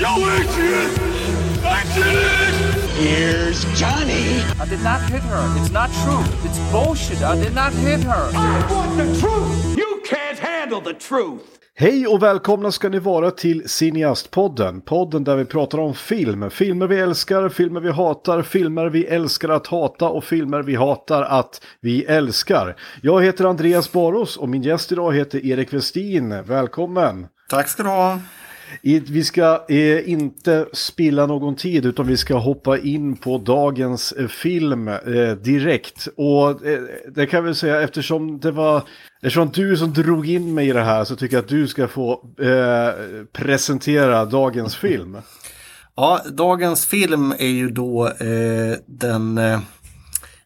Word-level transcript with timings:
Jag 0.00 0.18
Adrian! 0.18 0.90
I 1.64 1.82
did 1.94 2.14
it! 2.14 2.54
Here's 2.96 3.64
Johnny. 3.80 4.42
I 4.60 4.66
did 4.70 4.82
not 4.82 5.00
hit 5.10 5.22
her. 5.22 5.44
It's 5.58 5.72
not 5.72 5.90
true. 6.04 6.24
It's 6.44 6.58
bullshit. 6.72 7.22
I 7.22 7.44
did 7.44 7.54
not 7.54 7.72
hit 7.72 8.00
her. 8.04 8.30
I 8.32 8.72
want 8.72 8.96
the 8.96 9.20
truth! 9.20 9.76
You 9.78 10.02
can't 10.06 10.38
handle 10.38 10.80
the 10.80 10.94
truth! 10.98 11.42
Hej 11.74 12.06
och 12.06 12.22
välkomna 12.22 12.72
ska 12.72 12.88
ni 12.88 12.98
vara 12.98 13.30
till 13.30 13.68
Cineastpodden. 13.68 14.80
Podden 14.80 15.24
där 15.24 15.36
vi 15.36 15.44
pratar 15.44 15.78
om 15.78 15.94
film. 15.94 16.50
Filmer 16.50 16.86
vi 16.86 16.98
älskar, 16.98 17.48
filmer 17.48 17.80
vi 17.80 17.90
hatar, 17.90 18.42
filmer 18.42 18.86
vi 18.86 19.06
älskar 19.06 19.48
att 19.48 19.66
hata 19.66 20.08
och 20.08 20.24
filmer 20.24 20.62
vi 20.62 20.74
hatar 20.74 21.22
att 21.22 21.60
vi 21.80 22.04
älskar. 22.04 22.76
Jag 23.02 23.22
heter 23.24 23.44
Andreas 23.44 23.92
Baros 23.92 24.36
och 24.36 24.48
min 24.48 24.62
gäst 24.62 24.92
idag 24.92 25.12
heter 25.12 25.46
Erik 25.46 25.72
Westin. 25.72 26.42
Välkommen! 26.42 27.26
Tack 27.48 27.68
ska 27.68 27.82
du 27.82 27.88
ha. 27.88 28.18
Vi 28.82 29.24
ska 29.24 29.64
eh, 29.68 30.08
inte 30.08 30.66
spilla 30.72 31.26
någon 31.26 31.56
tid 31.56 31.86
utan 31.86 32.06
vi 32.06 32.16
ska 32.16 32.36
hoppa 32.36 32.78
in 32.78 33.16
på 33.16 33.38
dagens 33.38 34.12
eh, 34.12 34.26
film 34.26 34.88
eh, 34.88 35.32
direkt. 35.42 36.08
Och 36.16 36.66
eh, 36.66 36.80
det 37.14 37.26
kan 37.26 37.44
vi 37.44 37.54
säga 37.54 37.82
eftersom 37.82 38.40
det 38.40 38.50
var 38.50 38.82
eftersom 39.22 39.50
du 39.50 39.76
som 39.76 39.92
drog 39.92 40.28
in 40.28 40.54
mig 40.54 40.68
i 40.68 40.72
det 40.72 40.84
här 40.84 41.04
så 41.04 41.16
tycker 41.16 41.36
jag 41.36 41.42
att 41.42 41.48
du 41.48 41.68
ska 41.68 41.88
få 41.88 42.12
eh, 42.40 43.24
presentera 43.32 44.24
dagens 44.24 44.76
film. 44.76 45.18
Ja, 45.96 46.20
dagens 46.30 46.86
film 46.86 47.32
är 47.38 47.46
ju 47.46 47.70
då 47.70 48.06
eh, 48.06 48.76
den 48.86 49.38
eh, 49.38 49.60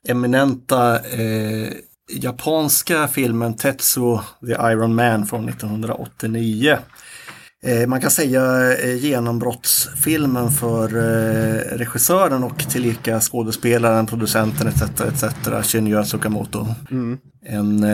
eminenta 0.08 0.94
eh, 0.94 1.72
japanska 2.10 3.08
filmen 3.08 3.56
Tetsuo 3.56 4.20
the 4.46 4.52
Iron 4.52 4.94
Man 4.94 5.26
från 5.26 5.48
1989. 5.48 6.78
Eh, 7.66 7.86
man 7.86 8.00
kan 8.00 8.10
säga 8.10 8.72
eh, 8.78 8.96
genombrottsfilmen 8.96 10.50
för 10.50 10.96
eh, 10.96 11.78
regissören 11.78 12.44
och 12.44 12.58
tillika 12.58 13.20
skådespelaren, 13.20 14.06
producenten 14.06 14.68
etc. 14.68 14.82
etc. 14.82 15.72
Shinya 15.72 16.02
Tsukamoto. 16.02 16.66
Mm. 16.90 17.18
En, 17.42 17.86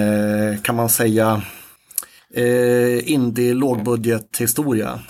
kan 0.63 0.75
man 0.75 0.89
säga, 0.89 1.43
indie 3.05 3.55
lågbudgethistoria. 3.55 5.01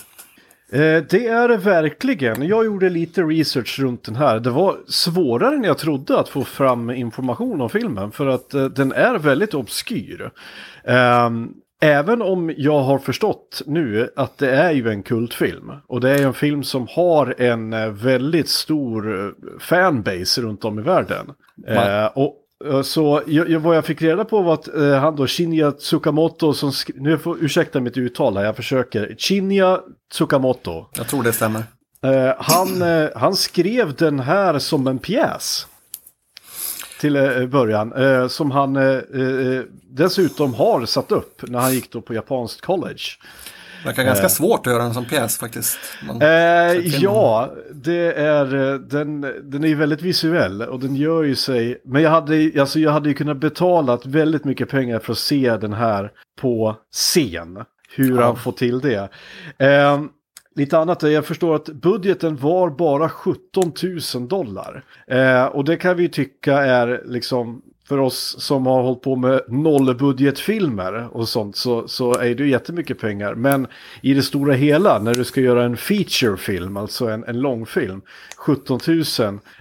Eh, 0.73 1.03
det 1.11 1.27
är 1.27 1.49
det 1.49 1.57
verkligen. 1.57 2.43
Jag 2.43 2.65
gjorde 2.65 2.89
lite 2.89 3.23
research 3.23 3.79
runt 3.79 4.05
den 4.05 4.17
här. 4.17 4.41
Det 4.41 4.51
var 4.51 4.77
svårare 4.89 5.55
än 5.55 5.65
jag 5.65 5.79
trodde 5.79 6.19
att 6.19 6.29
få 6.29 6.45
fram 6.45 6.91
information 6.91 7.61
om 7.61 7.71
filmen 7.71 8.13
för 8.13 8.27
att 8.27 8.51
den 8.51 8.93
är 8.93 9.19
väldigt 9.19 9.55
obskyr. 9.55 10.31
Även 11.85 12.23
om 12.23 12.55
jag 12.57 12.81
har 12.81 12.99
förstått 12.99 13.63
nu 13.67 14.11
att 14.17 14.39
det 14.39 14.51
är 14.51 14.73
ju 14.73 14.89
en 14.89 15.03
kultfilm. 15.03 15.73
Och 15.87 16.01
det 16.01 16.11
är 16.11 16.27
en 16.27 16.35
film 16.35 16.65
som 16.65 16.87
har 16.91 17.35
en 17.39 17.73
eh, 17.73 17.89
väldigt 17.89 18.49
stor 18.49 19.25
eh, 19.25 19.31
fanbase 19.61 20.41
runt 20.41 20.65
om 20.65 20.79
i 20.79 20.83
världen. 20.83 21.33
Eh, 21.67 22.07
och 22.07 22.37
eh, 22.65 22.83
så 22.83 23.23
jag, 23.27 23.61
vad 23.61 23.77
jag 23.77 23.85
fick 23.85 24.03
reda 24.03 24.25
på 24.25 24.43
var 24.43 24.55
att 24.55 24.75
eh, 24.75 24.95
han 24.95 25.17
då, 25.17 25.27
Shinya 25.27 25.73
Tsukamoto, 25.73 26.55
som 26.55 26.73
nu 26.95 27.19
får 27.19 27.45
ursäkta 27.45 27.81
mitt 27.81 27.97
uttal 27.97 28.37
här, 28.37 28.45
jag 28.45 28.57
försöker. 28.57 29.17
Shinya 29.19 29.81
Tsukamoto. 30.13 30.87
Jag 30.97 31.07
tror 31.09 31.23
det 31.23 31.33
stämmer. 31.33 31.63
Eh, 32.03 32.35
han, 32.39 32.69
han 33.15 33.35
skrev 33.35 33.95
den 33.95 34.21
här 34.21 34.59
som 34.59 34.87
en 34.87 34.99
pjäs. 34.99 35.67
Till 37.03 37.17
eh, 37.17 37.47
början. 37.47 37.93
Eh, 37.93 38.29
som 38.29 38.51
han 38.51 38.77
eh, 38.77 39.63
dessutom 39.91 40.55
har 40.55 40.87
satt 40.87 41.13
upp 41.13 41.43
när 41.49 41.59
han 41.59 41.75
gick 41.75 41.93
då 41.93 42.01
på 42.01 42.15
japanskt 42.15 42.61
college. 42.61 43.03
Det 43.83 43.89
verkar 43.89 44.05
ganska 44.05 44.29
svårt 44.29 44.67
att 44.67 44.73
göra 44.73 44.83
en 44.83 44.95
sån 44.95 45.05
pjäs 45.05 45.39
faktiskt. 45.39 45.79
Man, 46.07 46.19
ja, 47.01 47.53
det 47.73 48.13
är, 48.13 48.79
den, 48.79 49.21
den 49.43 49.65
är 49.65 49.69
ju 49.69 49.75
väldigt 49.75 50.03
visuell 50.03 50.63
och 50.63 50.81
den 50.81 50.97
gör 50.97 51.23
ju 51.23 51.35
sig, 51.35 51.81
men 51.85 52.03
jag 52.03 52.11
hade, 52.11 52.61
alltså 52.61 52.79
jag 52.79 52.91
hade 52.91 53.09
ju 53.09 53.15
kunnat 53.15 53.37
betala 53.37 53.99
väldigt 54.05 54.45
mycket 54.45 54.69
pengar 54.69 54.99
för 54.99 55.13
att 55.13 55.19
se 55.19 55.57
den 55.57 55.73
här 55.73 56.11
på 56.41 56.77
scen. 56.93 57.65
Hur 57.95 58.17
Ja. 58.17 58.25
han 58.25 58.37
får 58.37 58.53
till 58.53 58.81
det. 58.81 59.09
Lite 60.55 60.79
annat 60.79 61.03
är, 61.03 61.09
jag 61.09 61.27
förstår 61.27 61.55
att 61.57 61.65
budgeten 61.69 62.37
var 62.37 62.71
bara 62.71 63.09
17 63.09 63.73
000 64.15 64.29
dollar. 64.29 64.85
Eh, 65.07 65.45
och 65.45 65.65
det 65.65 65.77
kan 65.77 65.97
vi 65.97 66.03
ju 66.03 66.09
tycka 66.09 66.59
är 66.59 67.03
liksom, 67.07 67.63
för 67.89 67.99
oss 67.99 68.37
som 68.39 68.67
har 68.67 68.83
hållit 68.83 69.03
på 69.03 69.17
med 69.17 69.41
nollbudgetfilmer 69.49 71.17
och 71.17 71.29
sånt 71.29 71.57
så, 71.57 71.89
så 71.89 72.15
är 72.19 72.35
det 72.35 72.43
ju 72.45 72.51
jättemycket 72.51 72.99
pengar. 73.01 73.35
Men 73.35 73.67
i 74.01 74.15
det 74.15 74.23
stora 74.23 74.55
hela, 74.55 74.99
när 74.99 75.15
du 75.15 75.25
ska 75.25 75.41
göra 75.41 75.65
en 75.65 75.77
featurefilm, 75.77 76.77
alltså 76.77 77.07
en, 77.09 77.25
en 77.25 77.41
långfilm, 77.41 78.01
17 78.37 78.81
000 78.87 78.99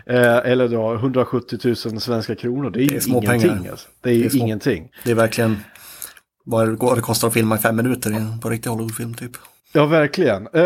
eh, 0.05 0.51
eller 0.51 0.67
då 0.67 0.93
170 0.93 1.59
000 1.63 1.75
svenska 1.75 2.35
kronor, 2.35 2.69
det 2.69 2.79
är 2.79 2.81
ju 2.83 2.87
Det 2.89 2.95
är 2.95 2.99
små 2.99 3.21
ingenting. 3.21 3.49
pengar. 3.49 3.71
Alltså. 3.71 3.87
Det 4.01 4.09
är 4.09 4.13
ju 4.13 4.21
Det 4.21 4.25
är 4.27 4.29
små- 4.29 4.43
ingenting. 4.45 4.91
Det 5.03 5.11
är 5.11 5.15
verkligen 5.15 5.57
vad 6.43 6.95
det 6.97 7.01
kostar 7.01 7.27
att 7.27 7.33
filma 7.33 7.55
i 7.55 7.59
fem 7.59 7.75
minuter 7.75 8.39
på 8.41 8.49
riktig 8.49 8.69
Hollywoodfilm 8.69 9.13
typ. 9.13 9.31
Ja, 9.73 9.85
verkligen. 9.85 10.47
Eh, 10.53 10.63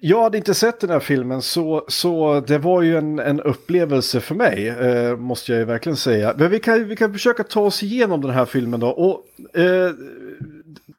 jag 0.00 0.22
hade 0.22 0.38
inte 0.38 0.54
sett 0.54 0.80
den 0.80 0.90
här 0.90 1.00
filmen 1.00 1.42
så, 1.42 1.84
så 1.88 2.40
det 2.46 2.58
var 2.58 2.82
ju 2.82 2.96
en, 2.98 3.18
en 3.18 3.40
upplevelse 3.40 4.20
för 4.20 4.34
mig, 4.34 4.68
eh, 4.68 5.16
måste 5.16 5.52
jag 5.52 5.58
ju 5.58 5.64
verkligen 5.64 5.96
säga. 5.96 6.34
Men 6.36 6.50
vi 6.50 6.58
kan, 6.60 6.88
vi 6.88 6.96
kan 6.96 7.12
försöka 7.12 7.44
ta 7.44 7.60
oss 7.60 7.82
igenom 7.82 8.20
den 8.20 8.30
här 8.30 8.44
filmen 8.44 8.80
då. 8.80 8.88
Och, 8.88 9.24
eh, 9.60 9.90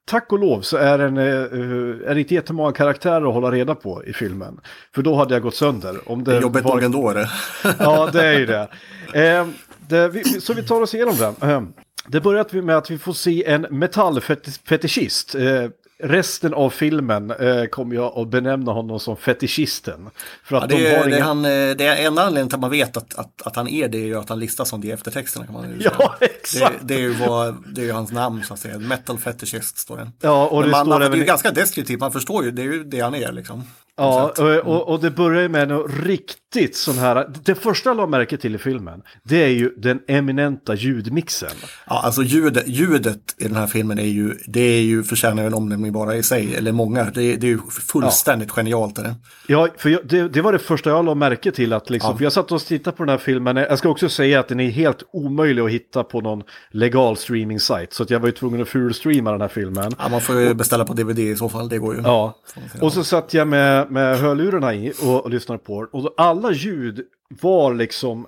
tack 0.06 0.32
och 0.32 0.40
lov 0.40 0.62
så 0.62 0.78
är, 0.78 0.98
den, 0.98 1.18
eh, 1.18 2.10
är 2.10 2.14
det 2.14 2.20
inte 2.20 2.34
jättemånga 2.34 2.72
karaktärer 2.72 3.28
att 3.28 3.34
hålla 3.34 3.52
reda 3.52 3.76
på 3.76 4.06
i 4.06 4.14
filmen. 4.14 4.60
För 4.96 5.02
då 5.02 5.16
hade 5.16 5.34
jag 5.34 5.44
gått 5.44 5.56
sönder. 5.56 6.12
Om 6.12 6.24
det 6.24 6.42
jobbigt 6.42 6.64
var- 6.64 6.82
ändå 6.82 7.10
är 7.10 7.14
det. 7.16 7.30
Ja, 7.80 8.10
det 8.14 8.26
är 8.26 8.40
ju 8.40 8.46
det. 8.46 8.68
Eh, 9.14 9.48
det 9.90 10.08
vi, 10.08 10.24
så 10.24 10.54
vi 10.54 10.64
tar 10.64 10.82
oss 10.82 10.94
igenom 10.96 11.16
den. 11.16 11.50
Eh, 11.50 11.62
det 12.08 12.22
börjar 12.22 12.62
med 12.62 12.78
att 12.78 12.92
vi 12.92 12.98
får 12.98 13.14
se 13.14 13.46
en 13.46 13.62
metallfetischist. 13.70 15.36
Eh, 15.36 15.66
resten 16.00 16.54
av 16.54 16.70
filmen 16.70 17.32
eh, 17.32 17.66
kommer 17.66 17.96
jag 17.96 18.18
att 18.18 18.28
benämna 18.28 18.72
honom 18.72 19.00
som 19.00 19.18
fetischisten. 19.18 20.10
För 20.44 20.56
att 20.56 20.72
Ja, 20.72 20.78
det, 20.78 20.90
de 20.90 20.96
har 20.96 21.06
det, 21.06 21.16
inga... 21.16 21.26
han, 21.26 21.46
eh, 21.46 21.52
det 21.52 21.86
är 21.86 22.08
en 22.08 22.18
anledning 22.18 22.50
till 22.50 22.56
att 22.56 22.62
man 22.62 22.70
vet 22.72 22.98
att, 22.98 23.16
att, 23.16 23.42
att 23.42 23.56
han 23.56 23.68
är 23.68 23.88
det 23.88 23.98
är 23.98 24.06
ju 24.06 24.20
att 24.20 24.30
han 24.30 24.40
listas 24.40 24.70
som 24.70 24.82
det 24.82 24.88
i 24.88 24.92
eftertexterna. 24.92 25.46
Kan 25.46 25.54
man 25.54 25.72
ju 25.72 25.78
säga. 25.78 25.92
Ja, 26.00 26.16
exakt. 26.22 26.76
Det, 26.82 26.86
det, 26.86 26.94
är 26.94 27.00
ju 27.00 27.14
vad, 27.14 27.64
det 27.76 27.82
är 27.82 27.86
ju 27.86 27.92
hans 27.92 28.12
namn 28.12 28.44
så 28.44 28.54
att 28.54 28.60
säga. 28.60 28.80
Metal 28.80 29.18
fetishist 29.18 29.78
står 29.78 29.98
det. 29.98 30.12
Ja, 30.22 30.48
och 30.48 30.60
Men 30.60 30.70
det 30.70 30.72
man, 30.72 30.86
står 30.86 30.90
man, 30.90 31.00
det 31.00 31.06
är 31.06 31.08
även 31.08 31.20
ju 31.20 31.26
ganska 31.26 31.52
deskriptivt, 31.52 32.00
man 32.00 32.12
förstår 32.12 32.44
ju, 32.44 32.52
det 32.52 32.62
är 32.62 32.66
ju 32.66 32.84
det 32.84 33.00
han 33.00 33.16
är 33.16 33.32
liksom. 33.32 33.64
Ja, 33.98 34.32
Så 34.36 34.48
att- 34.48 34.66
och, 34.66 34.76
och, 34.76 34.88
och 34.94 35.00
det 35.02 35.12
börjar 35.12 35.42
ju 35.42 35.50
med 35.50 35.72
en 35.72 35.80
riktigt 35.84 36.76
sån 36.76 36.98
här... 36.98 37.30
Det 37.44 37.56
första 37.56 37.90
jag 37.90 37.98
la 37.98 38.08
märke 38.08 38.38
till 38.38 38.56
i 38.56 38.58
filmen, 38.58 39.02
det 39.24 39.44
är 39.44 39.48
ju 39.48 39.70
den 39.78 40.00
eminenta 40.08 40.76
ljudmixen. 40.76 41.50
Ja, 41.88 42.02
alltså 42.04 42.24
ljudet, 42.24 42.68
ljudet 42.68 43.20
i 43.38 43.44
den 43.48 43.56
här 43.56 43.68
filmen 43.68 44.00
är 44.00 44.04
ju, 44.06 44.34
det 44.48 44.60
är 44.62 44.82
ju 44.82 45.04
förtjänar 45.04 45.44
en 45.44 45.54
omnämning 45.54 45.92
bara 45.94 46.16
i 46.16 46.24
sig, 46.24 46.56
eller 46.56 46.72
många. 46.72 47.04
Det, 47.04 47.36
det 47.36 47.48
är 47.48 47.52
ju 47.52 47.60
fullständigt 47.92 48.52
genialt. 48.52 48.98
Är 48.98 49.04
det. 49.04 49.16
Ja, 49.48 49.68
för 49.78 49.90
jag, 49.90 50.08
det, 50.08 50.28
det 50.30 50.42
var 50.42 50.52
det 50.54 50.60
första 50.60 50.90
jag 50.90 51.06
la 51.06 51.16
märke 51.16 51.52
till. 51.52 51.74
Att 51.74 51.90
liksom, 51.90 52.12
Ja. 52.12 52.18
För 52.18 52.24
jag 52.24 52.34
satt 52.34 52.52
och 52.52 52.62
tittade 52.62 52.98
på 52.98 53.04
den 53.04 53.10
här 53.10 53.18
filmen. 53.18 53.58
Jag 53.58 53.78
ska 53.78 53.90
också 53.90 54.10
säga 54.10 54.40
att 54.40 54.48
den 54.48 54.60
är 54.60 54.70
helt 54.70 55.04
omöjlig 55.14 55.62
att 55.62 55.70
hitta 55.72 56.04
på 56.04 56.22
någon 56.22 56.44
legal 56.72 57.18
streaming-sajt. 57.18 57.94
Så 57.94 58.04
att 58.04 58.10
jag 58.10 58.20
var 58.20 58.28
ju 58.28 58.32
tvungen 58.32 58.62
att 58.62 58.68
fulstreama 58.68 59.32
den 59.32 59.42
här 59.42 59.48
filmen. 59.48 59.92
Ja, 60.00 60.10
man 60.10 60.22
får 60.22 60.40
ju 60.40 60.54
beställa 60.54 60.86
på 60.86 60.94
DVD 60.94 61.20
i 61.20 61.36
så 61.36 61.50
fall, 61.50 61.70
det 61.70 61.78
går 61.78 61.96
ju. 61.96 62.02
Ja, 62.02 62.38
och 62.82 62.94
så 62.94 63.04
satt 63.04 63.34
jag 63.34 63.48
med, 63.48 63.83
med 63.90 64.20
hörlurarna 64.20 64.74
i 64.74 64.94
och, 65.02 65.24
och 65.24 65.30
lyssnade 65.30 65.60
på 65.60 65.82
den. 65.82 65.90
Och 66.02 66.14
alla 66.18 66.52
ljud 66.52 67.02
var 67.42 67.74
liksom 67.74 68.28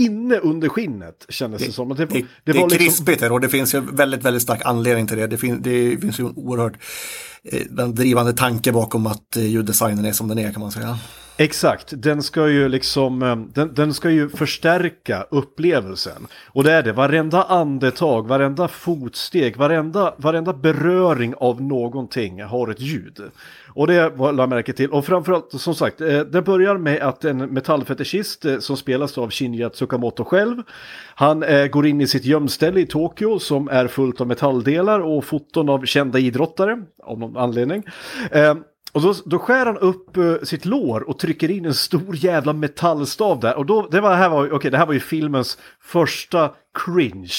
inne 0.00 0.36
under 0.36 0.68
skinnet 0.68 1.26
kändes 1.28 1.66
det, 1.66 1.72
som. 1.72 1.90
Och 1.90 1.96
Det, 1.96 2.06
Det, 2.06 2.20
det, 2.20 2.26
det, 2.44 2.52
var 2.52 2.60
är 2.60 2.64
liksom, 2.64 2.78
krispigt 2.78 3.22
här 3.22 3.32
och 3.32 3.40
det 3.40 3.48
finns 3.48 3.74
ju 3.74 3.80
väldigt, 3.80 4.24
väldigt 4.24 4.42
stark 4.42 4.60
anledning 4.64 5.06
till 5.06 5.16
det. 5.16 5.26
Det, 5.26 5.36
fin, 5.36 5.62
det 5.62 6.00
finns 6.00 6.20
ju 6.20 6.26
en 6.26 6.32
oerhört 6.36 6.76
eh, 7.44 7.60
den 7.70 7.94
drivande 7.94 8.32
tanke 8.32 8.72
bakom 8.72 9.06
att 9.06 9.36
eh, 9.36 9.46
ljuddesignen 9.46 10.04
är 10.04 10.12
som 10.12 10.28
den 10.28 10.38
är 10.38 10.52
kan 10.52 10.60
man 10.60 10.72
säga. 10.72 10.98
Exakt, 11.42 11.92
den 11.96 12.22
ska 12.22 12.48
ju 12.48 12.68
liksom, 12.68 13.22
eh, 13.22 13.36
den, 13.36 13.74
den 13.74 13.94
ska 13.94 14.10
ju 14.10 14.28
förstärka 14.28 15.26
upplevelsen. 15.30 16.26
Och 16.46 16.64
det 16.64 16.72
är 16.72 16.82
det, 16.82 16.92
varenda 16.92 17.42
andetag, 17.42 18.28
varenda 18.28 18.68
fotsteg, 18.68 19.56
varenda, 19.56 20.14
varenda 20.16 20.52
beröring 20.52 21.34
av 21.36 21.62
någonting 21.62 22.42
har 22.42 22.70
ett 22.70 22.80
ljud. 22.80 23.20
Och 23.68 23.86
det 23.86 24.08
var 24.08 24.34
jag 24.34 24.48
märke 24.48 24.72
till. 24.72 24.90
Och 24.90 25.06
framförallt, 25.06 25.60
som 25.60 25.74
sagt, 25.74 26.00
eh, 26.00 26.20
det 26.20 26.42
börjar 26.42 26.78
med 26.78 27.02
att 27.02 27.24
en 27.24 27.38
metallfetischist 27.38 28.44
eh, 28.44 28.58
som 28.58 28.76
spelas 28.76 29.18
av 29.18 29.30
Shinya 29.30 29.70
Tsukamoto 29.70 30.24
själv, 30.24 30.62
han 31.14 31.44
går 31.70 31.86
in 31.86 32.00
i 32.00 32.06
sitt 32.06 32.24
gömställe 32.24 32.80
i 32.80 32.86
Tokyo 32.86 33.38
som 33.38 33.68
är 33.68 33.86
fullt 33.86 34.20
av 34.20 34.26
metalldelar 34.26 35.00
och 35.00 35.24
foton 35.24 35.68
av 35.68 35.84
kända 35.84 36.18
idrottare, 36.18 36.82
av 37.02 37.18
någon 37.18 37.36
anledning. 37.36 37.82
Och 38.94 39.02
då, 39.02 39.14
då 39.24 39.38
skär 39.38 39.66
han 39.66 39.78
upp 39.78 40.16
eh, 40.16 40.34
sitt 40.42 40.64
lår 40.64 41.08
och 41.08 41.18
trycker 41.18 41.50
in 41.50 41.64
en 41.64 41.74
stor 41.74 42.16
jävla 42.16 42.52
metallstav 42.52 43.40
där. 43.40 43.56
Och 43.56 43.66
då, 43.66 43.88
det 43.90 44.00
var, 44.00 44.14
här 44.14 44.28
var, 44.28 44.52
okej, 44.52 44.70
det 44.70 44.78
här 44.78 44.86
var 44.86 44.92
ju 44.94 45.00
filmens 45.00 45.58
första 45.80 46.50
cringe. 46.84 47.32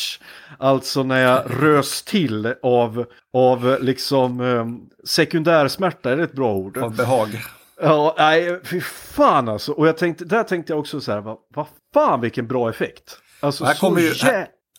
Alltså 0.60 1.04
när 1.04 1.22
jag 1.22 1.44
rös 1.64 2.04
till 2.04 2.54
av, 2.64 3.06
av 3.34 3.78
liksom 3.82 4.42
eh, 4.42 4.66
sekundärsmärta, 5.08 6.12
är 6.12 6.18
det 6.18 6.24
ett 6.24 6.34
bra 6.34 6.54
ord? 6.54 6.78
Av 6.78 6.96
behag. 6.96 7.30
Ja, 7.82 8.16
nej, 8.18 8.60
fy 8.64 8.82
fan 8.82 9.50
alltså. 9.50 9.72
Och 9.72 9.88
jag 9.88 9.98
tänkte, 9.98 10.26
där 10.26 10.44
tänkte 10.44 10.74
jag 10.74 10.80
också 10.80 11.02
så 11.02 11.12
här, 11.12 11.22
vad, 11.22 11.38
vad 11.56 11.66
fan 11.94 12.22
vilken 12.22 12.48
bra 12.48 12.70
effekt. 12.70 13.18
Alltså 13.40 13.66
Här 13.66 13.74
kommer 13.74 14.02
ju- 14.02 14.14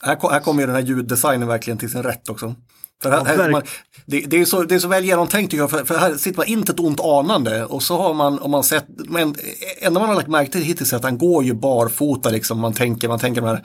Här, 0.03 0.15
ko- 0.15 0.29
här 0.31 0.41
kommer 0.41 0.61
ju 0.61 0.67
den 0.67 0.75
här 0.75 0.82
ljuddesignen 0.82 1.49
verkligen 1.49 1.79
till 1.79 1.91
sin 1.91 2.03
rätt 2.03 2.29
också. 2.29 2.55
För 3.02 3.11
här, 3.11 3.25
här, 3.25 3.50
man, 3.50 3.62
det, 4.06 4.20
det, 4.20 4.41
är 4.41 4.44
så, 4.44 4.62
det 4.62 4.75
är 4.75 4.79
så 4.79 4.88
väl 4.88 5.05
genomtänkt 5.05 5.50
tycker 5.50 5.62
jag, 5.62 5.70
för, 5.70 5.85
för 5.85 5.99
här 5.99 6.14
sitter 6.14 6.38
man 6.38 6.46
inte 6.46 6.73
ett 6.73 6.81
ont 6.81 7.00
anande 7.00 7.64
och 7.64 7.82
så 7.82 7.96
har 7.99 8.14
man, 8.14 8.38
om 8.38 8.50
man 8.50 8.64
sett, 8.64 8.87
men 9.08 9.35
enda 9.81 10.00
man 10.00 10.08
har 10.08 10.17
lagt 10.17 10.29
märke 10.29 10.52
till 10.52 10.62
hittills 10.62 10.93
är 10.93 10.96
att 10.96 11.02
han 11.05 11.19
går 11.19 11.44
ju 11.44 11.55
barfota 11.55 12.31
liksom, 12.31 12.61
man 12.61 12.73
tänker, 12.73 13.08
man 13.08 13.19
tänker 13.19 13.41
de 13.41 13.46
här, 13.49 13.64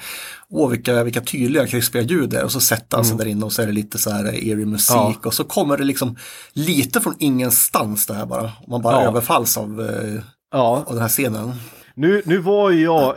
åh 0.50 0.70
vilka, 0.70 1.04
vilka 1.04 1.22
tydliga 1.22 1.68
krispiga 1.68 2.02
ljud 2.04 2.30
det 2.30 2.40
är 2.40 2.44
och 2.44 2.52
så 2.52 2.60
sätter 2.60 2.98
han 2.98 3.06
sig 3.06 3.18
där 3.18 3.26
inne 3.28 3.46
och 3.46 3.54
så 3.54 3.62
är 3.62 3.66
det 3.66 3.74
lite 3.74 3.98
så 3.98 4.10
här 4.10 4.26
eerie 4.26 4.66
musik 4.66 4.96
Ja. 4.96 5.16
och 5.26 5.34
så 5.34 5.44
kommer 5.44 5.78
det 5.78 5.84
liksom 5.84 6.16
lite 6.54 7.02
från 7.02 7.16
ingenstans 7.20 8.06
det 8.06 8.14
här 8.14 8.26
bara, 8.26 8.52
man 8.68 8.82
bara 8.82 9.04
Ja. 9.04 9.08
överfalls 9.10 9.58
av, 9.58 9.82
eh, 9.82 10.22
Ja, 10.52 10.84
av 10.88 10.94
den 10.94 11.02
här 11.02 11.10
scenen. 11.10 11.54
nu, 11.96 12.22
nu 12.26 12.38
var 12.38 12.70
ju 12.72 12.84
jag, 12.84 13.16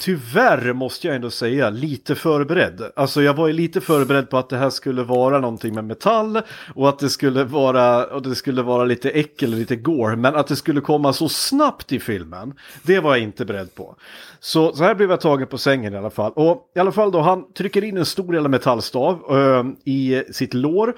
tyvärr 0.00 0.72
måste 0.72 1.06
jag 1.06 1.16
ändå 1.16 1.30
säga, 1.30 1.70
lite 1.70 2.14
förberedd. 2.14 2.82
Alltså 2.96 3.22
jag 3.22 3.34
var 3.34 3.46
ju 3.46 3.52
lite 3.52 3.80
förberedd 3.80 4.30
på 4.30 4.38
att 4.38 4.48
det 4.48 4.56
här 4.56 4.70
skulle 4.70 5.02
vara 5.02 5.38
någonting 5.38 5.74
med 5.74 5.84
metall 5.84 6.40
och 6.74 6.88
att 6.88 6.98
det 6.98 7.10
skulle 7.10 7.44
vara, 7.44 8.06
och 8.06 8.22
det 8.22 8.34
skulle 8.34 8.62
vara 8.62 8.84
lite 8.84 9.10
äckel 9.10 9.52
och 9.52 9.58
lite 9.58 9.76
gore. 9.76 10.16
Men 10.16 10.34
att 10.34 10.46
det 10.46 10.56
skulle 10.56 10.80
komma 10.80 11.12
så 11.12 11.28
snabbt 11.28 11.92
i 11.92 11.98
filmen, 11.98 12.54
det 12.82 13.00
var 13.00 13.16
jag 13.16 13.22
inte 13.22 13.44
beredd 13.44 13.74
på. 13.74 13.96
Så, 14.40 14.72
så 14.72 14.84
här 14.84 14.94
blev 14.94 15.10
jag 15.10 15.20
tagen 15.20 15.46
på 15.46 15.58
sängen 15.58 15.94
i 15.94 15.96
alla 15.96 16.10
fall. 16.10 16.32
Och 16.32 16.72
i 16.76 16.78
alla 16.78 16.92
fall 16.92 17.10
då, 17.10 17.20
han 17.20 17.52
trycker 17.52 17.84
in 17.84 17.96
en 17.96 18.06
stor 18.06 18.34
jävla 18.34 18.48
metallstav 18.48 19.22
ö, 19.30 19.64
i 19.84 20.22
sitt 20.32 20.54
lår 20.54 20.94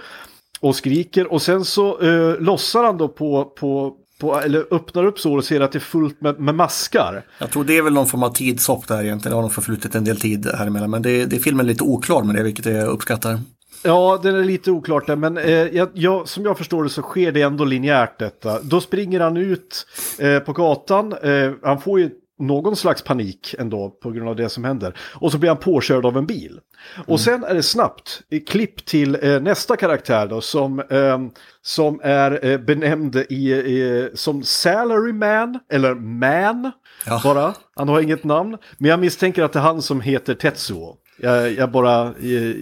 och 0.60 0.76
skriker 0.76 1.32
och 1.32 1.42
sen 1.42 1.64
så 1.64 2.00
eh, 2.00 2.40
lossar 2.40 2.84
han 2.84 2.98
då 2.98 3.08
på, 3.08 3.44
på, 3.44 3.96
på, 4.20 4.40
eller 4.40 4.66
öppnar 4.70 5.04
upp 5.04 5.18
så 5.18 5.34
och 5.34 5.44
ser 5.44 5.60
att 5.60 5.72
det 5.72 5.78
är 5.78 5.80
fullt 5.80 6.20
med, 6.20 6.40
med 6.40 6.54
maskar. 6.54 7.24
Jag 7.38 7.50
tror 7.50 7.64
det 7.64 7.78
är 7.78 7.82
väl 7.82 7.92
någon 7.92 8.06
form 8.06 8.22
av 8.22 8.30
tidshopp 8.30 8.88
där 8.88 9.02
egentligen. 9.02 9.30
Det 9.30 9.36
har 9.36 9.42
nog 9.42 9.52
förflutit 9.52 9.94
en 9.94 10.04
del 10.04 10.20
tid 10.20 10.50
här 10.54 10.66
emellan. 10.66 10.90
Men 10.90 11.02
det, 11.02 11.26
det 11.26 11.36
är 11.36 11.40
filmen 11.40 11.66
lite 11.66 11.84
oklar 11.84 12.22
med 12.22 12.34
det, 12.34 12.42
vilket 12.42 12.66
jag 12.66 12.88
uppskattar. 12.88 13.38
Ja, 13.82 14.20
den 14.22 14.36
är 14.36 14.44
lite 14.44 14.70
oklart 14.70 15.06
där, 15.06 15.16
men 15.16 15.38
eh, 15.38 15.52
jag, 15.52 15.88
jag, 15.94 16.28
som 16.28 16.44
jag 16.44 16.58
förstår 16.58 16.84
det 16.84 16.90
så 16.90 17.02
sker 17.02 17.32
det 17.32 17.42
ändå 17.42 17.64
linjärt 17.64 18.18
detta. 18.18 18.60
Då 18.62 18.80
springer 18.80 19.20
han 19.20 19.36
ut 19.36 19.86
eh, 20.18 20.38
på 20.38 20.52
gatan, 20.52 21.12
eh, 21.22 21.52
han 21.62 21.80
får 21.80 22.00
ju 22.00 22.10
någon 22.40 22.76
slags 22.76 23.02
panik 23.02 23.54
ändå 23.58 23.90
på 23.90 24.10
grund 24.10 24.28
av 24.28 24.36
det 24.36 24.48
som 24.48 24.64
händer. 24.64 24.94
Och 25.14 25.32
så 25.32 25.38
blir 25.38 25.50
han 25.50 25.58
påkörd 25.58 26.04
av 26.06 26.16
en 26.16 26.26
bil. 26.26 26.60
Och 27.06 27.20
sen 27.20 27.44
är 27.44 27.54
det 27.54 27.62
snabbt 27.62 28.22
klipp 28.48 28.84
till 28.84 29.18
eh, 29.22 29.40
nästa 29.40 29.76
karaktär 29.76 30.26
då 30.26 30.40
som, 30.40 30.80
eh, 30.80 31.18
som 31.62 32.00
är 32.02 32.46
eh, 32.46 32.58
benämnd 32.58 33.16
i, 33.16 34.08
som 34.14 34.42
Salary 34.42 35.12
Man, 35.12 35.58
eller 35.72 35.94
Man 35.94 36.70
Ja. 37.06 37.20
bara. 37.24 37.54
Han 37.76 37.88
har 37.88 38.00
inget 38.00 38.24
namn, 38.24 38.56
men 38.78 38.90
jag 38.90 39.00
misstänker 39.00 39.42
att 39.42 39.52
det 39.52 39.58
är 39.58 39.62
han 39.62 39.82
som 39.82 40.00
heter 40.00 40.34
Tetsuo. 40.34 40.96
Jag, 41.22 41.52
jag 41.52 41.70
bara 41.70 42.02
eh, 42.06 42.54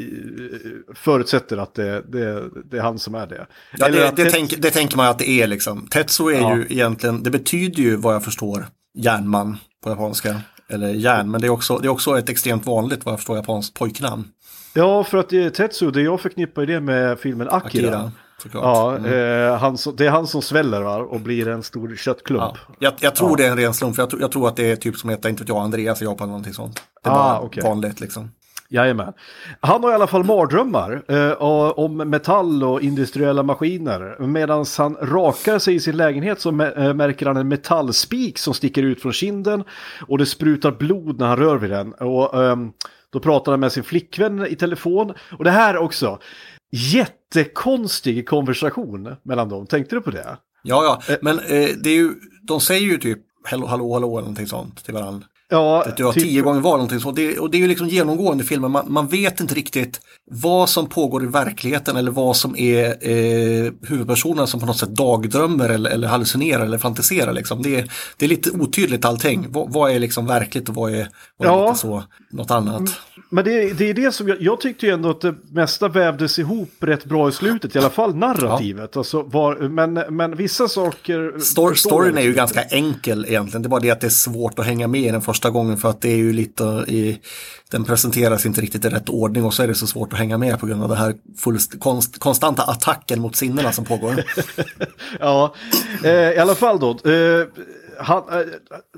förutsätter 0.95 1.57
att 1.57 1.75
det, 1.75 2.03
det, 2.09 2.43
det 2.71 2.77
är 2.79 2.83
han 2.83 2.99
som 2.99 3.15
är 3.15 3.27
det. 3.27 3.47
Ja, 3.79 3.87
Eller 3.87 3.99
det, 4.01 4.11
det, 4.17 4.25
Tet- 4.25 4.33
tänk, 4.33 4.55
det 4.63 4.71
tänker 4.71 4.97
man 4.97 5.07
att 5.09 5.19
det 5.19 5.29
är 5.29 5.47
liksom. 5.47 5.87
Tetsu 5.87 6.29
är 6.29 6.41
Ja. 6.41 6.57
ju 6.57 6.67
egentligen, 6.69 7.23
det 7.23 7.31
betyder 7.31 7.83
ju 7.83 7.97
vad 7.97 8.15
jag 8.15 8.25
förstår 8.25 8.67
järnman 8.99 9.57
på 9.85 9.91
japanska. 9.91 10.41
Eller 10.71 10.89
järn, 10.89 11.31
men 11.31 11.41
det 11.41 11.47
är 11.47 11.51
också, 11.51 11.79
det 11.79 11.87
är 11.89 11.91
också 11.91 12.19
ett 12.19 12.29
extremt 12.29 12.67
vanligt 12.67 13.05
vad 13.05 13.13
jag 13.13 13.19
förstår 13.19 13.37
japanskt 13.37 13.75
pojknamn. 13.75 14.25
Ja, 14.75 15.05
för 15.05 15.19
att 15.19 15.29
det 15.29 15.45
är 15.45 15.51
Tetsuo, 15.51 15.91
det 15.91 16.03
jag 16.03 16.21
förknippar 16.21 16.67
det 16.67 16.81
med 16.81 17.19
filmen 17.19 17.49
Akira. 17.51 17.89
Akira, 17.89 18.13
såklart. 18.43 18.65
Ja, 18.65 18.97
Mm. 18.97 19.13
eh, 19.53 19.57
han, 19.59 19.77
det 19.97 20.07
är 20.07 20.11
han 20.11 20.27
som 20.27 20.43
sväller 20.43 20.83
va? 20.83 20.97
och 20.97 21.21
blir 21.21 21.49
en 21.49 21.63
stor 21.63 21.97
köttklump. 21.97 22.43
Ja. 22.69 22.75
Jag, 22.79 22.93
jag 23.01 23.15
tror 23.15 23.37
det 23.37 23.47
är 23.47 23.51
en 23.51 23.57
ren 23.57 23.75
slump, 23.75 23.97
för 23.97 24.03
jag, 24.03 24.21
jag 24.21 24.33
tror 24.33 24.49
att 24.49 24.57
det 24.57 24.71
är 24.71 24.77
typ 24.77 24.97
som 24.97 25.11
heter, 25.11 25.29
inte 25.29 25.43
vet 25.43 25.49
jag, 25.49 25.59
Andreas 25.59 26.03
i 26.03 26.05
Japan 26.05 26.23
eller 26.25 26.31
någonting 26.31 26.55
sånt. 26.55 26.83
Det 27.05 27.09
är 27.11 27.13
Ah, 27.13 27.17
bara 27.17 27.41
okej. 27.41 27.63
vanligt 27.63 28.01
liksom. 28.01 28.31
Jajamän. 28.71 29.13
Han 29.61 29.83
har 29.83 29.91
i 29.91 29.95
alla 29.95 30.07
fall 30.07 30.25
mardrömmar 30.25 31.03
eh, 31.09 31.33
om 31.79 31.97
metall 31.97 32.65
och 32.65 32.83
industriella 32.83 33.43
maskiner. 33.43 34.17
Medan 34.27 34.65
han 34.79 34.97
rakar 35.03 35.59
sig 35.59 35.75
i 35.75 35.81
sin 35.81 35.97
lägenhet 35.97 36.41
så 36.41 36.49
eh, 36.49 36.95
märker 36.95 37.27
han 37.27 37.37
en 37.37 37.49
metallspik 37.49 38.39
som 38.39 38.55
sticker 38.55 38.83
ut 38.83 39.03
från 39.03 39.13
kinden. 39.13 39.65
Och 40.07 40.19
det 40.19 40.27
sprutar 40.27 40.73
blod 40.73 41.19
när 41.19 41.27
han 41.27 41.37
rör 41.37 41.57
vid 41.57 41.71
den. 41.71 41.93
Och 41.93 42.45
ehm, 42.45 42.73
då 43.11 43.21
pratar 43.21 43.53
han 43.53 43.61
med 43.61 43.73
sin 43.73 43.85
flickvän 43.85 44.47
i 44.47 44.57
telefon. 44.57 45.15
Och 45.39 45.45
det 45.45 45.51
här 45.51 45.77
också. 45.77 46.19
Jättekonstig 46.71 48.29
konversation 48.29 49.17
mellan 49.23 49.49
dem. 49.49 49.67
Tänkte 49.67 49.97
du 49.97 50.01
på 50.01 50.11
det? 50.11 50.37
Ja, 50.63 51.01
ja, 51.09 51.17
men 51.23 51.39
eh, 51.39 51.69
det 51.83 51.91
är 51.91 51.97
ju, 51.97 52.15
de 52.43 52.61
säger 52.61 52.87
ju 52.87 52.99
typ 52.99 53.19
hallå, 53.45 53.67
hallå, 53.67 53.93
hallå 53.93 54.09
eller 54.09 54.21
någonting 54.21 54.47
sånt 54.47 54.85
till 54.85 54.95
varandra. 54.95 55.27
Ja, 55.51 55.83
Att 55.87 55.97
du 55.97 56.05
har 56.05 56.13
typ- 56.13 56.23
tio 56.23 56.43
gånger 56.43 56.61
var 56.61 56.73
någonting 56.73 57.01
sånt. 57.01 57.17
Det, 57.17 57.39
och 57.39 57.51
det 57.51 57.57
är 57.57 57.61
ju 57.61 57.69
liksom 57.69 57.89
genomgående 57.89 58.45
i 58.45 58.47
filmen. 58.47 58.71
Man, 58.71 58.93
man 58.93 59.07
vet 59.09 59.41
inte 59.41 59.55
riktigt 59.55 60.01
vad 60.31 60.69
som 60.69 60.87
pågår 60.89 61.25
i 61.25 61.27
verkligheten 61.27 61.97
eller 61.97 62.11
vad 62.11 62.37
som 62.37 62.57
är 62.57 62.85
eh, 63.11 63.73
huvudpersonen 63.83 64.47
som 64.47 64.61
på 64.61 64.67
något 64.67 64.79
sätt 64.79 64.89
dagdrömmer 64.89 65.69
eller, 65.69 65.91
eller 65.91 66.09
hallucinerar 66.09 66.65
eller 66.65 66.79
fantiserar. 66.79 67.33
Liksom. 67.33 67.63
Det, 67.63 67.77
är, 67.77 67.91
det 68.17 68.25
är 68.25 68.29
lite 68.29 68.51
otydligt 68.51 69.05
allting. 69.05 69.47
Vad, 69.49 69.73
vad 69.73 69.91
är 69.93 69.99
liksom 69.99 70.27
verkligt 70.27 70.69
och 70.69 70.75
vad 70.75 70.95
är, 70.95 71.09
vad 71.37 71.49
är 71.49 71.53
Ja. 71.53 71.67
lite 71.67 71.79
så, 71.79 72.05
något 72.31 72.51
annat. 72.51 72.91
Men 73.31 73.45
det, 73.45 73.73
det 73.73 73.91
är 73.91 73.95
det 73.95 74.13
som 74.15 74.29
jag, 74.29 74.41
jag 74.41 74.61
tyckte 74.61 74.87
ju 74.87 74.93
ändå 74.93 75.11
att 75.11 75.21
det 75.21 75.35
mesta 75.51 75.89
vävdes 75.89 76.39
ihop 76.39 76.71
rätt 76.81 77.05
bra 77.05 77.29
i 77.29 77.33
slutet, 77.33 77.77
i 77.77 77.79
alla 77.79 77.91
fall 77.91 78.15
narrativet. 78.17 78.97
Alltså 78.97 79.23
var, 79.23 79.57
men, 79.57 79.95
men 79.95 80.37
vissa 80.37 80.69
saker... 80.69 81.39
Stor, 81.41 81.75
storyn 81.75 82.19
är 82.19 82.23
ju 82.23 82.33
ganska 82.33 82.63
enkel 82.63 83.25
egentligen. 83.29 83.63
Det 83.63 83.67
är 83.67 83.71
bara 83.71 83.81
det 83.81 83.91
att 83.91 84.01
det 84.01 84.07
är 84.07 84.11
svårt 84.11 84.59
att 84.59 84.67
hänga 84.67 84.89
med 84.89 85.01
i 85.01 85.11
den 85.11 85.23
första 85.23 85.51
gången 85.51 85.77
för 85.77 85.91
att 85.91 86.01
det 86.01 86.13
är 86.13 86.17
ju 86.17 86.33
lite 86.33 86.65
i, 86.89 87.19
den 87.71 87.85
presenteras 87.85 88.47
inte 88.47 88.61
riktigt 88.61 88.85
i 88.85 88.89
rätt 88.89 89.09
ordning 89.09 89.45
och 89.45 89.55
så 89.55 89.63
är 89.63 89.69
det 89.69 89.75
så 89.75 89.87
svårt 89.87 90.13
att 90.13 90.19
hänga 90.19 90.39
med 90.39 90.61
på 90.61 90.67
grund 90.67 90.83
av 90.83 90.89
den 90.89 90.99
här 90.99 91.15
fullst, 91.37 91.81
konst, 91.81 92.19
konstanta 92.19 92.63
attacken 92.63 93.21
mot 93.21 93.37
sinnena 93.37 93.73
som 93.73 93.85
pågår. 93.85 94.15
Ja, 95.21 95.55
eh, 96.05 96.11
i 96.11 96.39
alla 96.39 96.55
fall 96.55 96.81
då. 96.81 96.91
Eh, 96.91 97.47
han, 97.99 98.23
eh, 98.33 98.47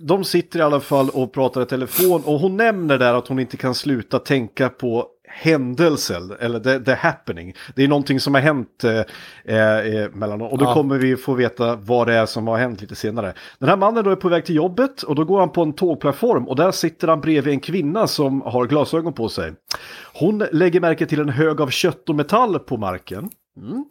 de 0.00 0.24
sitter 0.24 0.58
i 0.58 0.62
alla 0.62 0.80
fall 0.80 1.10
och 1.10 1.32
pratar 1.32 1.62
i 1.62 1.66
telefon 1.66 2.22
och 2.24 2.40
hon 2.40 2.56
nämner 2.56 2.98
där 2.98 3.14
att 3.14 3.28
hon 3.28 3.38
inte 3.38 3.56
kan 3.56 3.74
sluta 3.74 4.18
tänka 4.18 4.68
på 4.68 5.06
händelser, 5.32 6.36
eller 6.40 6.60
the, 6.60 6.80
the 6.84 6.94
happening. 6.94 7.54
Det 7.74 7.84
är 7.84 7.88
någonting 7.88 8.20
som 8.20 8.34
har 8.34 8.40
hänt 8.40 8.84
eh, 8.84 9.56
eh, 9.56 10.10
mellan 10.12 10.38
dem 10.38 10.48
och 10.48 10.58
då 10.58 10.64
Ja. 10.64 10.74
kommer 10.74 10.98
vi 10.98 11.16
få 11.16 11.34
veta 11.34 11.76
vad 11.76 12.06
det 12.06 12.14
är 12.14 12.26
som 12.26 12.46
har 12.46 12.58
hänt 12.58 12.80
lite 12.80 12.94
senare. 12.94 13.32
Den 13.58 13.68
här 13.68 13.76
mannen 13.76 14.04
då 14.04 14.10
är 14.10 14.16
på 14.16 14.28
väg 14.28 14.44
till 14.44 14.54
jobbet 14.54 15.02
och 15.02 15.14
då 15.14 15.24
går 15.24 15.40
han 15.40 15.50
på 15.52 15.62
en 15.62 15.72
tågplattform 15.72 16.48
och 16.48 16.56
där 16.56 16.70
sitter 16.70 17.08
han 17.08 17.20
bredvid 17.20 17.52
en 17.54 17.60
kvinna 17.60 18.06
som 18.06 18.40
har 18.42 18.66
glasögon 18.66 19.12
på 19.12 19.28
sig. 19.28 19.52
Hon 20.14 20.44
lägger 20.52 20.80
märke 20.80 21.06
till 21.06 21.20
en 21.20 21.28
hög 21.28 21.60
av 21.60 21.68
kött 21.70 22.08
och 22.08 22.14
metall 22.14 22.58
på 22.58 22.76
marken. 22.76 23.30
Mm. 23.56 23.84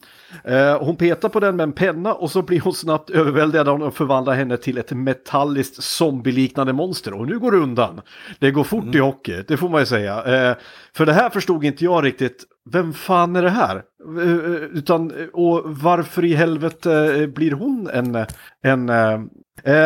Eh, 0.44 0.84
hon 0.86 0.96
petar 0.96 1.30
på 1.30 1.40
den 1.40 1.56
med 1.56 1.64
en 1.64 1.74
penna 1.74 2.14
och 2.14 2.32
så 2.32 2.42
blir 2.42 2.60
hon 2.60 2.74
snabbt 2.74 3.10
överväldigad 3.10 3.70
av 3.70 3.84
och 3.84 3.94
förvandlar 3.94 4.34
henne 4.34 4.58
till 4.58 4.78
ett 4.78 4.92
metalliskt 4.92 5.84
zombieliknande 5.84 6.74
monster. 6.74 7.14
Och 7.14 7.28
nu 7.28 7.40
går 7.40 7.52
det 7.52 7.58
undan. 7.58 8.02
Det 8.40 8.52
går 8.52 8.64
fort 8.64 8.96
i 8.96 9.00
hockey, 9.00 9.44
det 9.48 9.58
får 9.58 9.70
man 9.70 9.82
ju 9.82 9.86
säga. 9.86 10.24
Eh, 10.24 10.58
för 10.94 11.06
det 11.06 11.14
här 11.14 11.30
förstod 11.30 11.64
inte 11.64 11.84
jag 11.84 12.06
riktigt. 12.06 12.46
Vem 12.72 12.94
fan 12.94 13.36
är 13.36 13.44
det 13.44 13.50
här? 13.50 13.84
Eh, 14.18 14.30
eh, 14.30 14.52
utan, 14.54 15.12
eh, 15.12 15.28
och 15.34 15.62
varför 15.66 16.26
i 16.26 16.34
helvete 16.34 17.16
eh, 17.22 17.28
blir 17.28 17.52
hon 17.52 17.90
en... 17.94 18.26
en 18.64 19.30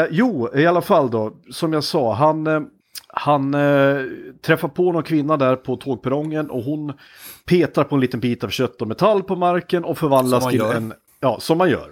jo, 0.09 0.49
i 0.55 0.65
alla 0.65 0.81
fall 0.81 1.11
då, 1.11 1.33
som 1.51 1.73
jag 1.73 1.83
sa, 1.83 2.13
han... 2.13 2.67
Eh, 3.15 3.21
han 3.21 3.53
eh, 3.53 4.05
träffar 4.41 4.67
på 4.67 4.91
någon 4.91 5.03
kvinna 5.03 5.37
där 5.37 5.55
på 5.55 5.75
tågperrongen 5.75 6.49
och 6.49 6.63
hon 6.63 6.93
petar 7.45 7.83
på 7.83 7.95
en 7.95 8.01
liten 8.01 8.19
bit 8.19 8.43
av 8.43 8.49
kött 8.49 8.81
och 8.81 8.87
metall 8.87 9.23
på 9.23 9.35
marken 9.35 9.85
och 9.85 9.97
förvandlas 9.97 10.47
till 10.47 10.59
gör. 10.59 10.73
en... 10.73 10.93
Ja, 11.19 11.39
som 11.39 11.57
man 11.57 11.69
gör. 11.69 11.91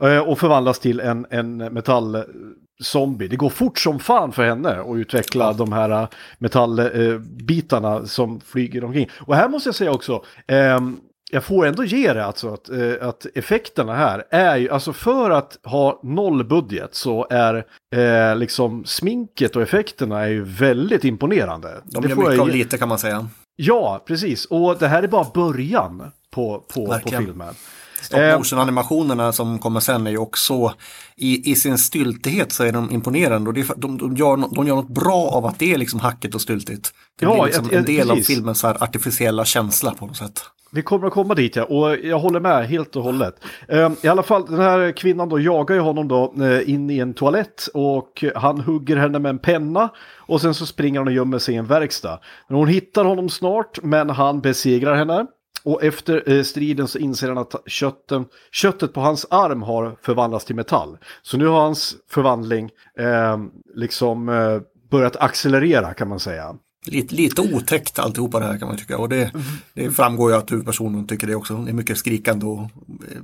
Eh, 0.00 0.18
och 0.18 0.38
förvandlas 0.38 0.78
till 0.78 1.00
en, 1.00 1.26
en 1.30 1.56
metallzombie. 1.56 3.28
Det 3.28 3.36
går 3.36 3.50
fort 3.50 3.78
som 3.78 3.98
fan 3.98 4.32
för 4.32 4.44
henne 4.44 4.80
att 4.80 4.96
utveckla 4.96 5.52
de 5.52 5.72
här 5.72 5.90
eh, 5.90 6.08
metallbitarna 6.38 8.06
som 8.06 8.40
flyger 8.40 8.84
omkring. 8.84 9.08
Och 9.20 9.34
här 9.34 9.48
måste 9.48 9.68
jag 9.68 9.74
säga 9.74 9.92
också, 9.92 10.22
ehm, 10.46 11.00
jag 11.30 11.44
får 11.44 11.66
ändå 11.66 11.84
ge 11.84 12.12
det 12.12 12.24
alltså 12.24 12.48
att, 12.54 12.68
eh, 12.68 13.08
att 13.08 13.26
effekterna 13.34 13.94
här 13.94 14.24
är 14.30 14.56
ju, 14.56 14.70
alltså 14.70 14.92
för 14.92 15.30
att 15.30 15.58
ha 15.64 16.00
noll 16.02 16.44
budget 16.44 16.94
så 16.94 17.26
är 17.30 17.64
eh, 17.96 18.36
liksom 18.36 18.84
sminket 18.84 19.56
och 19.56 19.62
effekterna 19.62 20.20
är 20.20 20.28
ju 20.28 20.44
väldigt 20.44 21.04
imponerande. 21.04 21.80
De 21.84 22.00
Det 22.02 22.08
gör 22.08 22.14
får 22.16 22.24
jag 22.24 22.30
mycket 22.30 22.42
av 22.42 22.48
lite 22.48 22.78
kan 22.78 22.88
man 22.88 22.98
säga. 22.98 23.28
Ja, 23.56 24.02
precis. 24.06 24.44
Och 24.44 24.76
det 24.78 24.88
här 24.88 25.02
är 25.02 25.08
bara 25.08 25.26
början 25.34 26.02
på, 26.30 26.64
på, 26.74 26.86
på 27.04 27.08
filmen. 27.10 27.54
Stop 28.02 28.16
Eh, 28.18 28.38
motion 28.38 28.58
animationerna 28.58 29.32
som 29.32 29.58
kommer 29.58 29.80
sen 29.80 30.06
är 30.06 30.10
ju 30.10 30.18
också 30.18 30.72
i, 31.16 31.50
i 31.50 31.54
sin 31.54 31.78
styltighet 31.78 32.52
så 32.52 32.64
är 32.64 32.72
de 32.72 32.90
imponerande 32.90 33.48
och 33.50 33.54
det 33.54 33.66
de, 33.76 33.98
de, 33.98 34.16
gör, 34.16 34.54
de 34.54 34.66
gör 34.66 34.76
något 34.76 34.88
bra 34.88 35.28
av 35.28 35.46
att 35.46 35.58
det 35.58 35.74
är 35.74 35.78
liksom 35.78 36.00
hackigt 36.00 36.34
och 36.34 36.40
styltigt. 36.40 36.92
Det 37.18 37.24
Ja, 37.26 37.32
blir 37.34 37.44
liksom 37.44 37.64
jag- 37.64 37.72
jag- 37.72 37.78
en 37.78 37.84
del 37.96 38.10
av 38.10 38.16
precis. 38.16 38.34
filmens 38.36 38.58
så 38.60 38.66
här 38.66 38.82
artificiella 38.82 39.44
känsla 39.44 39.90
på 39.94 40.06
något 40.06 40.16
sätt. 40.16 40.40
Vi 40.70 40.82
kommer 40.82 41.06
att 41.06 41.12
komma 41.12 41.34
dit 41.34 41.56
ja, 41.56 41.64
och 41.64 41.96
jag 41.96 42.18
håller 42.18 42.40
med 42.40 42.68
helt 42.68 42.96
och 42.96 43.02
hållet. 43.02 43.44
Ehm, 43.68 43.96
I 44.02 44.08
alla 44.08 44.22
fall, 44.22 44.46
den 44.46 44.60
här 44.60 44.92
kvinnan 44.92 45.28
då 45.28 45.40
jagar 45.40 45.74
ju 45.74 45.80
honom 45.80 46.08
då 46.08 46.34
eh, 46.40 46.70
in 46.70 46.90
i 46.90 46.98
en 46.98 47.14
toalett 47.14 47.68
och 47.74 48.24
han 48.34 48.60
hugger 48.60 48.96
henne 48.96 49.18
med 49.18 49.30
en 49.30 49.38
penna 49.38 49.88
och 50.16 50.40
sen 50.40 50.54
så 50.54 50.66
springer 50.66 51.00
han 51.00 51.08
och 51.08 51.14
gömmer 51.14 51.38
sig 51.38 51.54
i 51.54 51.58
en 51.58 51.66
verkstad. 51.66 52.20
Men 52.48 52.58
hon 52.58 52.68
hittar 52.68 53.04
honom 53.04 53.28
snart, 53.28 53.82
men 53.82 54.10
han 54.10 54.40
besegrar 54.40 54.94
henne. 54.94 55.26
Och 55.64 55.84
efter 55.84 56.32
eh, 56.32 56.42
striden 56.42 56.88
så 56.88 56.98
inser 56.98 57.28
han 57.28 57.38
att 57.38 57.54
kötten, 57.66 58.24
köttet 58.52 58.92
på 58.92 59.00
hans 59.00 59.26
arm 59.30 59.62
har 59.62 59.96
förvandlats 60.02 60.44
till 60.44 60.56
metall. 60.56 60.98
Så 61.22 61.36
nu 61.36 61.46
har 61.46 61.60
hans 61.60 61.96
förvandling 62.10 62.70
eh, 62.98 63.38
liksom 63.74 64.28
eh, 64.28 64.60
börjat 64.90 65.16
accelerera 65.16 65.94
kan 65.94 66.08
man 66.08 66.20
säga. 66.20 66.54
Lite, 66.90 67.14
lite 67.14 67.42
otäckt 67.54 67.98
alltihopa 67.98 68.40
det 68.40 68.46
här 68.46 68.58
kan 68.58 68.68
man 68.68 68.76
tycka. 68.76 68.98
Och 68.98 69.08
det, 69.08 69.32
det 69.74 69.90
framgår 69.90 70.30
ju 70.30 70.36
att 70.36 70.52
huvudpersonen 70.52 71.06
tycker 71.06 71.26
det 71.26 71.34
också. 71.34 71.56
Det 71.56 71.70
är 71.70 71.74
mycket 71.74 71.98
skrikande 71.98 72.46
och 72.46 72.60
eh, 72.60 72.68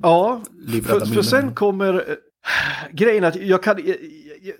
Ja, 0.02 0.42
livrädda 0.66 1.06
för, 1.06 1.14
för 1.14 1.22
sen 1.22 1.54
kommer 1.54 1.94
eh, 1.94 2.00
grejen 2.92 3.24
att 3.24 3.36
jag 3.36 3.62
kan, 3.62 3.76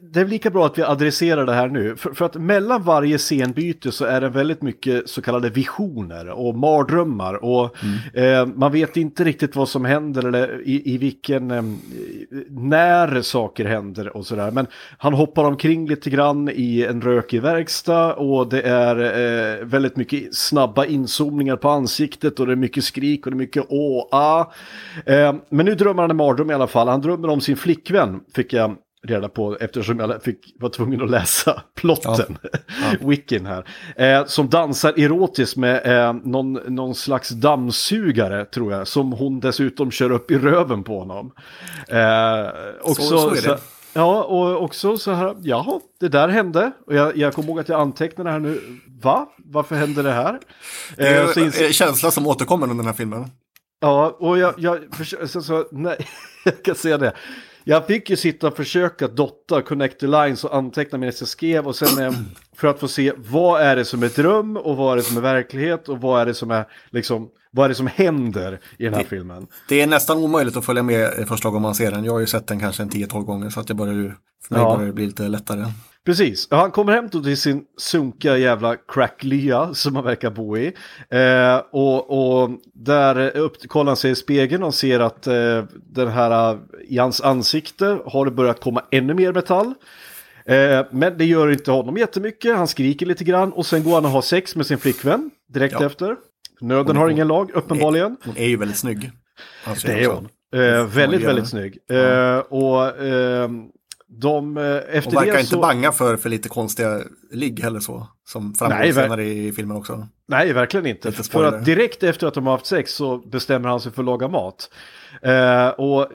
det 0.01 0.21
är 0.21 0.25
lika 0.25 0.51
bra 0.51 0.67
att 0.67 0.79
vi 0.79 0.83
adresserar 0.83 1.47
det 1.47 1.53
här 1.53 1.69
nu. 1.69 1.97
För, 1.97 2.15
för 2.15 2.25
att 2.25 2.35
mellan 2.35 2.83
varje 2.83 3.19
scenbyte 3.19 3.93
så 3.93 4.05
är 4.05 4.21
det 4.21 4.29
väldigt 4.29 4.63
mycket 4.63 5.09
så 5.09 5.23
kallade 5.23 5.51
visioner 5.51 6.31
och 6.31 6.55
mardrömmar. 6.55 7.45
Och 7.45 7.77
eh, 8.17 8.47
man 8.47 8.73
vet 8.73 8.97
inte 8.97 9.25
riktigt 9.25 9.57
vad 9.57 9.69
som 9.69 9.85
händer 9.85 10.27
eller 10.27 10.63
i, 10.65 10.95
i 10.95 10.99
vilken, 10.99 11.51
eh, 11.51 11.63
när 12.49 13.23
saker 13.23 13.65
händer 13.65 14.17
och 14.17 14.27
sådär. 14.27 14.51
Men 14.51 14.67
han 14.99 15.15
hoppar 15.15 15.45
omkring 15.45 15.89
lite 15.89 16.11
grann 16.11 16.49
i 16.49 16.83
en 16.83 17.03
rökig 17.03 17.43
verkstad 17.43 18.15
och 18.15 18.49
det 18.49 18.63
är 18.63 18.97
eh, 18.97 19.65
väldigt 19.65 19.97
mycket 19.97 20.35
snabba 20.35 20.85
inzoomningar 20.85 21.57
på 21.57 21.69
ansiktet 21.69 22.41
och 22.41 22.47
det 22.47 22.53
är 22.53 22.57
mycket 22.57 22.85
skrik 22.85 23.27
och 23.27 23.33
det 23.33 23.37
är 23.37 23.39
mycket 23.39 23.65
åh, 23.69 24.09
ah. 24.11 24.53
Eh, 25.07 25.35
men 25.49 25.67
nu 25.67 25.75
drömmer 25.75 26.03
han 26.03 26.11
en 26.11 26.17
mardröm 26.17 26.51
i 26.51 26.55
alla 26.55 26.67
fall. 26.67 26.89
Han 26.89 27.01
drömmer 27.01 27.29
om 27.29 27.41
sin 27.41 27.57
flickvän, 27.57 28.21
fick 28.35 28.53
jag 28.53 28.77
reda 29.05 29.29
på 29.29 29.57
eftersom 29.61 29.99
jag 29.99 30.23
fick, 30.23 30.55
var 30.61 30.69
tvungen 30.69 31.03
att 31.03 31.11
läsa 31.11 31.63
plotten, 31.75 32.39
wikin 33.01 33.47
här. 33.47 33.65
Eh, 33.97 34.25
som 34.27 34.49
dansar 34.49 34.93
erotiskt 34.99 35.57
med 35.57 35.87
eh, 36.07 36.13
någon, 36.13 36.53
någon 36.53 36.95
slags 36.95 37.29
dammsugare 37.29 38.45
tror 38.45 38.73
jag, 38.73 38.89
som 38.89 39.13
hon 39.13 39.41
dessutom 39.41 39.91
kör 39.91 40.11
upp 40.11 40.31
i 40.31 40.39
röven 40.39 40.83
på 40.85 40.99
honom. 40.99 41.33
Eh, 41.89 42.49
också, 42.83 43.03
Så- 43.03 43.19
så 43.19 43.35
är 43.35 43.43
det. 43.43 43.59
Ja, 43.97 44.23
och 44.23 44.63
också 44.63 44.97
så 44.97 45.13
här, 45.13 45.35
jaha, 45.43 45.81
det 46.01 46.09
där 46.09 46.29
hände. 46.29 46.73
Och 46.87 46.95
jag, 46.95 47.17
jag 47.17 47.35
kommer 47.35 47.49
ihåg 47.49 47.61
att 47.61 47.69
jag 47.69 47.81
antecknade 47.81 48.31
här 48.31 48.39
nu, 48.39 48.61
va? 49.03 49.29
Varför 49.45 49.75
hände 49.77 50.03
det 50.03 50.13
här? 50.13 50.39
Det 50.97 51.07
är 51.09 51.25
Eh, 51.25 51.31
så 51.33 51.41
ju 51.41 51.47
inser- 51.47 51.67
en 51.67 51.73
känsla 51.73 52.11
som 52.11 52.27
återkommer 52.27 52.65
under 52.67 52.77
den 52.77 52.87
här 52.87 52.93
filmen. 52.95 53.25
Ja, 53.81 54.17
och 54.19 54.39
jag, 54.39 54.55
jag 54.59 54.79
försöker, 54.93 55.27
så, 55.27 55.43
så, 55.43 55.65
nej, 55.73 55.97
jag 56.45 56.63
kan 56.63 56.75
säga 56.75 56.99
det. 56.99 57.13
Jag 57.65 57.87
fick 57.87 58.11
ju 58.11 58.17
sitta 58.17 58.47
och 58.49 58.57
försöka 58.57 59.09
dotta, 59.09 59.63
connect 59.63 60.01
the 60.01 60.07
lines 60.07 60.45
och 60.45 60.57
anteckna 60.57 60.99
medan 60.99 61.15
jag 61.21 61.29
skrev 61.29 61.67
och 61.67 61.77
sen 61.77 62.05
eh, 62.05 62.13
för 62.57 62.69
att 62.69 62.81
få 62.81 62.89
se 62.89 63.13
vad 63.17 63.61
är 63.63 63.77
det 63.77 63.85
som 63.85 64.03
är 64.03 64.09
dröm 64.09 64.57
och 64.57 64.77
vad 64.77 64.93
är 64.93 64.97
det 64.97 65.03
som 65.03 65.17
är 65.17 65.21
verklighet 65.21 65.89
och 65.89 66.01
vad 66.01 66.21
är 66.21 66.27
det 66.27 66.35
som 66.35 66.51
är 66.51 66.65
liksom, 66.91 67.29
vad 67.51 67.65
är 67.65 67.69
det 67.69 67.75
som 67.75 67.87
händer 67.87 68.61
i 68.79 68.85
den 68.85 68.95
här 68.95 69.05
filmen. 69.05 69.47
Det 69.69 69.83
är 69.83 69.87
nästan 69.87 70.19
omöjligt 70.19 70.57
att 70.57 70.65
följa 70.65 70.83
med 70.83 71.29
första 71.29 71.49
gången 71.49 71.63
man 71.63 71.75
ser 71.75 71.91
den. 71.91 72.05
Jag 72.05 72.13
har 72.13 72.21
ju 72.21 72.27
sett 72.27 72.47
den 72.47 72.61
kanske 72.61 72.83
en 72.83 72.91
10-12 72.91 73.23
gånger 73.25 73.51
så 73.51 73.61
att 73.61 73.67
det 73.67 73.75
börjar 73.75 74.17
för 74.49 74.55
mig 74.55 74.63
Ja. 74.63 74.75
börjar 74.75 74.87
det 74.87 74.93
bli 74.93 75.07
lite 75.07 75.29
lättare. 75.29 75.65
Precis, 76.07 76.49
han 76.51 76.71
kommer 76.71 76.93
hem 76.93 77.09
till 77.09 77.37
sin 77.37 77.65
sunkiga 77.79 78.37
jävla 78.39 78.77
cracklya 78.77 79.75
som 79.75 79.95
han 79.95 80.05
verkar 80.05 80.31
bo 80.31 80.57
i. 80.59 80.67
Eh, 81.11 81.57
och, 81.71 82.43
och 82.43 82.51
där 82.75 83.37
upp, 83.37 83.69
kollar 83.69 83.91
han 83.91 83.97
sig 83.97 84.11
i 84.11 84.15
spegeln 84.15 84.63
och 84.63 84.75
ser 84.75 85.01
att 85.01 85.27
eh, 85.27 85.65
den 85.87 86.09
här 86.09 86.53
eh, 86.53 86.59
i 86.89 86.99
hans 86.99 87.21
ansikte 87.21 87.99
har 88.07 88.25
det 88.25 88.31
börjat 88.31 88.61
komma 88.61 88.83
ännu 88.91 89.15
mer 89.15 89.33
metall. 89.33 89.75
Eh, 90.47 90.87
men 90.91 91.19
det 91.19 91.25
gör 91.25 91.51
inte 91.51 91.71
honom 91.71 91.97
jättemycket, 91.97 92.57
han 92.57 92.69
skriker 92.69 93.07
lite 93.07 93.25
grann 93.25 93.53
och 93.53 93.67
sen 93.67 93.85
går 93.85 93.95
han 93.95 94.05
och 94.05 94.11
har 94.11 94.23
sex 94.23 94.57
med 94.57 94.67
sin 94.67 94.79
flickvän 94.79 95.31
direkt 95.49 95.77
Ja. 95.81 95.87
efter. 95.87 96.17
Nöden 96.61 96.97
har 96.97 97.09
ingen 97.09 97.29
lag, 97.29 97.51
uppenbarligen. 97.55 98.17
Hon 98.25 98.37
är 98.37 98.47
ju 98.47 98.57
väldigt 98.57 98.77
snygg. 98.79 99.11
Alltså, 99.65 99.87
Det 99.87 99.93
är 100.05 100.07
hon. 100.09 100.29
Eh, 100.55 100.87
väldigt, 100.87 101.23
väldigt 101.23 101.49
snygg. 101.49 101.79
Eh, 101.91 102.39
och 102.39 103.03
eh, 103.03 103.49
de, 104.19 104.57
eh, 104.57 104.65
efter 104.65 105.11
Hon 105.11 105.25
verkar 105.25 105.39
inte 105.39 105.51
så... 105.51 105.61
banga 105.61 105.93
för, 105.93 106.17
för 106.17 106.29
lite 106.29 106.49
konstiga 106.49 107.01
ligg 107.31 107.61
heller 107.61 107.81
så. 107.81 108.07
Som 108.27 108.55
framgår 108.55 108.79
Nej, 108.79 108.93
ver- 108.93 109.03
senare 109.03 109.25
i 109.25 109.53
filmen 109.53 109.77
också. 109.77 110.09
Nej, 110.27 110.53
verkligen 110.53 110.87
inte. 110.87 111.13
För 111.13 111.45
att 111.45 111.65
direkt 111.65 112.03
efter 112.03 112.27
att 112.27 112.35
de 112.35 112.47
har 112.47 112.53
haft 112.53 112.67
sex 112.67 112.95
så 112.95 113.19
bestämmer 113.19 113.69
han 113.69 113.81
sig 113.81 113.93
för 113.93 114.03
att 114.03 114.07
laga 114.07 114.29
mat. 114.29 114.71
Eh, 115.23 115.69
och 115.69 116.09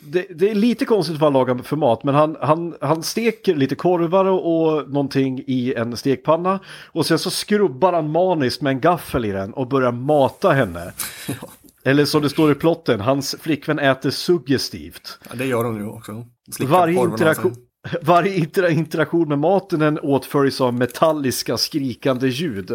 det, 0.00 0.26
det 0.30 0.50
är 0.50 0.54
lite 0.54 0.84
konstigt 0.84 1.20
vad 1.20 1.26
han 1.26 1.32
lagar 1.32 1.62
för 1.62 1.76
mat, 1.76 2.04
men 2.04 2.14
han, 2.14 2.36
han, 2.40 2.74
han 2.80 3.02
steker 3.02 3.54
lite 3.54 3.74
korvar 3.74 4.24
och, 4.24 4.72
och 4.72 4.90
någonting 4.90 5.44
i 5.46 5.74
en 5.74 5.96
stekpanna. 5.96 6.60
Och 6.86 7.06
sen 7.06 7.18
så 7.18 7.30
skrubbar 7.30 7.92
han 7.92 8.10
maniskt 8.10 8.62
med 8.62 8.70
en 8.70 8.80
gaffel 8.80 9.24
i 9.24 9.30
den 9.30 9.52
och 9.52 9.68
börjar 9.68 9.92
mata 9.92 10.50
henne. 10.50 10.92
Eller 11.84 12.04
som 12.04 12.22
det 12.22 12.30
står 12.30 12.52
i 12.52 12.54
plotten, 12.54 13.00
hans 13.00 13.36
flickvän 13.40 13.78
äter 13.78 14.10
suggestivt. 14.10 15.18
Ja, 15.28 15.36
det 15.36 15.44
gör 15.44 15.64
hon 15.64 15.76
ju 15.76 15.86
också. 15.86 16.24
Varje 16.60 17.00
interaktion, 17.00 17.54
varje 18.02 18.34
inter 18.34 18.70
interaktion 18.70 19.28
med 19.28 19.38
maten 19.38 19.98
åtföljs 19.98 20.60
av 20.60 20.74
metalliska 20.74 21.56
skrikande 21.56 22.28
ljud. 22.28 22.70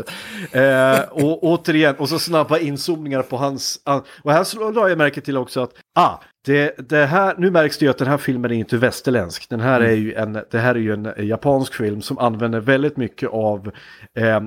Eh, 0.51 1.00
och 1.00 1.43
återigen, 1.43 1.95
och 1.95 2.10
så 2.10 2.19
snabba 2.19 2.57
inzoomningar 2.57 3.22
på 3.22 3.38
hans... 3.38 3.79
Och 4.24 4.31
här 4.31 4.74
la 4.74 4.89
jag 4.89 4.98
märke 4.98 5.22
till 5.22 5.38
också 5.38 5.62
att, 5.62 5.72
ah, 5.95 6.17
det, 6.45 6.89
det 6.89 7.05
här, 7.05 7.36
nu 7.38 7.51
märks 7.51 7.77
det 7.77 7.86
ju 7.86 7.89
att 7.89 7.98
den 7.98 8.07
här 8.07 8.17
filmen 8.17 8.51
är 8.51 8.55
inte 8.55 8.77
västerländsk. 8.77 9.50
Den 9.50 9.60
här 9.60 9.81
är 9.81 9.95
ju 9.95 10.13
en, 10.13 10.33
det 10.51 10.60
här 10.60 10.75
är 10.75 10.79
ju 10.79 10.93
en 10.93 11.27
japansk 11.27 11.74
film 11.74 12.01
som 12.01 12.17
använder 12.17 12.60
väldigt 12.60 12.98
mycket 12.98 13.29
av 13.29 13.72
eh, 14.17 14.41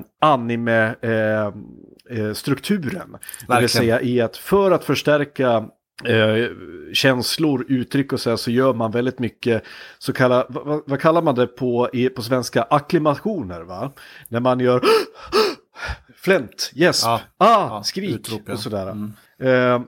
anime-strukturen. 2.09 2.91
det 2.91 3.17
vill 3.39 3.47
Verkligen. 3.47 3.69
säga 3.69 4.01
i 4.01 4.21
att 4.21 4.37
för 4.37 4.71
att 4.71 4.83
förstärka 4.83 5.69
eh, 6.05 6.45
känslor, 6.93 7.65
uttryck 7.69 8.13
och 8.13 8.19
så 8.19 8.29
här 8.29 8.37
så 8.37 8.51
gör 8.51 8.73
man 8.73 8.91
väldigt 8.91 9.19
mycket 9.19 9.63
så 9.97 10.13
kalla, 10.13 10.45
vad, 10.49 10.81
vad 10.85 11.01
kallar 11.01 11.21
man 11.21 11.35
det 11.35 11.47
på, 11.47 11.89
i, 11.93 12.09
på 12.09 12.21
svenska, 12.21 12.63
aklimationer 12.63 13.61
va? 13.61 13.91
När 14.29 14.39
man 14.39 14.59
gör 14.59 14.81
flänt, 16.15 16.71
gäsp, 16.73 17.05
Ja. 17.05 17.21
ah, 17.37 17.67
Ja, 17.69 17.83
skrik 17.83 18.15
utrop, 18.15 18.41
ja. 18.45 18.53
och 18.53 18.59
sådär. 18.59 18.91
Mm. 18.91 19.13
Eh, 19.41 19.81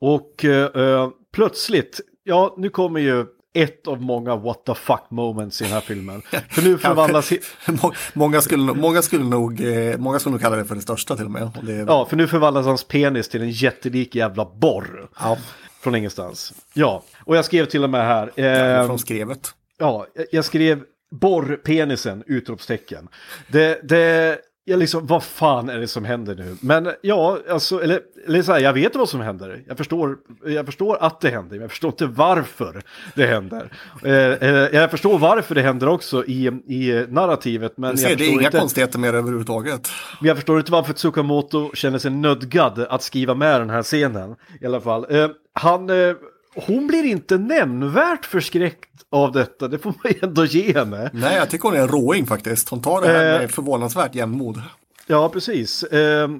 och 0.00 0.44
eh, 0.44 1.08
plötsligt, 1.32 2.00
ja 2.24 2.54
nu 2.58 2.68
kommer 2.70 3.00
ju 3.00 3.26
ett 3.62 3.86
av 3.86 4.02
många 4.02 4.36
what 4.36 4.64
the 4.64 4.74
fuck 4.74 5.02
moments 5.10 5.60
i 5.60 5.64
den 5.64 5.72
här 5.72 5.80
filmen. 5.80 6.22
För 6.50 6.62
nu 6.62 6.78
förvandlas... 6.88 7.32
många, 8.14 8.40
skulle, 8.40 8.62
många, 8.74 9.02
skulle 9.02 9.24
nog, 9.24 9.60
eh, 9.60 9.98
många 9.98 10.18
skulle 10.18 10.32
nog 10.32 10.40
kalla 10.40 10.56
det 10.56 10.64
för 10.64 10.74
det 10.74 10.80
största 10.80 11.16
till 11.16 11.24
och 11.24 11.30
med. 11.30 11.42
Och 11.42 11.64
det, 11.64 11.72
Ja, 11.72 12.06
för 12.06 12.16
nu 12.16 12.26
förvandlas 12.28 12.66
hans 12.66 12.84
penis 12.84 13.28
till 13.28 13.42
en 13.42 13.50
jättelik 13.50 14.14
jävla 14.14 14.44
borr. 14.44 15.08
ja, 15.20 15.38
Från 15.80 15.94
ingenstans. 15.94 16.52
Ja, 16.74 17.02
och 17.24 17.36
jag 17.36 17.44
skrev 17.44 17.64
till 17.64 17.84
och 17.84 17.90
med 17.90 18.04
här. 18.06 18.40
Eh, 18.80 18.86
från 18.86 18.98
skrevet. 18.98 19.50
ja, 19.78 20.06
jag- 20.14 20.26
jag 20.32 20.44
skrev 20.44 20.82
borrpenisen, 21.10 22.24
utropstecken. 22.26 23.08
Det, 23.48 23.80
det, 23.88 24.38
jag 24.68 24.78
liksom, 24.78 25.06
vad 25.06 25.24
fan 25.24 25.68
är 25.68 25.78
det 25.78 25.88
som 25.88 26.04
händer 26.04 26.34
nu? 26.34 26.56
Men 26.60 26.90
ja, 27.00 27.38
alltså, 27.50 27.82
eller, 27.82 28.00
eller 28.26 28.42
så 28.42 28.52
här, 28.52 28.60
jag 28.60 28.72
vet 28.72 28.96
vad 28.96 29.08
som 29.08 29.20
händer. 29.20 29.62
Jag 29.68 29.76
förstår, 29.76 30.16
jag 30.46 30.66
förstår 30.66 30.96
att 31.00 31.20
det 31.20 31.30
händer, 31.30 31.50
men 31.50 31.60
jag 31.60 31.70
förstår 31.70 31.88
inte 31.90 32.06
varför 32.06 32.82
det 33.14 33.26
händer. 33.26 33.72
Eh, 34.04 34.12
eh, 34.12 34.48
jag 34.72 34.90
förstår 34.90 35.18
varför 35.18 35.54
det 35.54 35.62
händer 35.62 35.88
också 35.88 36.24
i, 36.24 36.46
i 36.46 37.06
narrativet, 37.08 37.72
men 37.76 37.96
Du 37.96 38.02
jag 38.02 38.10
ser, 38.10 38.16
det 38.16 38.24
är 38.24 38.28
inga 38.28 38.46
inte... 38.46 38.58
konstigheter 38.58 38.98
med 38.98 39.14
det 39.14 39.18
överhuvudtaget. 39.18 39.88
Men 40.20 40.28
jag 40.28 40.36
förstår 40.36 40.58
inte 40.58 40.72
varför 40.72 40.92
Tsukamoto 40.92 41.70
känner 41.74 41.98
sig 41.98 42.10
nödgad 42.10 42.78
att 42.78 43.02
skriva 43.02 43.34
med 43.34 43.60
den 43.60 43.70
här 43.70 43.82
scenen. 43.82 44.36
I 44.60 44.66
alla 44.66 44.80
fall. 44.80 45.06
Eh, 45.10 45.28
han, 45.52 45.90
eh, 45.90 46.14
hon 46.56 46.86
blir 46.86 47.04
inte 47.04 47.38
nämnvärt 47.38 48.26
förskräckt 48.26 48.90
av 49.10 49.32
detta, 49.32 49.68
det 49.68 49.78
får 49.78 49.94
man 50.04 50.12
ju 50.12 50.18
ändå 50.22 50.44
ge 50.44 50.72
henne. 50.72 51.10
Nej, 51.12 51.36
jag 51.36 51.50
tycker 51.50 51.68
hon 51.68 51.76
är 51.78 51.82
en 51.82 51.88
råing 51.88 52.26
faktiskt. 52.26 52.68
Hon 52.68 52.82
tar 52.82 53.00
det 53.02 53.08
här 53.08 53.34
Eh. 53.34 53.40
med 53.40 53.50
förvånansvärt 53.50 54.14
jämnmod. 54.14 54.62
Ja, 55.06 55.28
precis. 55.28 55.82
Eh, 55.82 56.30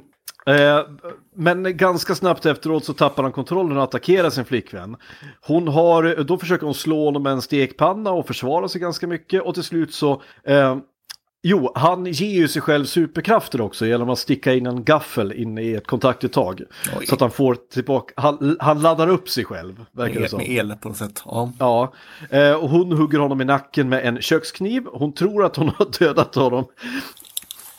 eh, 0.46 0.80
men 1.36 1.76
ganska 1.76 2.14
snabbt 2.14 2.46
efteråt 2.46 2.84
så 2.84 2.92
tappar 2.92 3.22
han 3.22 3.32
kontrollen 3.32 3.76
och 3.76 3.82
attackerar 3.82 4.30
sin 4.30 4.44
flickvän. 4.44 4.96
Hon 5.46 5.68
har, 5.68 6.24
då 6.24 6.38
försöker 6.38 6.64
hon 6.66 6.74
slå 6.74 7.04
honom 7.04 7.22
med 7.22 7.32
en 7.32 7.42
stekpanna 7.42 8.10
och 8.10 8.26
försvara 8.26 8.68
sig 8.68 8.80
ganska 8.80 9.06
mycket 9.06 9.42
och 9.42 9.54
till 9.54 9.62
slut 9.62 9.94
så 9.94 10.22
eh, 10.44 10.76
Jo, 11.42 11.72
han 11.74 12.06
ger 12.06 12.30
ju 12.34 12.48
sig 12.48 12.62
själv 12.62 12.84
superkrafter 12.84 13.60
också 13.60 13.86
genom 13.86 14.10
att 14.10 14.18
sticka 14.18 14.54
in 14.54 14.66
en 14.66 14.84
gaffel 14.84 15.32
in 15.32 15.58
i 15.58 15.72
ett 15.72 15.86
kontaktuttag. 15.86 16.62
Oj. 16.98 17.06
Så 17.06 17.14
att 17.14 17.20
han 17.20 17.30
får 17.30 17.54
tillbaka, 17.72 18.12
han, 18.16 18.56
han 18.60 18.80
laddar 18.82 19.08
upp 19.08 19.28
sig 19.28 19.44
själv, 19.44 19.84
verkar 19.92 20.14
det 20.14 20.20
Med, 20.20 20.30
som. 20.30 20.38
med 20.38 20.48
el 20.50 20.72
på 20.80 20.88
något 20.88 20.96
sätt. 20.98 21.22
Ja. 21.24 21.52
Ja, 21.58 21.92
eh, 22.30 22.52
och 22.52 22.70
hon 22.70 22.92
hugger 22.92 23.18
honom 23.18 23.40
i 23.40 23.44
nacken 23.44 23.88
med 23.88 24.04
en 24.06 24.20
kökskniv. 24.22 24.82
Hon 24.92 25.12
tror 25.14 25.44
att 25.44 25.56
hon 25.56 25.68
har 25.78 25.98
dödat 25.98 26.34
honom. 26.34 26.64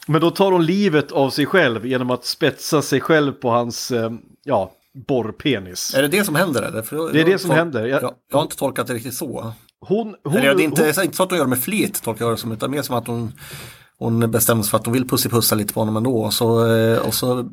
Men 0.08 0.22
då 0.22 0.32
tar 0.32 0.52
hon 0.52 0.66
livet 0.66 1.12
av 1.12 1.30
sig 1.30 1.46
själv 1.46 1.86
genom 1.86 2.12
att 2.12 2.26
spetsa 2.26 2.82
sig 2.82 3.02
själv 3.02 3.32
på 3.32 3.50
hans, 3.50 3.92
eh, 3.92 4.12
ja, 4.44 4.72
borrpenis. 5.08 5.94
Är 5.96 6.02
det 6.02 6.08
det 6.08 6.24
som 6.24 6.36
händer 6.36 6.62
eller? 6.64 6.82
För 6.82 7.14
Det 7.14 7.22
är 7.22 7.26
det 7.26 7.40
som 7.40 7.52
händer. 7.52 7.86
Jag- 7.86 8.04
Jag, 8.04 8.14
jag 8.32 8.38
har 8.38 8.44
inte 8.44 8.58
tolkat 8.58 8.88
det 8.88 8.94
riktigt 8.94 9.14
så. 9.14 9.54
Hon, 9.80 10.16
hon, 10.24 10.34
Eller 10.36 10.56
det 10.56 10.62
är 10.62 10.66
inte, 10.66 10.82
hon, 10.82 11.04
inte 11.04 11.18
så 11.18 11.24
att 11.24 11.30
hon 11.30 11.38
gör 11.38 11.46
det 11.46 11.50
med 11.50 11.60
flit, 11.60 12.04
tolkar 12.04 12.26
jag 12.26 12.34
det 12.34 12.38
som, 12.38 12.52
utan 12.52 12.72
mer 12.72 12.82
som 12.82 12.96
att 12.96 13.08
hon, 13.08 13.32
hon 14.00 14.32
bestämmer 14.32 14.64
sig 14.64 14.70
för 14.70 14.78
att 14.78 14.86
hon 14.86 14.94
vill 14.94 15.08
pussipussa 15.08 15.56
lite 15.56 15.74
på 15.74 15.80
honom 15.82 15.98
ändå. 15.98 16.18
Och 16.18 16.34
så, 16.34 16.76
eh, 16.76 16.98
och 17.08 17.14
så 17.14 17.50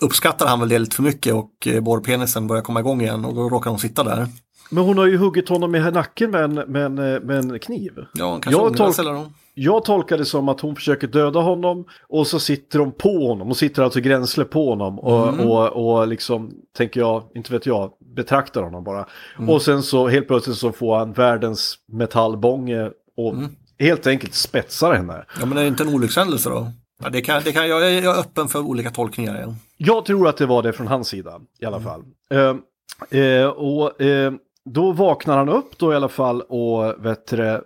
uppskattar 0.00 0.46
han 0.46 0.60
väl 0.60 0.68
det 0.68 0.78
lite 0.78 0.96
för 0.96 1.02
mycket 1.02 1.34
och 1.34 1.66
eh, 1.66 1.80
borrpenisen 1.80 2.46
börjar 2.46 2.62
komma 2.62 2.80
igång 2.80 3.00
igen 3.02 3.24
och 3.24 3.34
då 3.34 3.48
råkar 3.48 3.70
hon 3.70 3.78
sitta 3.78 4.04
där. 4.04 4.26
men 4.70 4.84
hon 4.84 4.98
har 4.98 5.06
ju 5.06 5.16
huggit 5.16 5.48
honom 5.48 5.74
i 5.74 5.80
nacken 5.90 6.30
med 6.30 6.44
en, 6.44 6.54
med 6.54 6.84
en, 6.84 6.94
med 7.26 7.30
en 7.38 7.58
kniv. 7.58 7.92
Ja, 8.14 8.38
kanske 8.42 8.62
Jag 8.62 8.76
tolk- 8.76 8.92
sig 8.94 9.02
eller 9.06 9.14
hon. 9.14 9.34
Jag 9.54 9.84
tolkar 9.84 10.18
det 10.18 10.24
som 10.24 10.48
att 10.48 10.60
hon 10.60 10.76
försöker 10.76 11.06
döda 11.06 11.40
honom 11.40 11.84
och 12.08 12.26
så 12.26 12.38
sitter 12.40 12.78
de 12.78 12.92
på 12.92 13.28
honom. 13.28 13.46
Hon 13.46 13.54
sitter 13.54 13.82
alltså 13.82 14.00
gränsle 14.00 14.44
på 14.44 14.68
honom 14.70 14.98
och, 14.98 15.28
Mm. 15.28 15.48
och, 15.48 15.68
och 15.98 16.08
liksom, 16.08 16.50
tänker 16.76 17.00
jag, 17.00 17.22
inte 17.34 17.52
vet 17.52 17.66
jag, 17.66 17.90
betraktar 18.14 18.62
honom 18.62 18.84
bara. 18.84 19.06
Mm. 19.38 19.50
Och 19.50 19.62
sen 19.62 19.82
så 19.82 20.08
helt 20.08 20.26
plötsligt 20.28 20.56
så 20.56 20.72
får 20.72 20.96
han 20.98 21.12
världens 21.12 21.78
metallbånge 21.92 22.90
och 23.16 23.32
Mm. 23.34 23.48
helt 23.78 24.06
enkelt 24.06 24.34
spetsar 24.34 24.94
henne. 24.94 25.24
Ja, 25.40 25.46
men 25.46 25.58
är 25.58 25.62
det 25.62 25.68
inte 25.68 25.82
en 25.82 25.94
olyckshändelse 25.94 26.48
då? 26.50 26.70
Ja, 27.02 27.08
det 27.10 27.20
kan, 27.20 27.42
det 27.44 27.52
kan, 27.52 27.68
jag, 27.68 27.80
jag 27.80 27.92
är 28.14 28.20
öppen 28.20 28.48
för 28.48 28.58
olika 28.58 28.90
tolkningar. 28.90 29.40
Ja. 29.46 29.54
Jag 29.76 30.04
tror 30.04 30.28
att 30.28 30.36
det 30.36 30.46
var 30.46 30.62
det 30.62 30.72
från 30.72 30.86
hans 30.86 31.08
sida 31.08 31.40
i 31.60 31.64
alla 31.64 31.80
fall. 31.80 32.02
Eh, 32.30 33.20
eh, 33.20 33.46
och 33.46 34.00
eh, 34.02 34.32
då 34.64 34.92
vaknar 34.92 35.36
han 35.38 35.48
upp 35.48 35.78
då 35.78 35.92
i 35.92 35.96
alla 35.96 36.08
fall 36.08 36.40
och 36.42 37.06
vet 37.06 37.26
du, 37.26 37.36
det, 37.36 37.62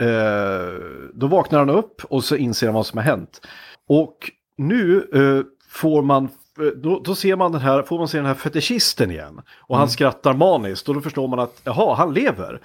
eh, 0.00 0.74
då 1.14 1.26
vaknar 1.26 1.58
han 1.58 1.70
upp 1.70 2.04
och 2.04 2.24
så 2.24 2.36
inser 2.36 2.66
han 2.66 2.74
vad 2.74 2.86
som 2.86 2.98
har 2.98 3.04
hänt. 3.04 3.40
Och 3.88 4.30
nu 4.56 5.08
eh, 5.14 5.46
får 5.68 6.02
man 6.02 6.28
då, 6.76 7.00
då 7.04 7.14
ser 7.14 7.36
man 7.36 7.52
den 7.52 7.60
här, 7.60 7.82
får 7.82 7.98
man 7.98 8.08
se 8.08 8.16
den 8.18 8.26
här 8.26 8.34
fetischisten 8.34 9.10
igen. 9.10 9.40
Och 9.60 9.76
han 9.76 9.88
skrattar 9.88 10.34
maniskt 10.34 10.88
och 10.88 10.94
då 10.94 11.00
förstår 11.00 11.28
man 11.28 11.38
att 11.38 11.60
jaha, 11.64 11.94
han 11.94 12.14
lever. 12.14 12.60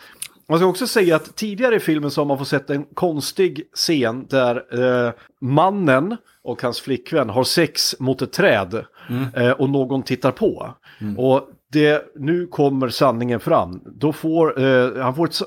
Man 0.50 0.60
ska 0.60 0.68
också 0.68 0.88
säga 0.88 1.16
att 1.16 1.36
tidigare 1.36 1.76
i 1.76 1.80
filmen 1.80 2.12
så 2.12 2.22
har 2.22 2.26
man 2.26 2.38
fått 2.38 2.48
sett 2.48 2.70
en 2.70 2.84
konstig 2.94 3.62
scen 3.74 4.26
där 4.30 4.66
eh, 5.08 5.12
mannen 5.42 6.18
och 6.44 6.62
hans 6.62 6.80
flickvän 6.82 7.30
har 7.30 7.44
sex 7.44 7.96
mot 8.00 8.22
ett 8.22 8.34
träd 8.34 8.86
eh, 9.36 9.52
och 9.52 9.70
någon 9.70 10.04
tittar 10.04 10.32
på. 10.32 10.74
Och 11.18 11.50
det, 11.72 12.06
nu 12.16 12.48
kommer 12.48 12.90
sanningen 12.90 13.40
fram. 13.40 13.82
Då 13.86 14.14
får, 14.14 14.62
eh, 14.64 15.04
han 15.04 15.16
får 15.16 15.26
ett 15.26 15.34
s- 15.34 15.44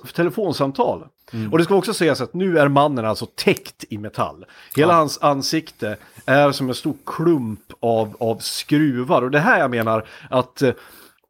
telefonsamtal. 1.33 1.53
Och 1.53 1.59
det 1.59 1.65
ska 1.65 1.75
också 1.75 1.95
sägas 1.95 2.21
att 2.21 2.35
nu 2.35 2.59
är 2.59 2.69
mannen 2.69 3.05
alltså 3.05 3.27
täckt 3.27 3.85
i 3.89 3.99
metall. 3.99 4.45
Hela 4.77 4.95
hans 4.95 5.19
ansikte 5.23 5.97
är 6.27 6.53
som 6.53 6.69
en 6.69 6.75
stor 6.75 6.97
klump 7.07 7.61
av, 7.81 8.17
av 8.21 8.39
skruvar. 8.39 9.23
Och 9.23 9.31
det 9.31 9.39
här 9.41 9.59
jag 9.59 9.71
menar 9.71 10.07
att 10.31 10.63
eh, 10.63 10.73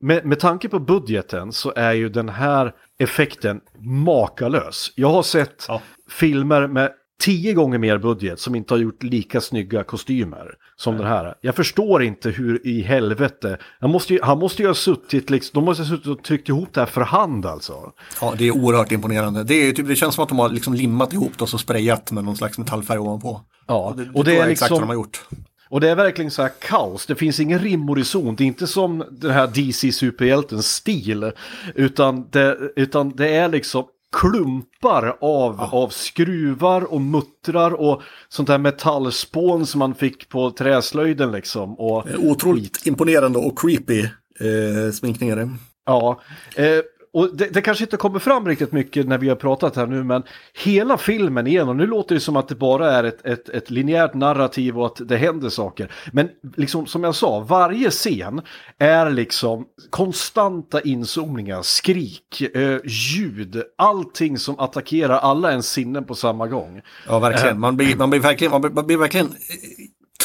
med, 0.00 0.24
med 0.26 0.40
tanke 0.40 0.68
på 0.68 0.78
budgeten 0.78 1.52
så 1.52 1.72
är 1.76 1.92
ju 1.92 2.08
den 2.08 2.28
här 2.28 2.72
effekten 2.98 3.60
makalös. 3.78 4.92
Jag 4.94 5.08
har 5.10 5.22
sett 5.22 5.64
Ja. 5.68 5.82
filmer 6.10 6.66
med 6.66 6.92
tio 7.22 7.52
gånger 7.54 7.78
mer 7.78 7.98
budget 7.98 8.40
som 8.40 8.54
inte 8.54 8.74
har 8.74 8.78
gjort 8.78 9.02
lika 9.02 9.40
snygga 9.40 9.84
kostymer 9.84 10.54
som 10.76 10.96
den 10.96 11.06
här. 11.06 11.34
Jag 11.40 11.54
förstår 11.54 12.02
inte 12.02 12.30
hur 12.30 12.66
i 12.66 12.82
helvete, 12.82 13.58
han 13.80 13.90
måste 13.90 14.12
ju, 14.14 14.22
han 14.22 14.38
måste 14.38 14.62
ju 14.62 14.68
ha 14.68 14.74
suttit, 14.74 15.30
liksom, 15.30 15.50
de 15.54 15.64
måste 15.64 15.82
ha 15.82 15.88
suttit 15.88 16.06
och 16.06 16.24
tryckt 16.24 16.48
ihop 16.48 16.68
det 16.72 16.80
här 16.80 16.86
för 16.86 17.00
hand 17.00 17.46
alltså. 17.46 17.92
Ja, 18.20 18.34
det 18.38 18.48
är 18.48 18.56
oerhört 18.56 18.92
imponerande. 18.92 19.44
Det, 19.44 19.54
är, 19.54 19.72
typ, 19.72 19.88
det 19.88 19.96
känns 19.96 20.14
som 20.14 20.22
att 20.22 20.28
de 20.28 20.38
har 20.38 20.48
liksom 20.48 20.74
limmat 20.74 21.12
ihop 21.12 21.32
det 21.38 21.42
och 21.42 21.48
så 21.48 21.58
sprayat 21.58 22.12
med 22.12 22.24
någon 22.24 22.36
slags 22.36 22.58
metallfärg 22.58 22.98
ovanpå. 22.98 23.40
Ja, 23.66 23.94
Det, 23.96 24.04
det, 24.04 24.10
och 24.10 24.24
det 24.24 24.30
tror 24.30 24.36
är 24.36 24.40
jag 24.40 24.50
exakt 24.50 24.70
vad 24.70 24.80
liksom, 24.80 24.88
de 24.88 24.94
har 24.96 25.04
gjort. 25.04 25.24
och 25.68 25.80
det 25.80 25.88
är 25.90 25.94
verkligen 25.96 26.30
så 26.30 26.42
här 26.42 26.52
kaos, 26.60 27.06
det 27.06 27.14
finns 27.14 27.40
ingen 27.40 27.58
rim 27.58 27.90
och 27.90 27.96
reson, 27.96 28.36
det 28.36 28.44
är 28.44 28.46
inte 28.46 28.66
som 28.66 29.04
den 29.10 29.30
här 29.30 29.46
DC-superhjältens 29.46 30.74
stil, 30.74 31.32
utan 31.74 32.28
det, 32.30 32.58
utan 32.76 33.16
det 33.16 33.28
är 33.28 33.48
liksom 33.48 33.84
klumpar 34.12 35.16
av, 35.20 35.60
av 35.60 35.88
skruvar 35.88 36.92
och 36.92 37.00
muttrar 37.00 37.70
och 37.70 38.02
sånt 38.28 38.48
där 38.48 38.58
metallspån 38.58 39.66
som 39.66 39.78
man 39.78 39.94
fick 39.94 40.28
på 40.28 40.50
träslöjden 40.50 41.32
liksom. 41.32 41.74
Och, 41.80 42.06
Otroligt 42.18 42.86
imponerande 42.86 43.38
och 43.38 43.58
creepy 43.58 44.00
eh, 44.40 44.92
sminkningar. 44.92 45.48
Ja, 45.86 46.20
eh, 46.56 46.78
och 47.12 47.36
det, 47.36 47.46
det 47.46 47.60
kanske 47.60 47.84
inte 47.84 47.96
kommer 47.96 48.18
fram 48.18 48.48
riktigt 48.48 48.72
mycket 48.72 49.08
när 49.08 49.18
vi 49.18 49.28
har 49.28 49.36
pratat 49.36 49.76
här 49.76 49.86
nu, 49.86 50.04
men 50.04 50.22
hela 50.64 50.98
filmen 50.98 51.46
igenom, 51.46 51.76
nu 51.76 51.86
låter 51.86 52.14
det 52.14 52.20
som 52.20 52.36
att 52.36 52.48
det 52.48 52.54
bara 52.54 52.92
är 52.92 53.04
ett, 53.04 53.26
ett, 53.26 53.48
ett 53.48 53.70
linjärt 53.70 54.14
narrativ 54.14 54.78
och 54.78 54.86
att 54.86 55.08
det 55.08 55.16
händer 55.16 55.48
saker. 55.48 55.92
Men 56.12 56.28
liksom 56.56 56.86
som 56.86 57.04
jag 57.04 57.14
sa, 57.14 57.40
varje 57.40 57.90
scen 57.90 58.40
är 58.78 59.10
liksom 59.10 59.66
konstanta 59.90 60.80
inzoomningar, 60.80 61.62
skrik, 61.62 62.40
eh, 62.54 62.78
ljud, 62.84 63.62
allting 63.78 64.38
som 64.38 64.58
attackerar 64.58 65.18
alla 65.18 65.50
ens 65.50 65.70
sinnen 65.70 66.04
på 66.04 66.14
samma 66.14 66.46
gång. 66.46 66.80
Ja, 67.06 67.18
verkligen. 67.18 67.60
Man 67.60 67.76
blir, 67.76 67.96
man 67.96 68.10
blir 68.10 68.20
verkligen, 68.20 68.50
man 68.50 68.60
blir, 68.60 68.70
man 68.70 68.86
blir 68.86 68.96
verkligen 68.96 69.26
eh, 69.26 69.32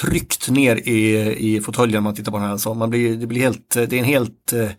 tryckt 0.02 0.50
ner 0.50 0.76
i, 0.76 1.36
i 1.38 1.62
fåtöljen 1.62 1.94
när 1.94 2.02
man 2.02 2.16
tittar 2.16 2.32
på 2.32 2.38
den 2.38 2.48
här. 2.48 2.58
Så 2.58 2.74
man 2.74 2.90
blir, 2.90 3.18
det, 3.18 3.28
blir 3.28 3.42
helt, 3.42 3.70
det 3.70 3.94
är 3.94 4.00
en 4.00 4.06
helt 4.06 4.54
eh, 4.54 4.70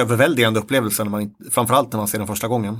överväldigande 0.00 0.60
upplevelse, 0.60 1.04
när 1.04 1.10
man, 1.10 1.30
framförallt 1.50 1.92
när 1.92 1.98
man 1.98 2.08
ser 2.08 2.18
den 2.18 2.26
första 2.26 2.48
gången. 2.48 2.78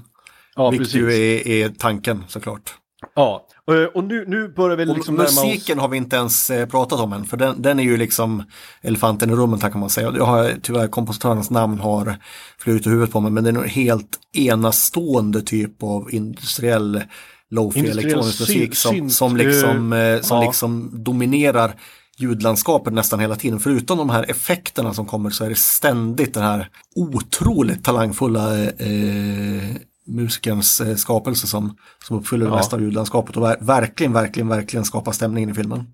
Ja, 0.56 0.70
Vilket 0.70 0.86
precis. 0.86 1.00
ju 1.00 1.12
är, 1.12 1.48
är 1.48 1.68
tanken 1.68 2.24
såklart. 2.28 2.74
Ja, 3.14 3.46
eh, 3.70 3.84
och 3.84 4.04
nu, 4.04 4.24
nu 4.28 4.48
börjar 4.48 4.76
vi 4.76 4.90
Och 4.90 4.96
liksom 4.96 5.20
oss... 5.20 5.44
musiken 5.44 5.78
har 5.78 5.88
vi 5.88 5.96
inte 5.96 6.16
ens 6.16 6.50
eh, 6.50 6.66
pratat 6.68 7.00
om 7.00 7.12
än, 7.12 7.24
för 7.24 7.36
den, 7.36 7.62
den 7.62 7.80
är 7.80 7.84
ju 7.84 7.96
liksom 7.96 8.42
elefanten 8.82 9.30
i 9.30 9.34
rummet 9.34 9.60
kan 9.60 9.80
man 9.80 9.90
säga. 9.90 10.12
Jag 10.16 10.24
har 10.24 10.52
tyvärr 10.62 10.88
kompositörens 10.88 11.50
namn 11.50 11.80
har 11.80 12.16
flugit 12.58 12.86
i 12.86 12.90
huvudet 12.90 13.12
på 13.12 13.20
mig, 13.20 13.30
men 13.30 13.44
det 13.44 13.50
är 13.50 13.54
en 13.54 13.68
helt 13.68 14.18
enastående 14.32 15.42
typ 15.42 15.82
av 15.82 16.14
industriell 16.14 17.02
lo-fi 17.50 17.88
elektronisk 17.88 18.40
musik 18.40 18.76
som, 18.76 19.10
som, 19.10 19.30
synt, 19.30 19.38
liksom, 19.38 19.92
eh, 19.92 20.20
som 20.20 20.36
ja. 20.36 20.46
liksom 20.46 20.90
dominerar 20.92 21.74
ljudlandskapet 22.18 22.92
nästan 22.92 23.20
hela 23.20 23.36
tiden. 23.36 23.60
Förutom 23.60 23.98
de 23.98 24.10
här 24.10 24.30
effekterna 24.30 24.94
som 24.94 25.06
kommer 25.06 25.30
så 25.30 25.44
är 25.44 25.48
det 25.48 25.58
ständigt 25.58 26.34
den 26.34 26.42
här 26.42 26.68
otroligt 26.94 27.84
talangfulla 27.84 28.64
eh, 28.64 29.76
musikerns 30.06 30.80
eh, 30.80 30.94
skapelse 30.94 31.46
som, 31.46 31.76
som 32.04 32.18
uppfyller 32.18 32.44
det 32.46 32.50
Ja. 32.52 32.56
mesta 32.56 32.76
av 32.76 32.82
ljudlandskapet 32.82 33.36
och 33.36 33.42
ver- 33.42 33.56
verkligen, 33.60 34.12
verkligen, 34.12 34.48
verkligen 34.48 34.84
skapar 34.84 35.12
stämningen 35.12 35.50
i 35.50 35.54
filmen. 35.54 35.84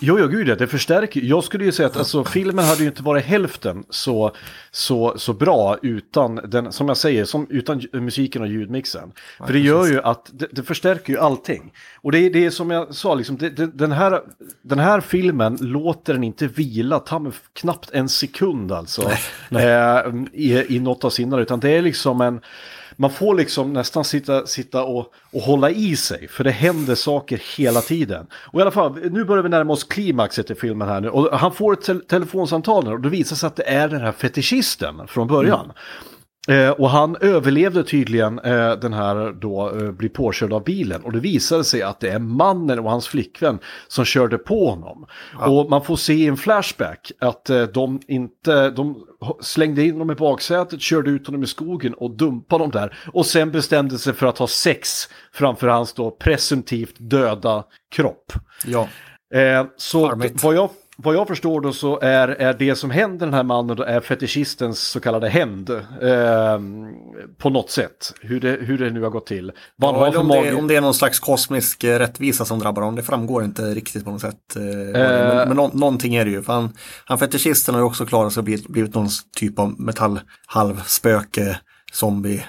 Jo, 0.00 0.18
jo, 0.20 0.26
gud 0.28 0.48
ja, 0.48 0.54
det 0.54 0.66
förstärker. 0.66 1.20
Jag 1.20 1.44
skulle 1.44 1.64
ju 1.64 1.72
säga 1.72 1.86
att 1.86 1.96
alltså, 1.96 2.24
filmen 2.24 2.64
hade 2.64 2.80
ju 2.82 2.86
inte 2.88 3.02
varit 3.02 3.24
hälften 3.24 3.84
så, 3.90 4.32
så, 4.70 5.14
så 5.16 5.32
bra 5.32 5.76
utan 5.82 6.34
den, 6.34 6.72
som 6.72 6.88
jag 6.88 6.96
säger, 6.96 7.24
som, 7.24 7.46
utan 7.50 7.82
musiken 7.92 8.42
och 8.42 8.48
ljudmixen. 8.48 9.12
För 9.46 9.52
det 9.52 9.58
gör 9.58 9.86
ju 9.86 10.00
att 10.02 10.30
det, 10.32 10.46
det 10.52 10.62
förstärker 10.62 11.12
ju 11.12 11.18
allting. 11.18 11.72
Och 11.96 12.12
det, 12.12 12.18
är- 12.18 12.30
det 12.30 12.44
är 12.46 12.50
som 12.50 12.70
jag 12.70 12.94
sa, 12.94 13.14
liksom, 13.14 13.36
det, 13.36 13.50
det, 13.50 13.66
den, 13.66 13.92
här, 13.92 14.20
den 14.62 14.78
här 14.78 15.00
filmen 15.00 15.58
låter 15.60 16.12
den 16.14 16.24
inte 16.24 16.46
vila, 16.46 16.98
ta 16.98 17.18
mig 17.18 17.32
knappt 17.52 17.90
en 17.92 18.08
sekund 18.08 18.72
alltså. 18.72 19.10
Eh, 19.50 20.12
i, 20.32 20.76
I 20.76 20.80
något 20.80 21.04
av 21.04 21.10
sina, 21.10 21.38
utan 21.40 21.60
det 21.60 21.70
är 21.70 21.82
liksom 21.82 22.20
en 22.20 22.40
man 22.96 23.10
får 23.10 23.34
liksom 23.34 23.72
nästan 23.72 24.04
sitta, 24.04 24.46
sitta 24.46 24.84
och, 24.84 25.06
och 25.32 25.40
hålla 25.40 25.70
i 25.70 25.96
sig, 25.96 26.28
för 26.28 26.44
det 26.44 26.50
händer 26.50 26.94
saker 26.94 27.42
hela 27.56 27.80
tiden. 27.80 28.26
Och 28.34 28.58
i 28.58 28.62
alla 28.62 28.70
fall, 28.70 28.98
nu 29.10 29.24
börjar 29.24 29.42
vi 29.42 29.48
närma 29.48 29.72
oss 29.72 29.84
klimaxet 29.84 30.50
i 30.50 30.54
filmen 30.54 30.88
här 30.88 31.00
nu. 31.00 31.08
Och 31.08 31.38
han 31.38 31.52
får 31.52 31.72
ett 31.72 31.82
te- 31.82 31.94
telefonsamtal 31.94 32.88
och 32.88 33.00
det 33.00 33.08
visar 33.08 33.36
sig 33.36 33.46
att 33.46 33.56
det 33.56 33.68
är 33.68 33.88
den 33.88 34.00
här 34.00 34.12
fetischisten 34.12 35.08
från 35.08 35.26
början. 35.26 35.64
Mm. 35.64 35.76
Eh, 36.48 36.70
och 36.70 36.90
han 36.90 37.16
överlevde 37.20 37.84
tydligen 37.84 38.38
eh, 38.38 38.72
den 38.72 38.92
här 38.92 39.32
då, 39.32 39.78
eh, 39.78 39.90
blir 39.90 40.08
påkörd 40.08 40.52
av 40.52 40.64
bilen. 40.64 41.02
Och 41.02 41.12
det 41.12 41.20
visade 41.20 41.64
sig 41.64 41.82
att 41.82 42.00
det 42.00 42.08
är 42.08 42.18
mannen 42.18 42.78
och 42.78 42.90
hans 42.90 43.08
flickvän 43.08 43.58
som 43.88 44.04
körde 44.04 44.38
på 44.38 44.70
honom. 44.70 45.06
Och 45.46 45.70
man 45.70 45.84
får 45.84 45.96
se 45.96 46.12
i 46.12 46.26
en 46.26 46.36
flashback 46.36 47.12
att 47.20 47.50
eh, 47.50 47.62
de 47.62 48.00
inte, 48.08 48.70
de 48.70 49.06
slängde 49.40 49.84
in 49.84 49.98
dem 49.98 50.10
i 50.10 50.14
baksätet, 50.14 50.80
körde 50.80 51.10
ut 51.10 51.26
honom 51.26 51.42
i 51.42 51.46
skogen 51.46 51.94
och 51.94 52.16
dumpade 52.16 52.64
dem 52.64 52.70
där. 52.70 52.98
Och 53.12 53.26
sen 53.26 53.50
bestämde 53.50 53.98
sig 53.98 54.12
för 54.12 54.26
att 54.26 54.38
ha 54.38 54.46
sex 54.46 55.08
framför 55.32 55.68
hans 55.68 55.92
då 55.92 56.10
presumtivt 56.10 56.96
döda 56.98 57.64
kropp. 57.94 58.32
Ja. 58.66 58.88
Eh, 59.34 59.66
så 59.76 60.08
Charmigt. 60.08 60.44
vad 60.44 60.54
jag, 60.54 60.70
vad 61.02 61.14
jag 61.14 61.28
förstår 61.28 61.60
då 61.60 61.72
så 61.72 62.00
är, 62.00 62.28
är 62.28 62.54
det 62.54 62.76
som 62.76 62.90
händer 62.90 63.26
den 63.26 63.34
här 63.34 63.42
mannen 63.42 63.76
då 63.76 63.82
är 63.82 64.00
fetischistens 64.00 64.80
så 64.80 65.00
kallade 65.00 65.28
hämnd. 65.28 65.70
Eh, 65.70 66.60
på 67.38 67.50
något 67.50 67.70
sätt. 67.70 68.14
Hur 68.20 68.40
det, 68.40 68.48
hur 68.60 68.78
det 68.78 68.90
nu 68.90 69.02
har 69.02 69.10
gått 69.10 69.26
till. 69.26 69.52
Vad 69.76 69.94
Ja, 70.14 70.18
om, 70.20 70.28
det, 70.28 70.54
om 70.54 70.68
det 70.68 70.76
är 70.76 70.80
någon 70.80 70.94
slags 70.94 71.20
kosmisk 71.20 71.84
eh, 71.84 71.98
rättvisa 71.98 72.44
som 72.44 72.58
drabbar 72.58 72.82
honom, 72.82 72.96
det 72.96 73.02
framgår 73.02 73.44
inte 73.44 73.62
riktigt 73.62 74.04
på 74.04 74.10
något 74.10 74.20
sätt. 74.20 74.56
eh, 74.56 74.62
det 74.62 74.98
är. 74.98 75.36
Men, 75.36 75.48
men 75.48 75.56
nå- 75.56 75.70
någonting 75.74 76.14
är 76.14 76.24
det 76.24 76.30
ju, 76.30 76.42
för 76.42 76.52
han, 76.52 76.72
han 77.04 77.18
fetischisten 77.18 77.74
har 77.74 77.80
ju 77.82 77.86
också 77.86 78.06
klarat 78.06 78.32
sig 78.32 78.40
och 78.40 78.44
blivit, 78.44 78.68
blivit 78.68 78.94
någon 78.94 79.08
typ 79.36 79.58
av 79.58 79.80
metall 79.80 80.20
halvspöke, 80.46 81.58
zombie, 81.92 82.44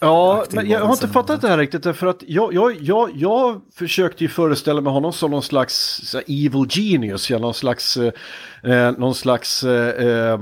Ja, 0.00 0.44
men 0.50 0.68
jag 0.68 0.80
har 0.80 0.92
inte 0.92 1.08
fattat 1.08 1.40
det 1.40 1.48
här 1.48 1.58
riktigt 1.58 1.82
därför 1.82 2.06
att 2.06 2.22
jag, 2.26 2.54
jag, 2.54 2.76
jag, 2.80 3.10
jag 3.14 3.60
försökte 3.74 4.24
ju 4.24 4.28
föreställa 4.28 4.80
mig 4.80 4.92
honom 4.92 5.12
som 5.12 5.30
någon 5.30 5.42
slags 5.42 6.00
evil 6.14 6.66
genius, 6.68 7.30
ja, 7.30 7.38
någon 7.38 7.54
slags, 7.54 7.96
eh, 7.96 8.92
någon 8.98 9.14
slags 9.14 9.64
eh, 9.64 10.06
eh, 10.06 10.40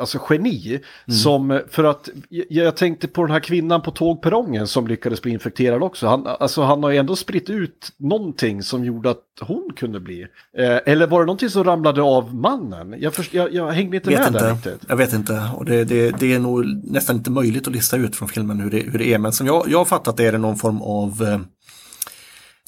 alltså 0.00 0.18
geni. 0.30 0.80
Som, 1.22 1.60
för 1.70 1.84
att 1.84 2.08
jag, 2.48 2.76
tänkte 2.76 3.08
på 3.08 3.22
den 3.22 3.30
här 3.30 3.40
kvinnan 3.40 3.82
på 3.82 3.90
tågperrongen 3.90 4.66
som 4.66 4.86
lyckades 4.86 5.22
bli 5.22 5.32
infekterad 5.32 5.82
också. 5.82 6.06
Han, 6.06 6.26
alltså, 6.26 6.62
han 6.62 6.82
har 6.82 6.90
ju 6.90 6.96
ändå 6.96 7.16
spritt 7.16 7.50
ut 7.50 7.92
någonting 7.96 8.62
som 8.62 8.84
gjorde 8.84 9.10
att 9.10 9.22
hon 9.40 9.72
kunde 9.76 10.00
bli. 10.00 10.26
Eh, 10.58 10.78
eller 10.86 11.06
var 11.06 11.20
det 11.20 11.26
någonting 11.26 11.50
som 11.50 11.64
ramlade 11.64 12.02
av 12.02 12.34
mannen? 12.34 12.94
Jag, 12.98 13.14
först, 13.14 13.34
jag, 13.34 13.54
jag 13.54 13.70
hängde 13.70 13.96
inte 13.96 14.10
vet 14.10 14.32
med 14.32 14.32
där 14.32 14.50
inte. 14.52 14.70
riktigt. 14.70 14.88
Jag 14.88 14.96
vet 14.96 15.12
inte. 15.12 15.50
Och 15.56 15.64
det, 15.64 15.84
det, 15.84 16.10
det 16.10 16.34
är 16.34 16.38
nog 16.38 16.64
nästan 16.84 17.16
inte 17.16 17.30
möjligt 17.30 17.66
att 17.66 17.74
lista 17.74 17.96
ut 17.96 18.16
från 18.16 18.28
filmen 18.28 18.60
hur 18.60 18.70
det, 18.70 18.80
hur 18.80 18.98
det 18.98 19.14
är. 19.14 19.18
Men 19.18 19.32
som 19.32 19.46
jag, 19.46 19.64
jag 19.68 19.78
har 19.78 19.84
fattat 19.84 20.16
det 20.16 20.24
är 20.24 20.32
det 20.32 20.38
någon 20.38 20.56
form 20.56 20.82
av 20.82 21.22
eh, 21.22 21.40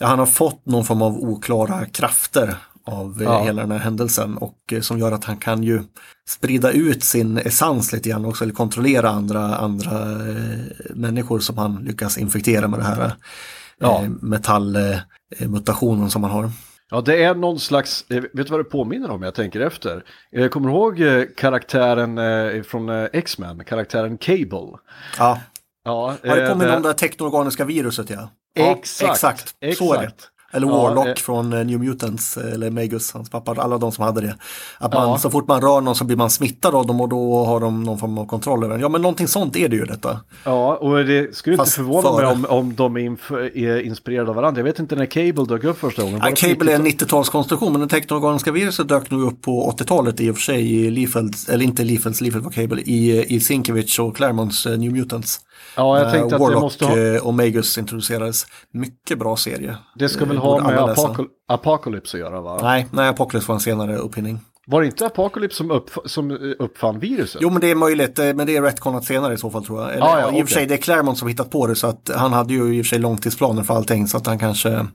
han 0.00 0.18
har 0.18 0.26
fått 0.26 0.66
någon 0.66 0.85
form 0.85 1.02
av 1.02 1.18
oklara 1.18 1.87
krafter 1.87 2.57
av 2.88 3.16
eh, 3.22 3.24
Ja. 3.24 3.42
hela 3.44 3.62
den 3.62 3.70
här 3.70 3.79
händelsen 3.79 4.37
och 4.37 4.59
eh, 4.72 4.81
som 4.81 4.98
gör 4.98 5.12
att 5.12 5.24
han 5.24 5.37
kan 5.37 5.62
ju 5.62 5.83
sprida 6.29 6.70
ut 6.70 7.05
sin 7.05 7.38
essens 7.38 7.92
lite 7.92 8.09
grann 8.09 8.24
också 8.24 8.44
eller 8.44 8.55
kontrollera 8.55 9.09
andra, 9.11 9.57
andra 9.57 10.01
eh, 10.01 10.94
människor 10.94 11.38
som 11.40 11.59
han 11.59 11.77
lyckas 11.85 12.18
infektera 12.18 12.68
med 12.68 12.79
det 12.81 12.85
här 12.85 13.12
Ja. 13.81 14.05
metallmutationen 14.20 16.11
som 16.11 16.22
han 16.22 16.33
har. 16.33 16.51
Ja, 16.90 17.01
det 17.01 17.22
är 17.22 17.35
någon 17.35 17.61
slags, 17.61 18.05
vet 18.09 18.33
du 18.33 18.42
vad 18.44 18.61
det 18.61 18.64
påminner 18.64 19.11
om 19.11 19.22
jag 19.22 19.35
tänker 19.35 19.61
efter? 19.61 20.05
Jag 20.31 20.51
kommer 20.51 20.68
du 20.68 20.74
ihåg 20.74 21.03
karaktären 21.37 22.18
från 22.64 22.88
X-Men, 23.12 23.64
karaktären 23.64 24.18
Cable? 24.18 24.79
Ja, 25.18 25.40
Ja, 25.85 26.14
ja 26.22 26.35
det 26.35 26.48
påminner 26.48 26.70
det- 26.70 26.77
om 26.77 26.83
det 26.83 26.88
här 26.88 26.94
teknoorganiska 26.94 27.64
viruset 27.64 28.11
ja. 28.11 28.31
ja 28.55 28.77
Exakt, 28.79 29.11
exakt. 29.12 29.55
Så 29.79 29.94
är 29.94 30.01
det. 30.03 30.12
Eller 30.52 30.66
Ja, 30.66 30.72
Warlock 30.82 31.06
eh. 31.06 31.14
från 31.14 31.52
eh, 31.52 31.64
New 31.64 31.80
Mutants, 31.80 32.37
eh, 32.37 32.52
eller 32.52 32.70
Magus, 32.70 33.12
hans 33.12 33.30
pappa, 33.30 33.54
alla 33.58 33.78
de 33.78 33.92
som 33.92 34.04
hade 34.04 34.20
det. 34.20 34.37
Att 34.78 34.92
man, 34.94 35.08
Ja. 35.08 35.18
så 35.18 35.30
fort 35.30 35.48
man 35.48 35.61
rör 35.61 35.80
någon 35.80 35.94
så 35.94 36.04
blir 36.04 36.16
man 36.16 36.30
smittad 36.30 36.74
av 36.74 36.87
dem 36.87 37.00
och 37.00 37.08
då 37.08 37.44
har 37.44 37.61
de 37.61 37.82
någon 37.84 37.98
form 37.98 38.18
av 38.18 38.26
kontroll 38.26 38.64
över 38.64 38.74
den. 38.74 38.80
Ja 38.82 38.88
men 38.88 39.02
någonting 39.02 39.28
sånt 39.28 39.56
är 39.56 39.68
det 39.68 39.76
ju 39.76 39.84
detta. 39.84 40.20
Ja, 40.44 40.76
och 40.76 41.04
det 41.04 41.37
skulle 41.37 41.54
inte 41.54 41.64
Fast 41.64 41.74
förvåna 41.76 42.11
mig 42.11 42.18
före. 42.20 42.26
om, 42.26 42.46
om 42.48 42.74
de 42.74 42.96
är, 42.96 43.80
inspirerade 43.80 44.28
av 44.30 44.37
varandra. 44.37 44.58
Jag 44.61 44.64
vet 44.64 44.78
inte 44.78 44.96
när 44.96 45.06
Cable 45.06 45.44
dök 45.44 45.64
upp 45.64 45.78
första 45.78 46.02
gången. 46.02 46.20
Ja, 46.22 46.30
det 46.30 46.37
Cable 46.37 46.72
är 46.72 46.76
en 46.76 46.87
90-talet? 46.87 47.28
90-talskonstruktion 47.28 47.70
men 47.72 47.80
det 47.80 47.88
teknoorganiska 47.88 48.52
viruset 48.52 48.88
dök 48.88 49.11
nog 49.11 49.22
upp 49.22 49.42
på 49.42 49.70
80-talet 49.78 50.20
i 50.20 50.30
och 50.30 50.34
för 50.34 50.42
sig 50.42 50.74
i 50.74 50.90
Liefelds, 50.90 51.48
eller 51.48 51.64
inte 51.64 51.84
Liefelds, 51.84 52.20
Liefeld 52.20 52.44
var 52.44 52.50
Cable, 52.50 52.80
i, 52.82 53.34
i 53.34 53.40
Sienkiewicz 53.40 53.98
och 53.98 54.16
Claremonts 54.16 54.66
eh, 54.66 54.78
New 54.78 54.92
Mutants. 54.92 55.40
Ja, 55.76 55.98
jag 55.98 56.12
tänkte 56.12 56.24
att 56.24 56.30
det 56.30 56.38
Warlock 56.38 56.62
måste 56.62 56.84
ha, 56.84 57.20
och 57.22 57.34
Magus 57.34 57.78
introducerades. 57.78 58.46
Mycket 58.72 59.18
bra 59.18 59.37
serie. 59.37 59.76
det 59.94 60.08
ska 60.08 60.24
väl 60.24 60.38
ha 60.38 60.61
borde 60.61 60.74
med 61.16 61.27
Apocalypse 61.48 62.16
att 62.16 62.20
göra 62.20 62.40
va? 62.40 62.59
Nej, 62.62 62.87
nej, 62.90 63.09
Apocalypse 63.09 63.48
var 63.48 63.55
en 63.55 63.61
senare 63.61 63.96
uppfinning. 63.96 64.40
Var 64.70 64.81
det 64.81 64.87
inte 64.87 65.07
Apocalypse 65.07 65.57
som, 65.57 65.72
uppf- 65.72 66.07
som 66.09 66.31
eh, 66.31 66.37
uppfann 66.59 66.98
viruset? 66.98 67.40
Jo 67.42 67.50
men 67.50 67.61
det 67.61 67.70
är 67.70 67.74
möjligt, 67.74 68.18
eh, 68.18 68.24
men 68.35 68.46
det 68.46 68.57
är 68.57 68.62
retconat 68.62 69.04
senare 69.04 69.35
i 69.35 69.37
så 69.37 69.50
fall 69.50 69.64
tror 69.64 69.83
jag. 69.83 69.92
Eller, 69.94 70.07
Ah, 70.07 70.20
ja, 70.20 70.38
I 70.38 70.42
och 70.42 70.48
för 70.48 70.54
sig 70.54 70.66
det 70.66 70.74
är 70.74 70.78
Claremont 70.78 71.18
som 71.18 71.28
hittat 71.28 71.50
på 71.50 71.66
det 71.66 71.74
så 71.74 71.87
att 71.87 72.11
han 72.16 72.33
hade 72.33 72.54
ju 72.54 72.74
i 72.74 72.81
och 72.81 72.85
för 72.85 72.88
sig 72.88 72.98
långtidsplaner 72.98 73.62
för 73.62 73.74
allting 73.74 74.07
så 74.09 74.16
att 74.16 74.26
han 74.26 74.38
kanske, 74.38 74.87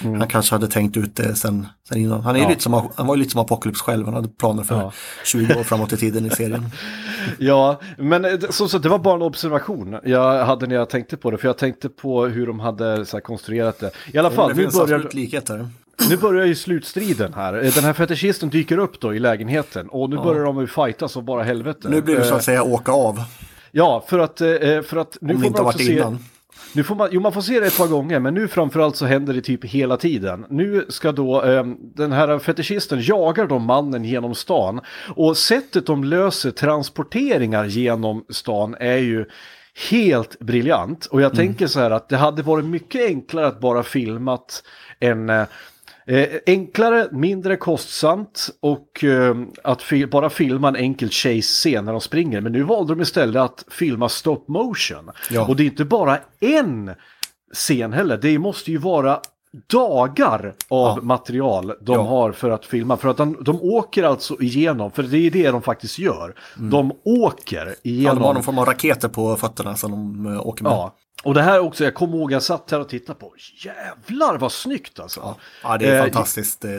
han 0.00 0.28
kanske 0.28 0.54
hade 0.54 0.66
tänkt 0.68 0.96
ut 0.96 1.16
det 1.16 1.34
sen, 1.34 1.66
sen 1.88 1.98
innan. 1.98 2.20
Han, 2.20 2.34
är 2.36 2.38
Mm. 2.38 2.42
Ja. 2.42 2.48
lite 2.48 2.62
som, 2.62 2.90
han 2.94 3.06
var 3.06 3.14
ju 3.14 3.18
lite 3.18 3.30
som 3.32 3.40
Apocalypse 3.40 3.84
själv, 3.84 4.04
han 4.04 4.14
hade 4.14 4.28
planer 4.28 4.62
för 4.62 4.74
Ja. 4.74 4.92
20 5.24 5.54
år 5.58 5.62
framåt 5.62 5.92
i 5.92 5.96
tiden 5.96 6.26
i 6.26 6.30
serien. 6.30 6.64
Ja, 7.38 7.80
men 7.98 8.24
eh, 8.24 8.38
som 8.50 8.68
sagt, 8.68 8.82
det 8.82 8.88
var 8.88 8.98
bara 8.98 9.14
en 9.14 9.22
observation 9.22 9.96
jag 10.04 10.44
hade 10.44 10.66
när 10.66 10.74
jag 10.74 10.88
tänkte 10.90 11.16
på 11.16 11.30
det. 11.30 11.38
För 11.38 11.48
jag 11.48 11.58
tänkte 11.58 11.88
på 11.88 12.26
hur 12.26 12.46
de 12.46 12.60
hade 12.60 13.06
så 13.06 13.16
här, 13.16 13.20
konstruerat 13.22 13.78
det. 13.78 13.90
I 14.12 14.18
alla 14.18 14.30
fall, 14.30 14.48
det 14.48 14.54
nu 14.54 14.62
finns 14.62 14.74
börjar, 14.74 14.94
absolut 14.94 15.14
likheter. 15.14 15.68
Nu 16.08 16.16
börjar 16.16 16.46
ju 16.46 16.54
slutstriden 16.54 17.34
här. 17.34 17.64
Eh, 17.64 17.72
Den 17.74 17.84
här 17.84 17.92
fetischisten 17.92 18.48
dyker 18.48 18.78
upp 18.78 19.00
då 19.00 19.14
i 19.14 19.18
lägenheten. 19.18 19.88
Och 19.88 20.10
nu 20.10 20.16
börjar 20.16 20.44
de 20.44 20.60
ju 20.60 20.66
fightas 20.66 21.16
och 21.16 21.22
bara 21.22 21.42
helvete. 21.42 21.88
Nu 21.88 22.02
blir 22.02 22.16
det 22.16 22.24
så 22.24 22.30
Eh, 22.30 22.36
att 22.36 22.44
säga 22.44 22.62
åka 22.62 22.92
av, 22.92 23.18
Ja, 23.74 24.04
för 24.08 24.18
att, 24.18 24.40
eh, 24.40 24.48
för 24.82 24.96
att 24.96 25.18
nu 25.20 25.34
om 25.34 25.40
får 25.40 25.46
inte 25.46 25.62
man 25.62 25.68
också 25.68 25.78
se... 25.84 25.92
innan. 25.92 26.18
Nu 26.74 26.84
får 26.84 26.94
man, 26.94 27.08
jo, 27.12 27.20
man 27.20 27.32
får 27.32 27.40
se 27.40 27.60
det 27.60 27.66
ett 27.66 27.78
par 27.78 27.86
gånger, 27.86 28.20
men 28.20 28.34
nu 28.34 28.48
framförallt 28.48 28.96
så 28.96 29.06
händer 29.06 29.34
det 29.34 29.40
typ 29.40 29.64
hela 29.64 29.96
tiden. 29.96 30.46
Nu 30.50 30.86
ska 30.88 31.12
då 31.12 31.42
eh, 31.42 31.64
den 31.94 32.12
här 32.12 32.38
fetischisten 32.38 32.98
jagar 33.02 33.46
då 33.46 33.58
mannen 33.58 34.04
genom 34.04 34.34
stan. 34.34 34.80
Och 35.16 35.36
sättet 35.36 35.86
de 35.86 36.04
löser 36.04 36.50
transporteringar 36.50 37.64
genom 37.64 38.24
stan 38.28 38.76
är 38.80 38.96
ju 38.96 39.24
helt 39.90 40.38
briljant. 40.38 41.06
Och 41.06 41.22
jag 41.22 41.34
tänker 41.34 41.66
så 41.66 41.80
här 41.80 41.90
att 41.90 42.08
det 42.08 42.16
hade 42.16 42.42
varit 42.42 42.64
mycket 42.64 43.06
enklare 43.06 43.46
att 43.46 43.60
bara 43.60 43.82
filmat 43.82 44.62
en 45.00 45.30
eh, 46.06 46.28
enklare, 46.46 47.08
mindre 47.12 47.56
kostsamt 47.56 48.50
och 48.60 49.04
eh, 49.04 49.34
att 49.64 49.82
fi- 49.82 50.06
bara 50.06 50.30
filma 50.30 50.68
en 50.68 50.76
enkel 50.76 51.08
chase-scen 51.10 51.84
när 51.84 51.92
de 51.92 52.00
springer. 52.00 52.40
Men 52.40 52.52
nu 52.52 52.62
valde 52.62 52.94
de 52.94 53.00
istället 53.02 53.42
att 53.42 53.64
filma 53.70 54.08
stop 54.08 54.44
motion. 54.48 55.10
Ja. 55.30 55.46
Och 55.48 55.56
det 55.56 55.62
är 55.62 55.64
inte 55.64 55.84
bara 55.84 56.18
en 56.40 56.90
scen 57.54 57.92
heller, 57.92 58.16
det 58.16 58.38
måste 58.38 58.70
ju 58.70 58.76
vara 58.78 59.20
dagar 59.72 60.54
av 60.68 61.04
material 61.04 61.66
de 61.80 61.92
Ja. 61.94 62.02
har 62.02 62.32
för 62.32 62.50
att 62.50 62.64
filma. 62.66 62.96
För 62.96 63.08
att 63.08 63.16
de, 63.16 63.36
de 63.40 63.62
åker 63.62 64.02
alltså 64.02 64.42
igenom, 64.42 64.90
för 64.90 65.02
det 65.02 65.18
är 65.18 65.30
det 65.30 65.50
de 65.50 65.62
faktiskt 65.62 65.98
gör. 65.98 66.34
De 66.56 66.92
åker 67.04 67.66
Ja, 67.66 67.72
igenom. 67.82 68.16
de 68.16 68.24
har 68.24 68.34
någon 68.34 68.42
form 68.42 68.58
av 68.58 68.64
raketer 68.64 69.08
på 69.08 69.36
fötterna 69.36 69.74
som 69.76 69.90
de 69.90 70.32
eh, 70.34 70.46
åker 70.46 70.62
med. 70.64 70.72
Ja. 70.72 70.94
Och 71.22 71.34
det 71.34 71.42
här 71.42 71.60
också, 71.60 71.84
jag 71.84 71.94
kommer 71.94 72.16
ihåg 72.16 72.32
jag 72.32 72.42
satt 72.42 72.70
här 72.70 72.80
och 72.80 72.88
tittade 72.88 73.18
på. 73.18 73.34
Jävlar 73.64 74.38
vad 74.38 74.52
snyggt 74.52 75.00
alltså. 75.00 75.34
Ja, 75.62 75.78
det 75.78 75.86
är 75.86 75.96
Eh, 75.96 76.02
fantastiskt 76.02 76.64
eh, 76.64 76.70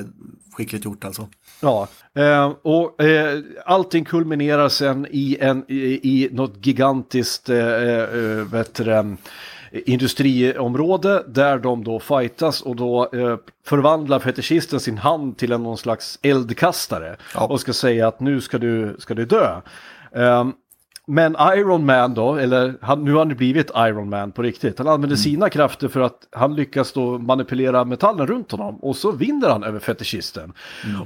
skickligt 0.57 0.85
gjort 0.85 1.05
alltså. 1.05 1.27
Ja, 1.61 1.87
eh, 2.15 2.51
och 2.61 3.03
eh, 3.03 3.39
allting 3.65 4.05
kulminerar 4.05 4.69
sen 4.69 5.07
i, 5.11 5.37
en, 5.41 5.65
i, 5.67 5.99
i 6.03 6.29
något 6.31 6.65
gigantiskt 6.65 7.49
eh, 7.49 7.57
eh, 7.57 8.17
vet 8.51 8.73
du, 8.73 9.15
industriområde 9.73 11.23
där 11.27 11.57
de 11.57 11.83
då 11.83 11.99
fightas 11.99 12.61
och 12.61 12.75
då 12.75 13.09
eh, 13.13 13.37
förvandlar 13.65 14.19
fetischisten 14.19 14.79
sin 14.79 14.97
hand 14.97 15.37
till 15.37 15.51
en 15.51 15.63
någon 15.63 15.77
slags 15.77 16.19
eldkastare 16.21 17.15
Ja. 17.33 17.45
och 17.47 17.61
ska 17.61 17.73
säga 17.73 18.07
att 18.07 18.19
nu 18.19 18.41
ska 18.41 18.57
du, 18.57 18.95
ska 18.99 19.13
du 19.13 19.25
dö. 19.25 19.61
Eh, 20.11 20.47
men 21.07 21.35
Iron 21.55 21.85
Man 21.85 22.13
då, 22.13 22.35
eller 22.35 22.75
han, 22.81 23.03
nu 23.05 23.11
har 23.11 23.19
han 23.19 23.29
ju 23.29 23.35
blivit 23.35 23.71
Iron 23.75 24.09
Man 24.09 24.31
på 24.31 24.41
riktigt. 24.41 24.77
Han 24.77 24.87
använder 24.87 25.17
sina 25.17 25.49
krafter 25.49 25.87
för 25.87 25.99
att 25.99 26.27
han 26.31 26.55
lyckas 26.55 26.91
då 26.91 27.17
manipulera 27.17 27.85
metallen 27.85 28.27
runt 28.27 28.51
honom 28.51 28.75
och 28.75 28.95
så 28.95 29.11
vinner 29.11 29.49
han 29.49 29.63
över 29.63 29.79
fetischisten. 29.79 30.53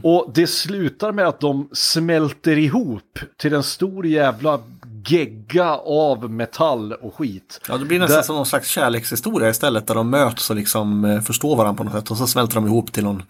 Och 0.03 0.31
det 0.36 0.47
slutar 0.47 1.12
med 1.12 1.27
att 1.27 1.39
de 1.39 1.69
smälter 1.71 2.57
ihop 2.57 3.19
till 3.38 3.53
en 3.53 3.63
stor 3.63 4.05
jävla 4.05 4.60
gegga 5.07 5.71
av 5.77 6.31
metall 6.31 6.93
och 6.93 7.15
skit. 7.15 7.62
Ja, 7.69 7.77
det 7.77 7.86
blir 7.86 7.99
nästan 7.99 8.17
Där- 8.17 8.23
som 8.23 8.36
någon 8.36 8.45
slags 8.45 8.69
kärlekshistoria 8.69 9.49
istället 9.49 9.88
där 9.88 9.95
de 9.95 10.10
möts 10.10 10.49
och 10.49 10.55
liksom 10.55 11.05
eh, 11.05 11.21
förstår 11.21 11.55
varandra 11.55 11.77
på 11.77 11.83
något 11.83 11.93
sätt 11.93 12.12
och 12.12 12.17
så 12.17 12.27
smälter 12.27 12.55
de 12.55 12.65
ihop 12.65 12.91
till 12.91 13.03
någon 13.03 13.23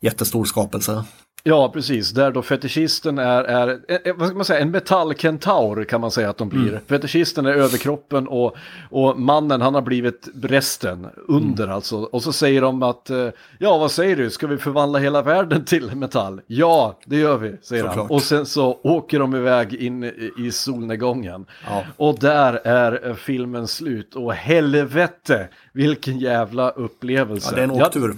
jättestor 0.00 0.44
skapelse. 0.44 1.04
Ja, 1.46 1.68
precis. 1.72 2.10
Där 2.10 2.30
då 2.30 2.42
fetischisten 2.42 3.18
är, 3.18 3.44
är 3.44 3.68
eh, 3.88 3.96
eh, 4.04 4.14
vad 4.16 4.28
ska 4.28 4.36
man 4.36 4.44
säga, 4.44 4.60
en 4.60 4.70
metallkentaur 4.70 5.84
kan 5.84 6.00
man 6.00 6.10
säga 6.10 6.30
att 6.30 6.36
de 6.36 6.48
blir. 6.48 6.80
Fetischisten 6.88 7.46
är 7.46 7.52
överkroppen 7.52 8.28
och, 8.28 8.56
och 8.90 9.20
mannen 9.20 9.60
han 9.60 9.74
har 9.74 9.82
blivit 9.82 10.28
resten, 10.42 11.06
under 11.28 11.68
alltså. 11.68 11.96
Och 11.96 12.22
så 12.22 12.32
säger 12.32 12.62
de 12.62 12.82
att, 12.82 13.10
eh, 13.10 13.28
ja 13.58 13.78
vad 13.78 13.90
säger 13.90 14.16
du, 14.16 14.30
ska 14.30 14.46
vi 14.46 14.56
förvandla 14.56 14.98
hela 14.98 15.22
världen 15.22 15.64
till 15.64 15.94
metall? 15.96 16.40
Ja, 16.46 16.98
det 17.06 17.16
gör 17.16 17.36
vi, 17.36 17.56
säger 17.62 17.84
han. 17.84 17.92
Såklart. 17.92 18.10
Och 18.10 18.22
sen 18.22 18.46
så 18.46 18.80
åker 18.82 19.18
de 19.18 19.34
iväg 19.34 19.74
in 19.74 20.04
i, 20.38 20.50
solnedgången. 20.52 21.46
Ja. 21.66 21.82
Och 21.96 22.18
där 22.18 22.52
är 22.64 23.14
filmen 23.14 23.68
slut. 23.68 24.14
Och 24.14 24.34
helvete, 24.34 25.48
vilken 25.72 26.18
jävla 26.18 26.70
upplevelse. 26.70 27.48
Ja, 27.50 27.56
det 27.56 27.62
är 27.62 27.68
en 27.68 27.76
Jag- 27.76 27.86
åktur. 27.86 28.14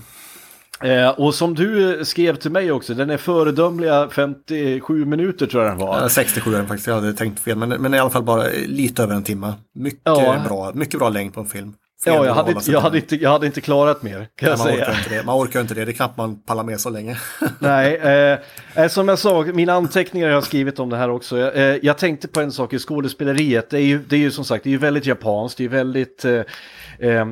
Eh, 0.83 1.09
och 1.09 1.35
som 1.35 1.55
du 1.55 2.05
skrev 2.05 2.37
till 2.37 2.51
mig 2.51 2.73
också, 2.73 2.95
den 2.95 3.11
är 3.11 3.17
föredömliga 3.17 4.09
57 4.09 5.05
minuter 5.05 5.47
tror 5.47 5.63
jag 5.63 5.73
den 5.73 5.79
var. 5.87 6.01
Ja, 6.01 6.09
67 6.09 6.53
är 6.55 6.57
den 6.59 6.67
faktiskt, 6.67 6.87
jag 6.87 6.95
hade 6.95 7.13
tänkt 7.15 7.41
fel, 7.41 7.57
men, 7.57 7.69
men 7.69 7.95
i 7.95 7.99
alla 7.99 8.11
fall 8.11 8.23
bara 8.23 8.45
lite 8.67 9.03
över 9.03 9.15
en 9.15 9.23
timme. 9.23 9.53
Mycket 9.75 10.01
Ja. 10.05 10.43
bra, 10.49 10.73
mycket 10.75 10.99
bra 10.99 11.09
längd 11.09 11.35
på 11.35 11.41
en 11.41 11.47
film. 11.47 11.75
Ja, 12.05 12.27
jag 12.27 12.35
hade, 12.35 12.51
inte, 12.53 12.71
jag, 12.73 12.81
hade 12.81 12.97
inte, 12.99 13.17
jag 13.17 13.31
hade 13.31 13.47
inte 13.47 13.61
klarat 13.61 14.03
mer, 14.03 14.29
kan 14.37 14.49
jag 14.49 14.59
man, 14.59 14.67
säga. 14.67 14.83
orkar 14.83 14.99
inte 14.99 15.11
det. 15.11 15.23
man 15.27 15.37
orkar 15.43 15.61
inte 15.61 15.75
det, 15.75 15.85
det 15.85 15.91
är 15.91 15.93
knappt 15.93 16.17
man 16.17 16.43
pallar 16.43 16.65
med 16.65 16.81
så 16.81 16.91
länge. 16.91 17.17
Nej, 17.59 17.97
eh, 17.97 18.39
eh, 18.75 18.89
som 18.89 19.09
jag 19.09 19.19
sa, 19.19 19.43
mina 19.43 19.73
anteckningar 19.73 20.29
jag 20.29 20.35
har 20.35 20.43
skrivit 20.43 20.79
om 20.79 20.91
det 20.91 20.97
här 20.97 21.11
också. 21.11 21.53
Eh, 21.53 21.77
jag 21.83 21.99
tänkte 21.99 22.29
på 22.29 22.41
en 22.41 22.53
sak 22.53 22.73
i 22.73 22.79
skådespeleriet. 22.79 23.71
Det 23.71 23.77
är 23.79 23.83
ju, 23.83 23.99
det 24.09 24.17
är 24.17 24.21
ju 24.21 24.31
som 24.31 24.45
sagt, 24.45 24.65
det 24.65 24.71
är 24.71 24.73
ju 24.73 24.79
väldigt 24.79 25.07
japanskt, 25.07 25.59
det 25.59 25.65
är 25.65 25.69
väldigt... 25.69 26.25
Eh, 26.25 26.41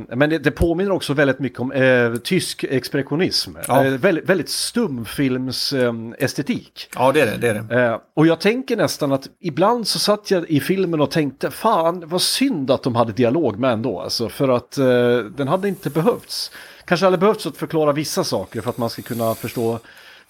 men 0.09 0.31
det, 0.31 0.39
det 0.39 0.51
påminner 0.51 0.93
också 0.93 1.15
väldigt 1.15 1.39
mycket 1.39 1.61
om 1.61 1.73
eh, 1.73 2.15
tysk 2.15 2.65
expressionism. 2.65 3.57
Ja. 3.69 3.85
Eh, 3.85 3.93
väldigt, 3.93 4.29
väldigt 4.29 4.49
stumfilms 4.49 5.73
eh, 5.73 5.93
estetik. 6.19 6.89
Ja, 6.95 7.13
det 7.13 7.21
är 7.21 7.27
det. 7.27 7.37
det, 7.37 7.49
är 7.49 7.55
det. 7.55 7.85
Eh, 7.85 7.99
och 8.15 8.27
jag 8.27 8.41
tänker 8.41 8.77
nästan 8.77 9.13
att 9.13 9.29
ibland 9.41 9.87
så 9.89 9.99
satt 9.99 10.31
jag 10.31 10.51
i 10.51 10.61
filmen 10.61 11.01
och 11.01 11.11
tänkte 11.11 11.51
fan 11.51 12.03
vad 12.07 12.23
synd 12.23 12.71
att 12.71 12.83
de 12.83 12.95
hade 12.95 13.13
dialog 13.13 13.59
med 13.59 13.73
ändå. 13.73 14.01
Alltså, 14.01 14.29
för 14.29 14.49
att 14.49 14.79
eh, 14.79 15.19
den 15.37 15.49
hade 15.49 15.69
inte 15.69 15.91
behövts. 15.91 16.51
Kanske 16.85 17.07
hade 17.07 17.19
behövts 17.19 17.47
att 17.47 17.57
förklara 17.57 17.93
vissa 17.93 18.25
saker 18.25 18.61
för 18.61 18.71
att 18.71 18.79
man 18.79 18.91
ska 18.91 19.03
kunna 19.03 19.35
förstå. 19.35 19.79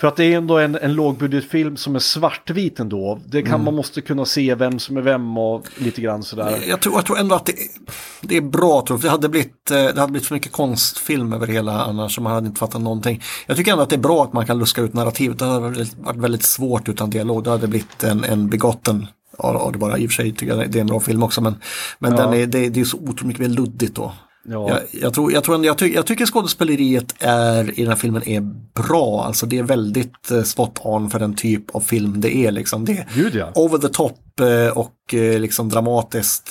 För 0.04 0.08
att 0.08 0.16
det 0.16 0.24
är 0.24 0.36
ändå 0.36 0.58
en, 0.58 0.74
en 0.76 0.94
lågbudgetfilm 0.94 1.76
som 1.76 1.94
är 1.94 1.98
svartvit 1.98 2.80
ändå. 2.80 3.20
Det 3.26 3.42
kan 3.42 3.64
man 3.64 3.74
måste 3.74 4.00
kunna 4.00 4.24
se 4.24 4.54
vem 4.54 4.78
som 4.78 4.96
är 4.96 5.00
vem 5.00 5.38
och 5.38 5.66
lite 5.76 6.00
grann 6.00 6.22
sådär. 6.22 6.58
Jag 6.68 6.80
tror, 6.80 6.94
jag 6.94 7.06
tror 7.06 7.18
ändå 7.18 7.34
att 7.34 7.46
det, 7.46 7.52
det 8.20 8.36
är 8.36 8.40
bra, 8.40 8.84
tror 8.86 8.98
jag. 8.98 9.02
det 9.02 9.10
hade, 9.10 9.28
blivit, 9.28 9.70
eh, 9.70 9.76
det 9.76 10.00
hade 10.00 10.12
blivit 10.12 10.28
för 10.28 10.34
mycket 10.34 10.52
konstfilm 10.52 11.32
över 11.32 11.46
hela 11.46 11.84
annars, 11.84 12.14
så 12.14 12.20
man 12.20 12.32
hade 12.32 12.46
inte 12.46 12.58
fattat 12.58 12.80
någonting. 12.82 13.22
Jag 13.46 13.56
tycker 13.56 13.72
ändå 13.72 13.82
att 13.82 13.90
det 13.90 13.96
är 13.96 14.00
bra 14.00 14.24
att 14.24 14.32
man 14.32 14.46
kan 14.46 14.58
luska 14.58 14.80
ut 14.82 14.92
narrativet. 14.94 15.38
Det 15.38 15.44
hade 15.44 15.60
varit- 15.60 16.16
väldigt 16.16 16.42
svårt 16.44 16.88
utan 16.88 17.10
dialog. 17.10 17.44
Det 17.44 17.50
hade 17.50 17.66
blivit 17.68 18.04
en, 18.04 18.24
en 18.24 18.48
begotten, 18.48 19.06
ja, 19.38 19.70
det 19.72 19.78
bara 19.78 19.98
i 19.98 20.06
och 20.06 20.10
för 20.10 20.22
sig 20.22 20.32
tycker 20.32 20.56
jag 20.56 20.70
det 20.70 20.78
är 20.78 20.80
en 20.80 20.86
bra 20.86 21.00
film 21.00 21.22
också, 21.22 21.40
men, 21.40 21.54
men 21.98 22.10
Ja. 22.12 22.16
den 22.16 22.34
är, 22.34 22.46
det, 22.46 22.68
det 22.68 22.80
är 22.80 22.84
så 22.84 22.96
otroligt 22.96 23.24
mycket 23.24 23.42
mer 23.42 23.48
luddigt 23.48 23.94
då. 23.94 24.12
Ja. 24.44 24.70
Jag, 24.70 24.80
jag, 25.02 25.14
tror, 25.14 25.32
jag, 25.32 25.44
tror, 25.44 25.64
jag, 25.64 25.78
ty, 25.78 25.94
jag 25.94 26.06
tycker 26.06 26.26
skådespeleriet 26.26 27.14
är, 27.18 27.78
i 27.78 27.82
den 27.82 27.88
här 27.88 27.96
filmen 27.96 28.28
är 28.28 28.40
bra. 28.82 29.24
Alltså 29.24 29.46
det 29.46 29.58
är 29.58 29.62
väldigt 29.62 30.30
eh, 30.30 30.42
spot 30.42 30.80
on 30.82 31.10
för 31.10 31.18
den 31.18 31.34
typ 31.34 31.74
av 31.74 31.80
film 31.80 32.20
det 32.20 32.36
är. 32.36 32.52
Liksom. 32.52 32.84
Det 32.84 32.92
är 32.92 33.06
Gud, 33.14 33.34
ja. 33.34 33.52
over 33.54 33.78
the 33.78 33.88
top 33.88 34.40
eh, 34.40 34.78
och 34.78 35.14
eh, 35.14 35.40
liksom 35.40 35.68
dramatiskt. 35.68 36.50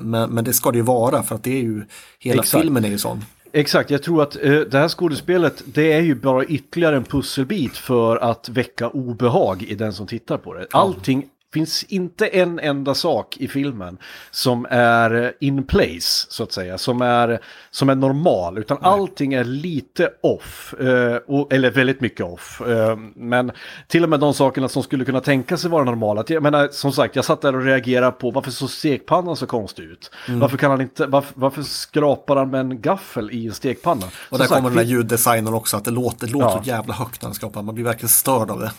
Men, 0.00 0.30
men 0.30 0.44
det 0.44 0.52
ska 0.52 0.70
det 0.70 0.78
ju 0.78 0.84
vara 0.84 1.22
för 1.22 1.34
att 1.34 1.44
det 1.44 1.58
är 1.58 1.62
ju, 1.62 1.84
hela 2.18 2.42
Exakt. 2.42 2.62
filmen 2.62 2.84
är 2.84 2.88
ju 2.88 2.98
sån. 2.98 3.24
Exakt, 3.56 3.90
jag 3.90 4.02
tror 4.02 4.22
att 4.22 4.36
eh, 4.36 4.60
det 4.60 4.78
här 4.78 4.88
skådespelet 4.88 5.62
det 5.64 5.92
är 5.92 6.00
ju 6.00 6.14
bara 6.14 6.44
ytterligare 6.44 6.96
en 6.96 7.04
pusselbit 7.04 7.76
för 7.76 8.16
att 8.16 8.48
väcka 8.48 8.88
obehag 8.88 9.62
i 9.62 9.74
den 9.74 9.92
som 9.92 10.06
tittar 10.06 10.38
på 10.38 10.54
det. 10.54 10.66
Allting 10.70 11.24
finns 11.54 11.82
inte 11.82 12.26
en 12.26 12.58
enda 12.58 12.94
sak 12.94 13.36
i 13.36 13.48
filmen 13.48 13.98
som 14.30 14.66
är 14.70 15.24
eh, 15.24 15.30
in 15.40 15.64
place, 15.66 16.26
så 16.28 16.42
att 16.42 16.52
säga, 16.52 16.78
som 16.78 17.02
är, 17.02 17.40
som 17.70 17.88
är 17.88 17.94
normal, 17.94 18.58
utan 18.58 18.78
allting 18.80 19.34
är 19.34 19.44
lite 19.44 20.10
off, 20.22 20.74
eh, 20.80 21.16
och, 21.26 21.52
eller 21.52 21.70
väldigt 21.70 22.00
mycket 22.00 22.26
off. 22.26 22.60
Eh, 22.60 22.96
men 23.16 23.52
till 23.88 24.02
och 24.02 24.08
med 24.10 24.20
de 24.20 24.34
sakerna 24.34 24.68
som 24.68 24.82
skulle 24.82 25.04
kunna 25.04 25.20
tänka 25.20 25.56
sig 25.56 25.70
vara 25.70 25.84
normala, 25.84 26.20
att 26.20 26.30
jag 26.30 26.42
menar, 26.42 26.68
som 26.72 26.92
sagt, 26.92 27.16
jag 27.16 27.24
satt 27.24 27.40
där 27.40 27.56
och 27.56 27.62
reagerade 27.64 28.12
på 28.12 28.30
varför 28.30 28.50
så 28.50 28.68
stekpannan 28.68 29.36
så 29.36 29.46
konstigt 29.46 29.84
ut? 29.84 30.10
Mm. 30.28 30.40
Varför 30.40 30.56
kan 30.56 30.70
han 30.70 30.80
inte, 30.80 31.06
varför, 31.06 31.34
varför 31.36 31.62
skrapar 31.62 32.36
han 32.36 32.50
med 32.50 32.60
en 32.60 32.80
gaffel 32.80 33.30
i 33.30 33.46
en 33.46 33.54
stekpanna? 33.54 34.06
Och 34.30 34.38
där 34.38 34.46
kommer 34.46 34.68
den 34.68 34.78
här 34.78 34.84
ljuddesignen 34.84 35.54
också, 35.54 35.76
att 35.76 35.84
det 35.84 35.90
låter, 35.90 36.26
det 36.26 36.32
låter 36.32 36.48
Ja. 36.48 36.62
jävla 36.64 36.94
högt 36.94 37.22
när 37.22 37.28
den 37.28 37.34
skapar. 37.34 37.62
Man 37.62 37.74
blir 37.74 37.84
verkligen 37.84 38.08
störd 38.08 38.50
av 38.50 38.60
det. 38.60 38.72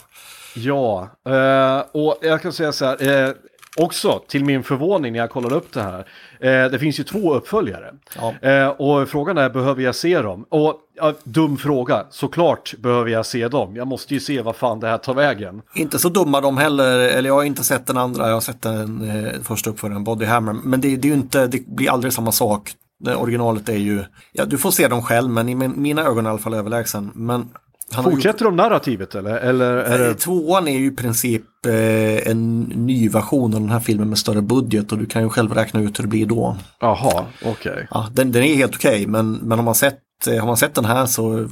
Ja, 0.56 1.10
eh, 1.28 1.84
och 1.92 2.18
jag 2.22 2.42
kan 2.42 2.54
säga 2.54 2.72
så 2.72 2.86
här, 2.86 3.28
eh, 3.28 3.34
också 3.78 4.22
till 4.28 4.46
min 4.46 4.64
förvåning 4.64 5.14
när 5.14 5.20
jag 5.20 5.30
kollade 5.30 5.56
upp 5.56 5.74
det 5.74 5.82
här. 5.82 6.00
Eh, 6.40 6.72
det 6.72 6.80
finns 6.80 7.00
ju 7.00 7.04
två 7.04 7.34
uppföljare. 7.34 7.94
Ja. 8.16 8.50
Eh, 8.50 8.68
och 8.68 9.10
frågan 9.10 9.38
är, 9.38 9.50
behöver 9.50 9.84
jag 9.84 9.96
se 9.96 10.22
dem? 10.22 10.46
Och 10.50 10.76
ja, 10.96 11.14
dum 11.24 11.58
fråga, 11.58 12.06
såklart 12.10 12.74
behöver 12.78 13.10
jag 13.10 13.26
se 13.26 13.48
dem. 13.48 13.76
Jag 13.76 13.88
måste 13.88 14.14
ju 14.14 14.20
se 14.20 14.42
vad 14.42 14.56
fan 14.56 14.80
det 14.80 14.88
här 14.88 14.98
tar 14.98 15.14
vägen. 15.14 15.62
Inte 15.76 16.00
så 16.00 16.10
dumma 16.10 16.42
de 16.42 16.58
heller, 16.58 17.00
eller 17.00 17.30
jag 17.30 17.36
har 17.36 17.44
inte 17.44 17.64
sett 17.64 17.88
den 17.88 17.98
andra, 17.98 18.28
jag 18.28 18.34
har 18.34 18.42
sett 18.42 18.62
den 18.62 19.10
eh, 19.10 19.42
första 19.44 19.70
uppföljaren, 19.70 20.04
Body 20.04 20.26
Hammer. 20.26 20.54
Men 20.54 20.82
det, 20.82 20.96
det 20.96 21.08
är 21.08 21.10
ju 21.10 21.16
inte, 21.16 21.48
det 21.48 21.68
blir 21.68 21.90
aldrig 21.90 22.14
samma 22.14 22.32
sak. 22.32 22.72
Det 23.00 23.16
originalet 23.16 23.70
är 23.70 23.78
ju, 23.78 24.04
ja 24.32 24.46
du 24.46 24.58
får 24.58 24.72
se 24.72 24.88
dem 24.88 25.02
själv, 25.02 25.30
men 25.30 25.50
i 25.50 25.56
min, 25.56 25.82
mina 25.82 26.02
ögon 26.02 26.26
är 26.26 26.30
i 26.30 26.32
alla 26.32 26.40
fall 26.40 26.54
överlägsen. 26.54 27.12
Men 27.16 27.50
har 27.94 28.04
gjort- 28.04 28.14
Fortsätter 28.14 28.46
de 28.46 28.56
narrativet 28.56 29.16
eller? 29.16 29.36
eller 29.38 29.66
är 29.78 30.00
Eh, 30.00 30.08
det... 30.08 30.14
Tvåan 30.16 30.68
är 30.68 30.78
ju 30.78 30.86
i 30.86 30.92
princip 30.92 31.66
eh, 31.66 32.28
en 32.32 32.60
ny 32.64 33.10
version 33.10 33.54
av 33.54 33.60
den 33.62 33.70
här 33.70 33.80
filmen 33.80 34.10
med 34.10 34.18
större 34.18 34.42
budget 34.42 34.92
och 34.92 34.98
du 34.98 35.06
kan 35.06 35.22
ju 35.24 35.30
själv 35.30 35.54
räkna 35.54 35.82
ut 35.82 36.00
hur 36.00 36.04
det 36.04 36.10
blir 36.10 36.26
då. 36.26 36.58
Jaha, 36.80 37.26
okej. 37.46 37.88
Ja, 37.92 38.10
den, 38.14 38.32
den 38.32 38.44
är 38.44 38.56
helt 38.56 38.76
okej 38.76 39.08
men, 39.08 39.32
men 39.34 39.58
har, 39.60 39.66
man 39.66 39.76
sett, 39.76 40.00
eh, 40.28 40.40
har 40.40 40.48
man 40.48 40.58
sett 40.58 40.76
den 40.76 40.86
här 40.86 41.06
så 41.06 41.34
är 41.34 41.48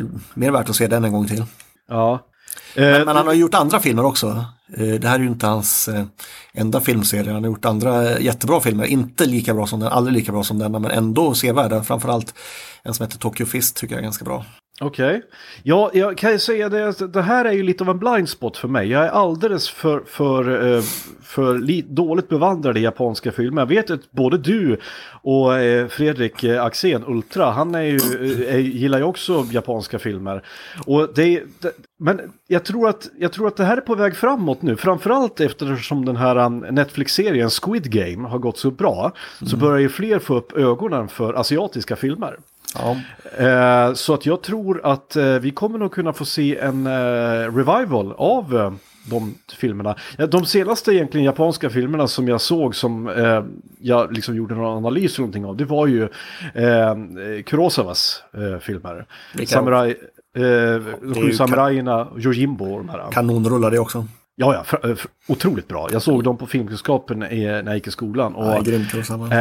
det 0.00 0.04
mer 0.34 0.50
värt 0.50 0.68
att 0.68 0.76
se 0.76 0.86
den 0.86 1.04
en 1.04 1.12
gång 1.12 1.26
till. 1.26 1.44
Ja. 1.88 2.26
Men, 2.76 2.94
Eh, 2.94 3.04
men 3.04 3.16
han 3.16 3.26
har 3.26 3.34
gjort 3.34 3.54
andra 3.54 3.80
filmer 3.80 4.04
också. 4.04 4.44
Eh, 4.76 4.86
det 5.00 5.08
här 5.08 5.14
är 5.14 5.20
ju 5.22 5.26
inte 5.28 5.46
hans 5.46 5.88
eh, 5.88 6.04
enda 6.54 6.80
filmserie. 6.80 7.32
Han 7.32 7.42
har 7.44 7.50
gjort 7.50 7.64
andra 7.64 8.10
eh, 8.10 8.22
jättebra 8.24 8.60
filmer. 8.60 8.84
Inte 8.84 9.26
lika 9.26 9.54
bra 9.54 9.66
som 9.66 9.80
den, 9.80 9.88
aldrig 9.88 10.16
lika 10.16 10.32
bra 10.32 10.42
som 10.44 10.58
denna 10.58 10.78
men 10.78 10.90
ändå 10.90 11.34
sevärda. 11.34 11.82
Framförallt 11.82 12.34
en 12.82 12.94
som 12.94 13.06
heter 13.06 13.18
Tokyo 13.18 13.46
Fist 13.46 13.76
tycker 13.76 13.94
jag 13.94 13.98
är 13.98 14.02
ganska 14.02 14.24
bra. 14.24 14.44
Okej. 14.82 15.22
Ja, 15.62 15.90
jag 15.94 16.18
kan 16.18 16.32
ju 16.32 16.38
säga 16.38 16.68
det, 16.68 17.12
det 17.12 17.22
här 17.22 17.44
är 17.44 17.52
ju 17.52 17.62
lite 17.62 17.84
av 17.84 17.90
en 17.90 17.98
blind 17.98 18.28
spot 18.28 18.56
för 18.56 18.68
mig. 18.68 18.88
Jag 18.88 19.04
är 19.04 19.08
alldeles 19.08 19.70
för, 19.70 20.02
för, 20.06 20.74
eh, 20.76 20.82
för 21.22 21.58
li, 21.58 21.82
dåligt 21.82 22.28
bevandrad 22.28 22.78
i 22.78 22.80
japanska 22.80 23.32
filmer. 23.32 23.62
Jag 23.62 23.66
vet 23.66 23.90
att 23.90 24.10
både 24.10 24.38
du 24.38 24.76
och 25.22 25.58
eh, 25.58 25.88
Fredrik 25.88 26.44
eh, 26.44 26.64
Axén 26.64 27.04
Ultra, 27.06 27.50
han 27.50 27.74
är 27.74 27.82
ju, 27.82 27.98
eh, 28.48 28.58
gillar 28.58 28.98
ju 28.98 29.04
också 29.04 29.46
japanska 29.50 29.98
filmer. 29.98 30.42
Och 30.86 31.08
det, 31.14 31.42
det, 31.60 31.72
men 31.98 32.20
jag 32.46 32.64
tror, 32.64 32.88
att, 32.88 33.08
jag 33.18 33.32
tror 33.32 33.48
att 33.48 33.56
det 33.56 33.64
här 33.64 33.76
är 33.76 33.80
på 33.80 33.94
väg 33.94 34.16
framåt 34.16 34.62
nu. 34.62 34.76
Framförallt 34.76 35.40
eftersom 35.40 36.04
den 36.04 36.16
här 36.16 36.36
um, 36.36 36.58
Netflix-serien 36.58 37.50
Squid 37.50 37.92
Game 37.92 38.28
har 38.28 38.38
gått 38.38 38.58
så 38.58 38.70
bra. 38.70 39.12
Så 39.46 39.56
börjar 39.56 39.78
ju 39.78 39.88
fler 39.88 40.18
få 40.18 40.36
upp 40.36 40.56
ögonen 40.56 41.08
för 41.08 41.34
asiatiska 41.34 41.96
filmer. 41.96 42.36
Ja. 42.74 42.96
Eh, 43.38 43.94
så 43.94 44.14
att 44.14 44.26
jag 44.26 44.42
tror 44.42 44.80
att 44.84 45.16
eh, 45.16 45.34
vi 45.34 45.50
kommer 45.50 45.78
nog 45.78 45.92
kunna 45.92 46.12
få 46.12 46.24
se 46.24 46.58
en 46.58 46.86
eh, 46.86 47.54
revival 47.54 48.12
av 48.12 48.76
de 49.10 49.34
filmerna. 49.58 49.96
De 50.28 50.46
senaste 50.46 50.92
egentligen 50.92 51.24
japanska 51.24 51.70
filmerna 51.70 52.08
som 52.08 52.28
jag 52.28 52.40
såg 52.40 52.74
som 52.74 53.08
eh, 53.08 53.44
jag 53.80 54.12
liksom 54.12 54.36
gjorde 54.36 54.54
någon 54.54 54.76
analys 54.76 55.18
eller 55.18 55.22
någonting 55.22 55.44
av, 55.44 55.56
det 55.56 55.64
var 55.64 55.86
ju 55.86 56.02
eh, 56.54 57.42
Kurosawas 57.46 58.22
eh, 58.34 58.58
filmer. 58.58 59.06
Vilka? 59.34 59.54
Samurai, 59.54 59.96
eh, 60.36 61.32
samurajerna, 61.32 62.08
Yojimbo 62.18 62.72
och 62.72 62.78
de 62.78 62.88
här. 62.88 63.10
Kanonrullar 63.12 63.70
det 63.70 63.78
också. 63.78 64.06
Ja, 64.36 64.54
ja, 64.54 64.62
fr- 64.66 64.90
eh, 64.90 64.94
fr- 64.94 65.06
otroligt 65.28 65.68
bra. 65.68 65.88
Jag 65.92 66.02
såg 66.02 66.24
dem 66.24 66.38
på 66.38 66.46
filmkunskapen 66.46 67.22
i, 67.22 67.44
när 67.46 67.62
jag 67.66 67.74
gick 67.74 67.86
i 67.86 67.90
skolan. 67.90 68.34
Och, 68.34 68.46
Ja, 68.46 68.60
grymt. 68.60 68.94
Eh, 69.32 69.38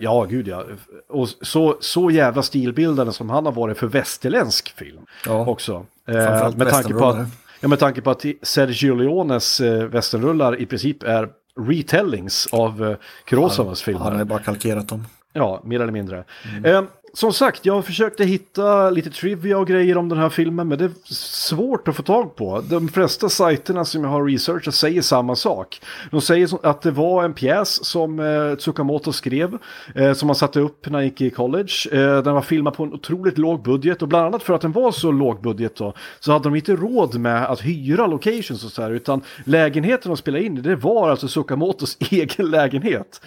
ja, 0.00 0.26
gud 0.30 0.48
ja. 0.48 0.64
Och 1.08 1.28
så, 1.28 1.76
så 1.80 2.10
jävla 2.10 2.42
stilbildande 2.42 3.12
som 3.12 3.30
han 3.30 3.44
har 3.46 3.52
varit 3.52 3.78
för 3.78 3.86
västerländsk 3.86 4.74
film 4.78 5.00
Ja. 5.26 5.46
också. 5.46 5.86
Eh, 6.08 6.14
med, 6.56 6.68
tanke 6.70 6.92
på 6.94 7.06
att, 7.06 7.28
ja, 7.60 7.68
med 7.68 7.78
tanke 7.78 8.00
på 8.00 8.10
att 8.10 8.24
Sergio 8.42 8.94
Leones 8.94 9.60
eh, 9.60 9.84
västernrullar 9.84 10.60
i 10.60 10.66
princip 10.66 11.02
är 11.02 11.28
retellings 11.68 12.48
av 12.52 12.84
eh, 12.84 12.96
Kurosawas 13.24 13.82
filmer. 13.82 14.00
Han 14.04 14.16
har 14.16 14.24
bara 14.24 14.38
kalkerat 14.38 14.88
dem. 14.88 15.06
Ja, 15.32 15.60
mer 15.64 15.80
eller 15.80 15.92
mindre. 15.92 16.24
Eh, 16.64 16.82
som 17.12 17.32
sagt, 17.32 17.66
jag 17.66 17.84
försökte 17.84 18.24
hitta 18.24 18.90
lite 18.90 19.10
trivia 19.10 19.58
och 19.58 19.66
grejer 19.66 19.96
om 19.96 20.08
den 20.08 20.18
här 20.18 20.28
filmen, 20.28 20.68
men 20.68 20.78
det 20.78 20.84
är 20.84 21.14
svårt 21.14 21.88
att 21.88 21.96
få 21.96 22.02
tag 22.02 22.36
på. 22.36 22.60
De 22.60 22.88
flesta 22.88 23.28
sajterna 23.28 23.84
som 23.84 24.04
jag 24.04 24.10
har 24.10 24.24
researchat 24.24 24.74
säger 24.74 25.02
samma 25.02 25.36
sak. 25.36 25.80
De 26.10 26.20
säger 26.20 26.66
att 26.66 26.82
det 26.82 26.90
var 26.90 27.24
en 27.24 27.34
pjäs 27.34 27.84
som 27.84 28.20
eh, 28.20 28.56
Tsukamoto 28.56 29.12
skrev, 29.12 29.58
eh, 29.94 30.12
som 30.12 30.28
han 30.28 30.36
satte 30.36 30.60
upp 30.60 30.86
när 30.86 30.98
han 30.98 31.04
gick 31.04 31.20
i 31.20 31.30
college. 31.30 31.72
Eh, 31.92 32.22
den 32.22 32.34
var 32.34 32.42
filmad 32.42 32.74
på 32.74 32.84
en 32.84 32.92
otroligt 32.92 33.38
låg 33.38 33.62
budget 33.62 34.02
och 34.02 34.08
bland 34.08 34.26
annat 34.26 34.42
för 34.42 34.54
att 34.54 34.60
den 34.60 34.72
var 34.72 34.92
så 34.92 35.10
låg 35.10 35.42
budget 35.42 35.76
då, 35.76 35.94
så 36.20 36.32
hade 36.32 36.44
de 36.44 36.54
inte 36.54 36.76
råd 36.76 37.18
med 37.18 37.44
att 37.44 37.60
hyra 37.60 38.06
locations 38.06 38.64
och 38.64 38.70
så 38.70 38.82
här, 38.82 38.90
utan 38.90 39.22
lägenheten 39.44 40.10
de 40.10 40.16
spelade 40.16 40.44
in 40.44 40.58
i, 40.58 40.60
det 40.60 40.76
var 40.76 41.10
alltså 41.10 41.28
Tsukamotos 41.28 41.96
egen 42.10 42.50
lägenhet. 42.50 43.20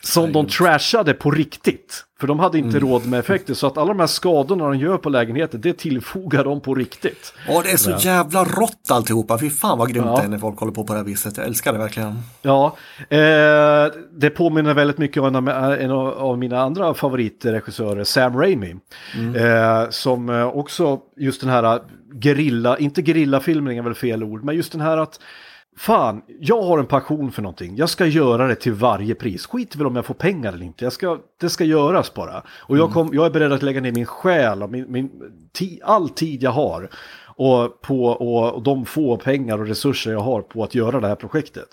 Som 0.00 0.32
de 0.32 0.46
trashade 0.46 1.14
på 1.14 1.30
riktigt. 1.30 2.04
För 2.20 2.26
de 2.26 2.38
hade 2.38 2.58
inte 2.58 2.78
råd 2.78 3.06
med 3.06 3.20
effekter, 3.20 3.54
så 3.54 3.66
att 3.66 3.78
alla 3.78 3.88
de 3.88 4.00
här 4.00 4.06
skadorna 4.06 4.68
de 4.68 4.78
gör 4.78 4.98
på 4.98 5.08
lägenheten, 5.08 5.60
det 5.60 5.72
tillfogar 5.78 6.44
de 6.44 6.60
på 6.60 6.74
riktigt. 6.74 7.34
Åh, 7.48 7.62
det 7.62 7.70
är 7.70 7.76
så 7.76 7.90
jävla 7.98 8.44
rått 8.44 8.90
alltihopa. 8.90 9.38
Fy 9.38 9.50
fan 9.50 9.78
vad 9.78 9.92
grymt 9.92 10.06
Ja. 10.06 10.16
det 10.16 10.22
är 10.22 10.28
när 10.28 10.38
folk 10.38 10.58
håller 10.58 10.72
på 10.72 10.84
på 10.84 10.92
det 10.92 10.98
här 10.98 11.06
viset. 11.06 11.36
Jag 11.36 11.46
älskar 11.46 11.72
det 11.72 11.78
verkligen. 11.78 12.18
Ja, 12.42 12.76
eh, 13.08 13.92
det 14.12 14.30
påminner 14.36 14.74
väldigt 14.74 14.98
mycket 14.98 15.22
om 15.22 15.48
en 15.48 15.90
av, 15.90 16.38
mina 16.38 16.60
andra 16.60 16.94
favoritregissörer, 16.94 18.04
Sam 18.04 18.36
Raimi. 18.40 18.76
Eh, 19.36 19.90
som 19.90 20.28
eh, 20.28 20.46
också, 20.46 20.98
just 21.16 21.40
den 21.40 21.50
här 21.50 21.80
gerilla, 22.22 22.78
inte 22.78 23.02
gerillafilmning 23.02 23.78
är 23.78 23.82
väl 23.82 23.94
fel 23.94 24.24
ord, 24.24 24.44
men 24.44 24.56
just 24.56 24.72
den 24.72 24.80
här 24.80 24.96
att 24.96 25.20
fan, 25.76 26.22
jag 26.40 26.62
har 26.62 26.78
en 26.78 26.86
passion 26.86 27.32
för 27.32 27.42
någonting. 27.42 27.76
Jag 27.76 27.88
ska 27.88 28.06
göra 28.06 28.46
det 28.46 28.54
till 28.54 28.72
varje 28.72 29.14
pris. 29.14 29.46
Skit 29.46 29.76
väl 29.76 29.86
om 29.86 29.96
jag 29.96 30.04
får 30.04 30.14
pengar 30.14 30.52
eller 30.52 30.64
inte. 30.64 30.84
Jag 30.84 30.92
ska, 30.92 31.18
det 31.40 31.50
ska 31.50 31.64
göras 31.64 32.14
bara. 32.14 32.42
Och 32.48 32.78
jag, 32.78 32.92
kom, 32.92 33.10
jag 33.12 33.26
är 33.26 33.30
beredd 33.30 33.52
att 33.52 33.62
lägga 33.62 33.80
ner 33.80 33.92
min 33.92 34.06
själ 34.06 34.62
och 34.62 34.70
min, 34.70 34.92
min, 34.92 35.10
ti, 35.52 35.80
all 35.84 36.08
tid 36.08 36.42
jag 36.42 36.50
har. 36.50 36.88
Och, 37.36 37.80
på, 37.80 38.06
och, 38.06 38.54
och 38.54 38.62
de 38.62 38.86
få 38.86 39.16
pengar 39.16 39.58
och 39.58 39.66
resurser 39.66 40.12
jag 40.12 40.20
har 40.20 40.42
på 40.42 40.64
att 40.64 40.74
göra 40.74 41.00
det 41.00 41.08
här 41.08 41.14
projektet. 41.14 41.68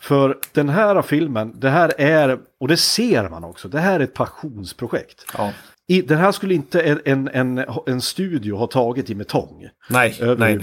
För 0.00 0.38
den 0.52 0.68
här 0.68 1.02
filmen, 1.02 1.60
det 1.60 1.70
här 1.70 1.92
är, 1.98 2.38
och 2.60 2.68
det 2.68 2.76
ser 2.76 3.28
man 3.28 3.44
också, 3.44 3.68
det 3.68 3.80
här 3.80 4.00
är 4.00 4.04
ett 4.04 4.14
passionsprojekt. 4.14 5.26
Ja. 5.38 5.52
I, 5.86 6.02
den 6.02 6.18
här 6.18 6.32
skulle 6.32 6.54
inte 6.54 6.80
en, 6.80 7.28
en, 7.28 7.64
en, 7.86 8.00
studio 8.00 8.56
ha 8.56 8.66
tagit 8.66 9.10
i 9.10 9.14
betong. 9.14 9.68
Nej, 9.90 10.16
nej, 10.20 10.36
nej. 10.36 10.58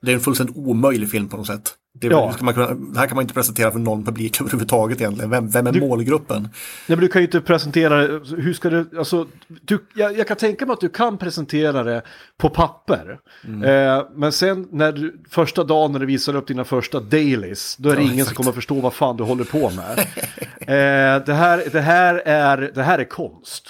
Det 0.00 0.10
är 0.10 0.14
en 0.14 0.20
fullständigt 0.20 0.56
omöjlig 0.56 1.10
film 1.10 1.28
på 1.28 1.36
något 1.36 1.46
sätt. 1.46 1.74
Det, 2.00 2.06
Ja. 2.06 2.34
man 2.40 2.54
kunna, 2.54 2.66
det 2.74 2.98
här 2.98 3.06
kan 3.06 3.14
man 3.14 3.22
inte 3.22 3.34
presentera 3.34 3.70
för 3.70 3.78
någon 3.78 4.04
publik 4.04 4.40
överhuvudtaget 4.40 5.00
egentligen. 5.00 5.30
Vem, 5.30 5.48
vem 5.48 5.66
är 5.66 5.80
målgruppen? 5.80 6.42
Nej, 6.42 6.50
men 6.86 6.98
du 7.00 7.08
kan 7.08 7.22
ju 7.22 7.26
inte 7.26 7.40
presentera 7.40 7.96
det, 7.96 8.20
hur 8.36 8.52
ska 8.52 8.70
du, 8.70 8.90
alltså, 8.98 9.26
du, 9.48 9.78
jag, 9.94 10.18
jag 10.18 10.28
kan 10.28 10.36
tänka 10.36 10.66
mig 10.66 10.72
att 10.72 10.80
du 10.80 10.88
kan 10.88 11.18
presentera 11.18 11.82
det 11.82 12.02
på 12.38 12.48
papper. 12.50 13.18
Eh, 13.64 14.06
men 14.14 14.32
sen 14.32 14.68
när 14.72 14.92
du, 14.92 15.22
första 15.30 15.64
dagen 15.64 15.92
när 15.92 15.98
du 16.00 16.06
visar 16.06 16.36
upp 16.36 16.46
dina 16.46 16.64
första 16.64 17.00
dailies, 17.00 17.76
då 17.76 17.88
är 17.90 17.96
det 17.96 18.02
Ja, 18.02 18.04
ingen 18.04 18.14
som 18.16 18.20
exakt. 18.22 18.36
kommer 18.36 18.52
förstå 18.52 18.80
vad 18.80 18.94
fan 18.94 19.16
du 19.16 19.24
håller 19.24 19.44
på 19.44 19.70
med. 19.70 19.98
eh, 20.60 21.24
det, 21.26 21.34
här, 21.34 21.62
det, 21.72 21.80
här 21.80 22.14
är, 22.26 22.70
det 22.74 22.82
här 22.82 22.98
är 22.98 23.04
konst. 23.04 23.64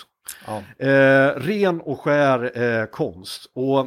Ja. 0.46 0.86
Eh, 0.86 1.30
ren 1.36 1.80
och 1.80 2.00
skär 2.00 2.58
eh, 2.62 2.86
konst. 2.86 3.50
Och 3.54 3.86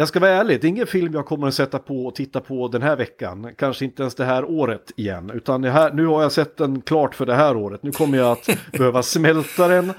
jag 0.00 0.08
ska 0.08 0.20
vara 0.20 0.30
ärlig, 0.30 0.60
det 0.60 0.66
är 0.66 0.68
ingen 0.68 0.86
film 0.86 1.14
jag 1.14 1.26
kommer 1.26 1.48
att 1.48 1.54
sätta 1.54 1.78
på 1.78 2.06
och 2.06 2.14
titta 2.14 2.40
på 2.40 2.68
den 2.68 2.82
här 2.82 2.96
veckan. 2.96 3.50
Kanske 3.56 3.84
inte 3.84 4.02
ens 4.02 4.14
det 4.14 4.24
här 4.24 4.44
året 4.44 4.92
igen. 4.96 5.30
Utan 5.34 5.64
här, 5.64 5.92
nu 5.92 6.06
har 6.06 6.22
jag 6.22 6.32
sett 6.32 6.56
den 6.56 6.80
klart 6.80 7.14
för 7.14 7.26
det 7.26 7.34
här 7.34 7.56
året. 7.56 7.82
Nu 7.82 7.92
kommer 7.92 8.18
jag 8.18 8.30
att 8.32 8.48
behöva 8.72 9.02
smälta 9.02 9.68
den. 9.68 9.92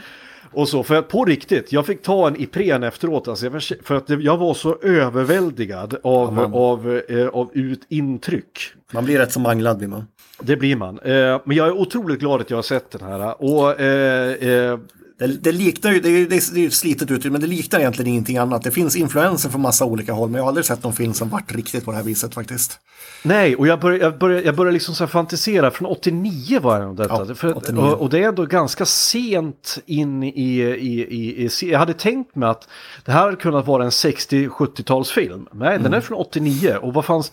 Och 0.54 0.70
så, 0.70 0.84
för 0.84 0.96
att 0.96 1.08
på 1.08 1.26
riktigt, 1.26 1.72
jag 1.72 1.86
fick 1.86 2.02
ta 2.02 2.28
en 2.28 2.42
Ipren 2.42 2.84
efteråt, 2.84 3.28
alltså, 3.28 3.50
för 3.84 3.96
att 3.96 4.10
jag 4.10 4.38
var 4.38 4.54
så 4.54 4.78
överväldigad 4.82 5.98
av, 6.04 6.34
man- 6.34 6.54
av, 6.54 7.02
eh, 7.10 7.28
av 7.28 7.50
ut 7.54 7.82
intryck. 7.90 8.60
Man 8.94 9.06
blir 9.06 9.18
rätt 9.18 9.32
så 9.32 9.40
manglad 9.40 9.78
blir 9.78 9.88
man. 9.88 10.08
Det 10.42 10.56
blir 10.56 10.76
man. 10.76 11.00
Eh, 11.00 11.40
men 11.46 11.58
jag 11.58 11.68
är 11.68 11.72
otroligt 11.72 12.20
glad 12.20 12.42
att 12.42 12.50
jag 12.50 12.58
har 12.58 12.62
sett 12.64 12.92
den 12.92 13.02
här. 13.08 13.42
Och 13.44 13.82
eh, 13.82 14.32
eh, 14.50 14.80
Det, 15.22 15.28
det 15.28 15.52
liknar 15.52 15.92
ju, 15.92 16.00
det 16.00 16.10
är 16.10 16.28
det 16.28 16.36
är, 16.36 16.68
ett 16.68 16.74
slitet 16.74 17.12
uttryck, 17.12 17.32
men 17.32 17.42
det 17.42 17.48
liknar 17.48 17.80
egentligen 17.80 18.12
ingenting 18.12 18.38
annat. 18.38 18.64
Det 18.64 18.72
finns 18.72 18.96
influenser 18.96 19.50
från 19.50 19.62
massa 19.62 19.86
olika 19.86 20.14
håll, 20.14 20.30
men 20.30 20.36
jag 20.36 20.44
har 20.44 20.48
aldrig 20.48 20.66
sett 20.66 20.84
någon 20.84 20.94
film 20.94 21.14
som 21.14 21.30
varit 21.30 21.56
riktigt 21.56 21.86
på 21.86 21.92
det 21.92 21.98
här 21.98 22.04
viset 22.04 22.34
faktiskt. 22.34 22.80
Nej, 23.24 23.56
och 23.56 23.68
jag 23.68 23.80
börjar, 23.80 24.00
jag 24.00 24.18
börjar, 24.18 24.42
jag 24.42 24.56
börjar 24.56 24.72
liksom 24.72 24.96
så 24.96 25.08
fantisera, 25.08 25.72
från 25.72 25.88
89 25.88 26.60
var 26.60 26.80
det 26.80 27.04
detta. 27.04 27.26
Ja, 27.28 27.36
För, 27.36 27.58
89. 27.58 27.82
och, 27.82 28.02
och 28.02 28.10
det 28.10 28.24
är 28.24 28.28
ändå 28.28 28.46
ganska 28.46 28.86
sent 28.86 29.80
in 29.86 30.24
i, 30.24 30.30
i, 30.30 31.02
i, 31.02 31.46
i... 31.46 31.72
Jag 31.72 31.80
hade 31.80 31.94
tänkt 31.94 32.36
mig 32.36 32.50
att 32.50 32.68
det 33.06 33.12
här 33.12 33.22
hade 33.22 33.36
kunnat 33.36 33.68
vara 33.68 33.84
en 33.84 33.90
60-70-talsfilm. 33.90 35.48
Nej, 35.52 35.80
den 35.80 35.94
är 35.94 36.02
från 36.02 36.18
89. 36.18 36.78
Och 36.82 36.94
vad 36.94 37.06
fanns... 37.06 37.32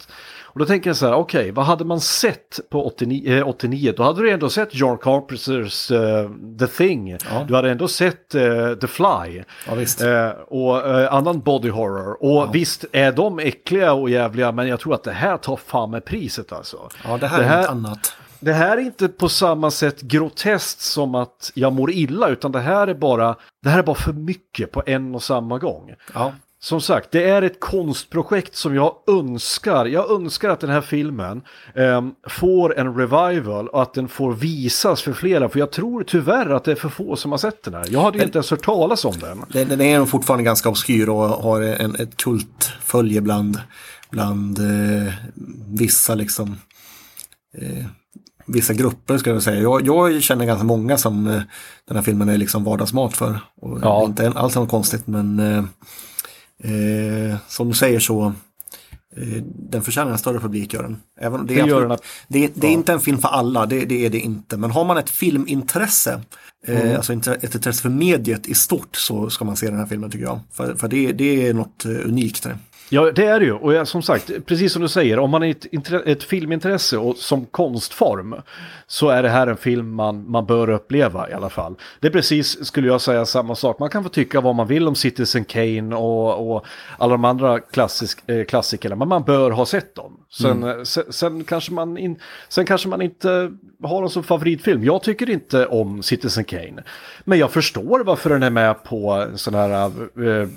Och 0.50 0.58
då 0.58 0.66
tänker 0.66 0.90
jag 0.90 0.96
så 0.96 1.06
här, 1.06 1.14
okej, 1.14 1.50
vad 1.50 1.64
hade 1.64 1.84
man 1.84 2.00
sett 2.00 2.60
på 2.70 2.86
89? 2.86 3.38
Eh, 3.38 3.48
89? 3.48 3.94
Då 3.96 4.02
hade 4.02 4.22
du 4.22 4.30
ändå 4.30 4.50
sett 4.50 4.74
John 4.74 4.98
Carpenters 4.98 5.90
eh, 5.90 6.30
The 6.58 6.66
Thing. 6.66 7.18
Du 7.48 7.54
hade 7.54 7.70
ändå 7.70 7.88
sett 7.88 8.34
eh, 8.34 8.74
The 8.74 8.86
Fly. 8.86 9.42
Ja, 9.66 9.74
visst. 9.74 10.00
Eh, 10.02 10.28
och 10.28 10.86
eh, 10.86 11.14
annan 11.14 11.40
body 11.40 11.70
horror. 11.70 12.22
Och 12.24 12.54
visst 12.54 12.84
är 12.92 13.12
de 13.12 13.38
äckliga 13.38 13.92
och 13.92 14.10
jävliga, 14.10 14.52
men 14.52 14.68
jag 14.68 14.80
tror 14.80 14.94
att 14.94 15.04
det 15.04 15.12
här 15.12 15.36
tar 15.36 15.56
fan 15.56 15.90
med 15.90 16.04
priset 16.04 16.52
alltså. 16.52 16.88
Ja, 17.04 17.16
det 17.16 17.26
här 17.26 17.42
är 17.42 17.60
något 17.60 17.70
annat. 17.70 18.12
Det 18.40 18.52
här 18.52 18.76
är 18.76 18.80
inte 18.80 19.08
på 19.08 19.28
samma 19.28 19.70
sätt 19.70 20.00
groteskt 20.00 20.80
som 20.80 21.14
att 21.14 21.52
jag 21.54 21.72
mår 21.72 21.90
illa, 21.90 22.28
utan 22.28 22.52
det 22.52 22.60
här 22.60 22.86
är 22.86 22.94
bara, 22.94 23.36
det 23.62 23.68
här 23.68 23.78
är 23.78 23.82
bara 23.82 23.96
för 23.96 24.12
mycket 24.12 24.72
på 24.72 24.82
en 24.86 25.14
och 25.14 25.22
samma 25.22 25.58
gång. 25.58 25.94
Ja. 26.14 26.32
Som 26.60 26.80
sagt, 26.80 27.10
det 27.10 27.28
är 27.28 27.42
ett 27.42 27.60
konstprojekt 27.60 28.56
som 28.56 28.74
jag 28.74 28.94
önskar. 29.06 29.86
Jag 29.86 30.10
önskar 30.10 30.48
att 30.48 30.60
den 30.60 30.70
här 30.70 30.80
filmen 30.80 31.42
ehm, 31.74 32.10
får 32.28 32.78
en 32.78 32.94
revival 32.94 33.68
och 33.68 33.82
att 33.82 33.94
den 33.94 34.08
får 34.08 34.32
visas 34.32 35.02
för 35.02 35.12
flera. 35.12 35.48
För 35.48 35.58
jag 35.58 35.70
tror 35.70 36.02
tyvärr 36.02 36.50
att 36.50 36.64
det 36.64 36.72
är 36.72 36.76
för 36.76 36.88
få 36.88 37.16
som 37.16 37.30
har 37.30 37.38
sett 37.38 37.62
den 37.62 37.74
här. 37.74 37.84
Jag 37.90 38.00
hade 38.00 38.18
ju 38.18 38.24
inte 38.24 38.38
ens 38.38 38.50
hört 38.50 38.64
talas 38.64 39.04
om 39.04 39.14
den. 39.18 39.44
Den, 39.48 39.68
den 39.68 39.80
är 39.80 40.04
fortfarande 40.04 40.44
ganska 40.44 40.68
obskyr 40.68 41.08
och 41.08 41.28
har 41.28 41.60
en, 41.60 41.94
ett 41.94 42.16
kultfölje 42.16 43.20
bland, 43.20 43.60
bland 44.10 44.58
eh, 44.58 45.12
vissa 45.68 46.14
liksom 46.14 46.56
eh, 47.58 47.84
vissa 48.46 48.74
grupper 48.74 49.18
ska 49.18 49.30
jag 49.30 49.42
säga. 49.42 49.60
Jag, 49.60 49.86
jag 49.86 50.22
känner 50.22 50.46
ganska 50.46 50.64
många 50.64 50.96
som 50.96 51.26
eh, 51.26 51.42
den 51.88 51.96
här 51.96 52.02
filmen 52.02 52.28
är 52.28 52.38
liksom 52.38 52.64
vardagsmat 52.64 53.16
för. 53.16 53.40
Och 53.60 53.78
Ja. 53.82 54.04
Inte 54.04 54.30
alls 54.30 54.54
något 54.54 54.70
konstigt 54.70 55.06
men 55.06 55.40
eh, 56.64 57.36
som 57.48 57.68
du 57.68 57.74
säger 57.74 58.00
så 58.00 58.26
eh, 59.16 59.42
den 59.44 59.82
förtjänar 59.82 60.12
en 60.12 60.18
större 60.18 60.40
publik 60.40 60.74
gör 60.74 60.82
den. 60.82 60.96
Även, 61.20 61.46
det, 61.46 61.60
är 61.60 61.66
gör 61.66 61.88
den. 61.88 61.98
det, 62.28 62.50
det 62.54 62.66
är 62.66 62.70
inte 62.70 62.92
en 62.92 63.00
film 63.00 63.18
för 63.18 63.28
alla, 63.28 63.66
det, 63.66 63.84
det 63.84 64.06
är 64.06 64.10
det 64.10 64.20
inte. 64.20 64.56
Men 64.56 64.70
har 64.70 64.84
man 64.84 64.98
ett 64.98 65.10
filmintresse, 65.10 66.20
Mm. 66.66 66.86
eh, 66.88 66.96
alltså 66.96 67.12
intre- 67.12 67.34
ett 67.44 67.54
intresse 67.54 67.82
för 67.82 67.88
mediet 67.88 68.46
i 68.46 68.54
stort 68.54 68.96
så 68.96 69.30
ska 69.30 69.44
man 69.44 69.56
se 69.56 69.70
den 69.70 69.78
här 69.78 69.86
filmen 69.86 70.10
tycker 70.10 70.24
jag. 70.24 70.40
För, 70.52 70.74
för 70.74 70.88
det, 70.88 71.12
det 71.12 71.48
är 71.48 71.54
något 71.54 71.84
eh, 71.84 71.90
unikt. 71.90 72.42
Det. 72.42 72.58
Ja, 72.90 73.10
det 73.12 73.24
är 73.24 73.40
det 73.40 73.46
ju. 73.46 73.52
Och 73.52 73.74
jag, 73.74 73.88
som 73.88 74.02
sagt, 74.02 74.46
precis 74.46 74.72
som 74.72 74.82
du 74.82 74.88
säger, 74.88 75.18
om 75.18 75.30
man 75.30 75.42
är 75.42 75.50
ett, 75.50 75.92
ett 76.06 76.22
filmintresse 76.22 76.98
och 76.98 77.16
som 77.16 77.46
konstform 77.46 78.34
så 78.86 79.08
är 79.08 79.22
det 79.22 79.28
här 79.28 79.46
en 79.46 79.56
film 79.56 79.94
man, 79.94 80.30
man 80.30 80.46
bör 80.46 80.70
uppleva 80.70 81.30
i 81.30 81.32
alla 81.32 81.48
fall. 81.48 81.74
Det 82.00 82.06
är 82.06 82.12
precis, 82.12 82.66
skulle 82.66 82.88
jag 82.88 83.00
säga, 83.00 83.26
samma 83.26 83.54
sak. 83.54 83.78
Man 83.78 83.90
kan 83.90 84.02
få 84.02 84.08
tycka 84.08 84.40
vad 84.40 84.54
man 84.54 84.66
vill 84.66 84.88
om 84.88 84.94
Citizen 84.94 85.44
Kane 85.44 85.96
och, 85.96 86.56
och 86.56 86.66
alla 86.98 87.12
de 87.12 87.24
andra 87.24 87.60
klassisk, 87.60 88.30
eh, 88.30 88.44
klassikerna, 88.44 88.96
men 88.96 89.08
man 89.08 89.22
bör 89.22 89.50
ha 89.50 89.66
sett 89.66 89.94
dem. 89.94 90.20
Sen, 90.30 90.62
eh, 90.62 90.82
sen, 90.82 91.04
sen, 91.10 91.44
kanske 91.44 91.72
man 91.72 91.98
in, 91.98 92.18
sen 92.48 92.66
kanske 92.66 92.88
man 92.88 93.02
inte 93.02 93.52
har 93.82 94.00
dem 94.00 94.10
som 94.10 94.22
favoritfilm. 94.22 94.84
Jag 94.84 95.02
tycker 95.02 95.30
inte 95.30 95.66
om 95.66 96.02
Citizen 96.02 96.44
Kane. 96.44 96.82
Men 97.24 97.38
jag 97.38 97.50
förstår 97.50 98.04
varför 98.04 98.30
den 98.30 98.42
är 98.42 98.50
med 98.50 98.84
på 98.84 99.12
en 99.12 99.38
sån 99.38 99.54
här 99.54 99.70
eh, 99.82 100.48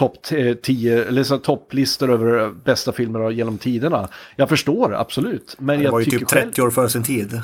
topp 0.00 0.16
10, 0.62 1.04
eller 1.04 1.22
så 1.22 1.34
här 1.34 1.40
topplistor 1.40 2.10
över 2.10 2.42
eh, 2.42 2.50
bästa 2.64 2.92
filmer 2.92 3.30
genom 3.30 3.58
tiderna. 3.58 4.08
Jag 4.36 4.48
förstår 4.48 4.94
absolut. 4.94 5.56
Men 5.58 5.78
Det 5.78 5.84
jag 5.84 5.92
var 5.92 6.00
ju 6.00 6.04
typ 6.04 6.30
själv- 6.30 6.50
30 6.50 6.62
år 6.62 6.70
före 6.70 6.88
sin 6.88 7.02
tid. 7.02 7.40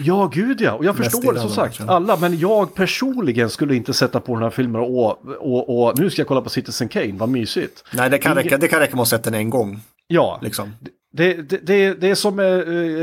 Ja, 0.00 0.30
gud 0.34 0.60
ja. 0.60 0.72
Och 0.72 0.84
jag 0.84 0.96
förstår 0.96 1.34
som 1.34 1.50
sagt. 1.50 1.80
Alla, 1.80 2.16
men 2.16 2.38
jag 2.38 2.74
personligen 2.74 3.50
skulle 3.50 3.74
inte 3.76 3.92
sätta 3.92 4.20
på 4.20 4.34
den 4.34 4.42
här 4.42 4.50
filmen 4.50 4.80
och, 4.80 5.26
och, 5.40 5.86
och 5.88 5.98
nu 5.98 6.10
ska 6.10 6.20
jag 6.20 6.28
kolla 6.28 6.40
på 6.40 6.50
Citizen 6.50 6.88
Kane, 6.88 7.12
vad 7.12 7.28
mysigt. 7.28 7.84
nej, 7.94 8.10
det 8.10 8.18
kan, 8.18 8.34
räcka, 8.34 8.58
det 8.58 8.68
kan 8.68 8.80
räcka 8.80 8.96
med 8.96 9.02
att 9.02 9.08
sätta 9.08 9.30
den 9.30 9.40
en 9.40 9.50
gång. 9.50 9.80
Ja, 10.06 10.38
Liksom. 10.42 10.72
det, 11.12 11.34
det, 11.34 11.58
det, 11.66 11.94
det 12.00 12.10
är 12.10 12.14
som 12.14 12.36
med 12.36 12.58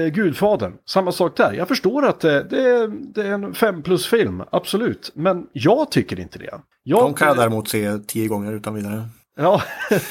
eh, 0.05 0.07
Gudfadern. 0.11 0.73
Samma 0.85 1.11
sak 1.11 1.37
där. 1.37 1.53
Jag 1.53 1.67
förstår 1.67 2.05
att 2.05 2.19
det, 2.19 2.43
det, 2.49 2.61
är, 2.69 2.87
det 3.13 3.21
är 3.27 3.31
en 3.31 3.53
fem 3.53 3.81
plus-film, 3.81 4.43
absolut. 4.51 5.11
Men 5.13 5.47
jag 5.53 5.91
tycker 5.91 6.19
inte 6.19 6.39
det. 6.39 6.59
Jag, 6.89 6.99
De 6.99 7.13
kan 7.13 7.27
jag 7.27 7.37
däremot 7.37 7.67
se 7.67 7.97
tio 7.97 8.27
gånger 8.27 8.51
utan 8.51 8.73
vidare. 8.73 9.03
Ja, 9.37 9.61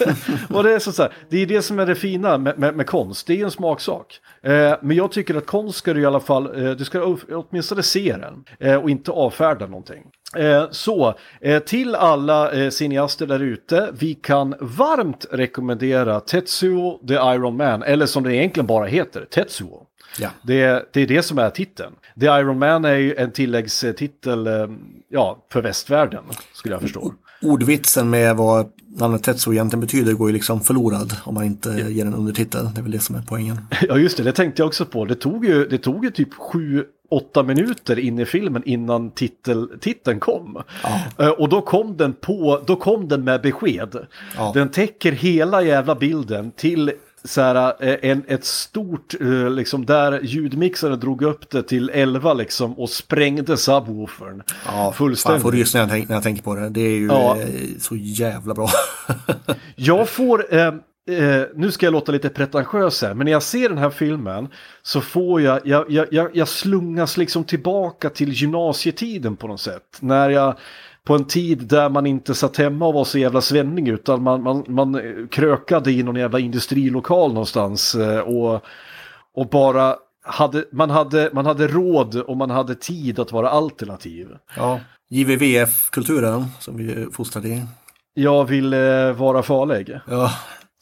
och 0.51 0.63
det 0.63 0.75
är 0.75 0.79
så 0.79 1.03
här, 1.03 1.13
det 1.29 1.43
är 1.43 1.47
det 1.47 1.63
som 1.63 1.79
är 1.79 1.87
det 1.87 1.95
fina 1.95 2.39
med, 2.39 2.59
med, 2.59 2.77
med 2.77 2.87
konst, 2.87 3.27
det 3.27 3.41
är 3.41 3.45
en 3.45 3.51
smaksak. 3.51 4.21
Eh, 4.43 4.75
men 4.83 4.97
jag 4.97 5.13
tycker 5.13 5.35
att 5.35 5.47
konst 5.47 5.79
ska 5.79 5.95
du 5.95 6.01
i 6.01 6.07
alla 6.07 6.21
fall, 6.21 6.67
eh, 6.67 6.71
du 6.71 6.85
ska 6.85 7.17
åtminstone 7.31 7.83
se 7.83 8.17
den 8.17 8.45
eh, 8.61 8.83
och 8.83 8.91
inte 8.91 9.11
avfärda 9.11 9.67
någonting. 9.67 10.03
Eh, 10.37 10.65
så, 10.71 11.15
eh, 11.41 11.63
till 11.63 11.95
alla 11.95 12.53
eh, 12.53 12.71
cineaster 12.71 13.27
där 13.27 13.41
ute, 13.41 13.89
vi 13.99 14.15
kan 14.15 14.55
varmt 14.61 15.27
rekommendera 15.31 16.21
Tetsuo 16.21 17.07
the 17.09 17.15
Iron 17.15 17.57
Man, 17.57 17.83
eller 17.83 18.07
som 18.07 18.23
det 18.23 18.35
egentligen 18.35 18.67
bara 18.67 18.87
heter, 18.87 19.25
Tetsuo. 19.25 19.88
Ja. 20.19 20.29
Det, 20.43 20.89
det 20.93 21.01
är 21.01 21.07
det 21.07 21.23
som 21.23 21.39
är 21.39 21.51
titeln. 21.51 21.93
The 22.21 22.27
Iron 22.27 22.59
Man 22.59 22.85
är 22.85 22.95
ju 22.95 23.15
en 23.15 23.33
tilläggstitel 23.33 24.47
eh, 24.47 24.67
ja, 25.09 25.47
för 25.53 25.63
västvärlden, 25.63 26.23
skulle 26.53 26.75
jag 26.75 26.83
förstå. 26.83 27.15
Ordvitsen 27.43 28.11
med 28.11 28.37
vad 28.37 28.67
namnet 28.97 29.23
Tetsu 29.23 29.53
egentligen 29.53 29.81
betyder 29.81 30.13
går 30.13 30.29
ju 30.29 30.33
liksom 30.33 30.61
förlorad 30.61 31.17
om 31.25 31.35
man 31.35 31.45
inte 31.45 31.71
ger 31.89 32.07
en 32.07 32.15
undertitel. 32.15 32.69
Det 32.75 32.81
är 32.81 32.83
väl 32.83 32.91
det 32.93 33.01
som 33.01 33.17
är 33.17 33.23
poängen. 33.29 33.57
Ja 33.89 33.97
just 33.99 34.17
det, 34.17 34.23
det 34.23 34.33
tänkte 34.33 34.63
jag 34.63 34.67
också 34.67 34.85
på. 34.85 35.05
Det 35.05 35.15
tog 35.15 35.45
ju, 35.45 35.69
det 35.69 35.79
tog 35.79 36.05
ju 36.05 36.11
typ 36.11 36.35
sju, 36.35 36.85
åtta 37.11 37.43
minuter 37.43 37.99
in 37.99 38.19
i 38.19 38.25
filmen 38.25 38.63
innan 38.67 39.11
titel, 39.11 39.69
titeln 39.81 40.21
kom. 40.21 40.63
Eh, 41.19 41.29
Och 41.29 41.49
då 41.49 41.61
kom 41.61 41.97
den 41.97 42.13
på, 42.13 42.63
då 42.67 42.77
kom 42.77 43.09
den 43.09 43.25
med 43.25 43.43
besked. 43.43 44.07
Ja. 44.37 44.51
Den 44.55 44.69
täcker 44.69 45.13
hela 45.13 45.63
jävla 45.63 45.95
bilden 45.95 46.51
till 46.51 46.93
så 47.29 47.41
här, 47.41 47.75
eh, 47.81 48.11
en, 48.11 48.23
ett 48.29 48.45
stort, 48.45 49.15
eh, 49.21 49.51
liksom 49.51 49.87
där 49.87 50.21
ljudmixaren 50.23 51.01
drog 51.01 51.23
upp 51.23 51.51
det 51.51 51.63
till 51.63 51.91
11 51.95 52.35
liksom 52.35 52.79
och 52.79 52.91
sprängde 52.91 53.57
subwoofern. 53.57 54.43
Ja, 54.67 54.93
Fullständigt. 54.93 55.43
får 55.43 55.53
rys 55.53 55.75
när 55.75 55.81
jag, 55.81 56.09
när 56.09 56.15
jag 56.17 56.23
tänker 56.23 56.43
på 56.43 56.55
det. 56.55 56.69
Det 56.69 56.81
är 56.81 56.97
ju 56.99 57.07
Ja. 57.07 57.37
eh, 57.41 57.47
så 57.79 57.97
jävla 57.97 58.55
bra. 58.55 58.69
Jag 59.77 60.09
får, 60.09 60.55
eh, 60.55 60.67
eh, 60.67 61.43
nu 61.55 61.71
ska 61.71 61.87
jag 61.87 61.93
låta 61.93 62.13
lite 62.13 62.29
pretentiös 62.29 63.03
här, 63.03 63.15
men 63.15 63.25
när 63.25 63.33
jag 63.33 63.43
ser 63.43 63.69
den 63.69 63.79
här 63.79 63.91
filmen 63.91 64.49
så 64.83 65.01
får 65.01 65.41
jag, 65.41 65.61
jag, 65.67 65.91
jag, 65.91 66.07
jag, 66.11 66.31
jag 66.37 66.49
slungas 66.49 67.17
liksom 67.17 67.45
tillbaka 67.45 68.11
till 68.11 68.33
gymnasietiden 68.33 69.37
på 69.37 69.47
något 69.49 69.61
sätt. 69.61 69.99
När 70.01 70.31
jag, 70.31 70.59
på 71.09 71.15
en 71.15 71.25
tid 71.25 71.59
där 71.59 71.89
man 71.89 72.07
inte 72.07 72.35
satt 72.35 72.57
hemma 72.57 72.87
och 72.87 72.95
var 72.95 73.05
så 73.05 73.19
jävla 73.19 73.41
svennig 73.41 73.89
utan 73.89 74.23
man, 74.23 74.43
man, 74.43 74.65
man 74.69 75.01
krökade 75.31 75.93
i 75.93 76.03
någon 76.03 76.17
jävla 76.17 76.39
industrilokal 76.39 77.33
någonstans 77.33 77.95
eh, 77.95 78.19
och, 78.19 78.65
och 79.35 79.49
bara 79.49 79.97
hade, 80.25 80.65
man, 80.73 80.91
hade, 80.91 81.31
man 81.33 81.47
hade 81.47 81.67
råd 81.69 82.15
och 82.17 82.37
man 82.37 82.51
hade 82.51 82.75
tid 82.75 83.19
att 83.19 83.33
vara 83.33 83.51
alternativ. 83.51 84.29
Ja, 84.57 84.81
JVVF-kulturen 85.11 86.45
som 86.61 86.77
vi 86.77 87.07
fostrade 87.13 87.49
i. 87.49 87.65
Jag 88.15 88.45
vill 88.45 88.73
eh, 88.73 89.13
vara 89.13 89.43
farlig. 89.43 89.99
Ja, 90.11 90.33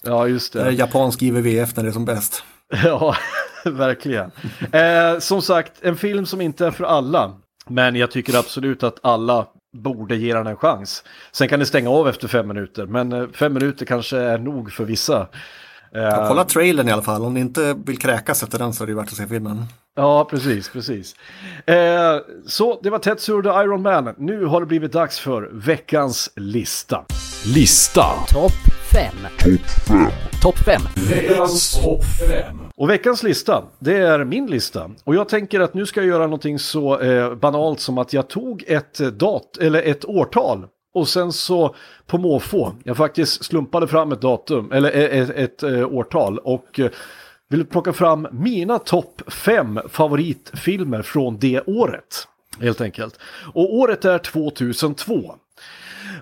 Ja, 0.05 0.29
just 0.29 0.53
det 0.53 0.65
det. 0.65 0.71
japansk 0.71 1.23
JVVF 1.23 1.77
när 1.77 1.83
det 1.85 1.91
är 1.91 1.93
som 1.93 2.05
bäst. 2.05 2.45
Ja, 2.85 3.17
verkligen. 3.65 4.31
Eh, 4.73 5.19
som 5.19 5.43
sagt, 5.43 5.73
en 5.81 5.97
film 5.97 6.27
som 6.27 6.41
inte 6.41 6.67
är 6.67 6.71
för 6.71 6.85
alla. 6.85 7.33
Men 7.69 7.97
jag 7.97 8.11
tycker 8.11 8.39
absolut 8.39 8.83
att 8.83 8.99
alla 9.03 9.47
borde 9.83 10.17
ge 10.17 10.33
den 10.35 10.47
en 10.47 10.57
chans. 10.57 11.05
Sen 11.33 11.49
kan 11.49 11.59
det 11.61 11.67
stänga 11.67 11.91
av 11.91 12.09
efter 12.09 12.29
fem 12.29 12.49
minuter, 12.49 12.87
men 12.87 13.13
eh, 13.13 13.25
fem 13.35 13.53
minuter 13.53 13.87
kanske 13.87 14.19
är 14.19 14.39
nog 14.39 14.73
för 14.73 14.85
vissa. 14.85 15.21
Eh, 15.95 16.03
Ja, 16.03 16.25
kolla 16.29 16.45
trailern 16.45 16.89
i 16.89 16.93
alla 16.93 17.03
fall. 17.03 17.23
Om 17.23 17.35
ni 17.35 17.41
inte 17.41 17.75
vill 17.87 17.99
kräkas 17.99 18.43
efter 18.43 18.59
den 18.59 18.73
så 18.73 18.83
är 18.85 18.87
det 18.89 18.95
värt 18.95 19.09
att 19.09 19.15
se 19.17 19.27
filmen. 19.27 19.65
Ja, 19.97 20.25
precis, 20.31 20.69
precis. 20.69 21.15
Eh, 21.67 22.17
så 22.47 22.81
det 22.83 22.91
var 22.91 22.99
Tetsuo 22.99 23.43
the 23.43 23.49
Iron 23.49 23.83
Man. 23.83 24.15
Nu 24.19 24.45
har 24.45 24.61
det 24.61 24.67
blivit 24.67 24.93
dags 24.93 25.19
för 25.19 25.51
veckans 25.53 26.31
lista. 26.37 27.05
Lista. 27.55 28.05
Topp 28.33 28.53
5. 28.93 29.15
Topp 30.43 30.59
5. 30.59 30.83
Veckans 31.09 31.83
topp 31.83 32.05
5. 32.29 32.66
Och 32.77 32.91
veckans 32.91 33.23
lista, 33.23 33.65
det 33.79 33.97
är 33.97 34.25
min 34.25 34.47
lista. 34.47 34.91
Och 35.05 35.15
jag 35.15 35.29
tänker 35.29 35.61
att 35.61 35.75
nu 35.75 35.87
ska 35.87 36.01
jag 36.01 36.09
göra 36.09 36.23
någonting 36.23 36.59
så 36.59 37.01
eh, 37.01 37.35
banalt 37.35 37.81
som 37.81 37.99
att 37.99 38.13
jag 38.13 38.29
tog 38.29 38.65
ett 38.67 39.01
eh, 39.01 39.09
dat 39.09 39.59
eller 39.59 39.83
ett 39.83 40.05
årtal 40.05 40.67
och 40.95 41.09
sen 41.09 41.33
så 41.33 41.75
på 42.07 42.19
måfå, 42.19 42.73
jag 42.85 42.97
faktiskt 42.97 43.45
slumpade 43.45 43.89
fram 43.89 44.13
ett 44.13 44.21
datum, 44.21 44.73
eller 44.73 44.97
eh, 44.97 45.03
eh, 45.03 45.23
ett, 45.23 45.31
ett, 45.31 45.63
ett 45.63 45.85
årtal 45.85 46.39
och 46.39 46.81
vill 47.49 47.67
plocka 47.67 47.93
fram 47.93 48.29
mina 48.31 48.79
topp 48.79 49.23
fem 49.33 49.81
favoritfilmer 49.89 51.03
från 51.03 51.39
det 51.39 51.61
året. 51.67 52.29
Helt 52.61 52.81
enkelt. 52.81 53.19
Och 53.55 53.75
året 53.75 54.05
är 54.05 54.19
2002. 54.19 55.35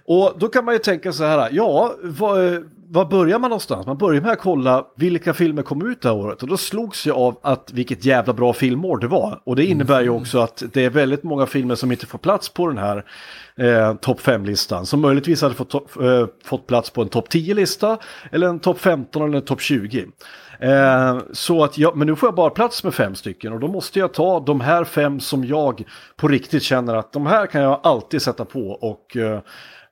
Och 0.05 0.35
då 0.39 0.49
kan 0.49 0.65
man 0.65 0.75
ju 0.75 0.79
tänka 0.79 1.13
så 1.13 1.25
här, 1.25 1.49
ja, 1.53 1.95
vad, 2.03 2.65
vad 2.89 3.09
börjar 3.09 3.39
man 3.39 3.51
någonstans? 3.51 3.87
Man 3.87 3.99
börjar 3.99 4.21
med 4.21 4.33
att 4.33 4.39
kolla 4.39 4.87
vilka 4.97 5.35
filmer 5.35 5.63
kom 5.63 5.91
ut 5.91 6.03
det 6.03 6.09
här 6.09 6.17
året 6.17 6.43
och 6.43 6.49
då 6.49 6.57
slogs 6.57 7.07
jag 7.07 7.17
av 7.17 7.39
att 7.43 7.73
vilket 7.73 8.05
jävla 8.05 8.33
bra 8.33 8.53
filmår 8.53 8.99
det 8.99 9.07
var. 9.07 9.41
Och 9.45 9.57
det 9.57 9.65
innebär 9.65 10.03
ju 10.03 10.09
också 10.09 10.39
att 10.39 10.63
det 10.73 10.85
är 10.85 10.91
väldigt 10.91 11.23
många 11.23 11.47
filmer 11.47 11.75
som 11.75 11.93
inte 11.93 12.07
får 12.07 12.19
plats 12.19 12.49
på 12.49 12.67
den 12.67 12.79
här 12.79 13.05
eh, 13.57 13.95
topp 13.95 14.21
5-listan. 14.21 14.87
Som 14.87 15.01
möjligtvis 15.01 15.43
hade 15.43 15.55
fått, 15.55 15.75
eh, 15.75 16.27
fått 16.45 16.67
plats 16.67 16.91
på 16.91 17.03
en 17.03 17.09
topp 17.09 17.29
10-lista 17.29 17.99
eller 18.33 18.47
en 18.47 18.61
topp 18.61 18.81
15 18.81 19.23
eller 19.23 19.37
en 19.37 19.45
topp 19.45 19.61
20. 19.61 20.07
Eh, 20.61 21.19
så 21.33 21.65
att 21.65 21.79
jag, 21.79 21.97
men 21.97 22.07
nu 22.07 22.17
får 22.17 22.27
jag 22.27 22.35
bara 22.35 22.51
plats 22.51 22.85
med 22.85 22.95
fem 22.95 23.15
stycken 23.15 23.53
och 23.53 23.61
då 23.61 23.69
måste 23.69 23.99
jag 23.99 24.15
ta 24.15 24.41
de 24.41 24.61
här 24.61 24.85
fem 24.85 25.21
som 25.21 25.45
jag 25.45 25.85
på 26.17 26.29
riktigt 26.29 26.63
känner 26.63 26.95
att 26.95 27.13
de 27.13 27.27
här 27.27 27.47
kan 27.47 27.63
jag 27.63 27.81
alltid 27.83 28.23
sätta 28.23 28.45
på 28.45 28.71
och 28.71 29.17
eh, 29.17 29.41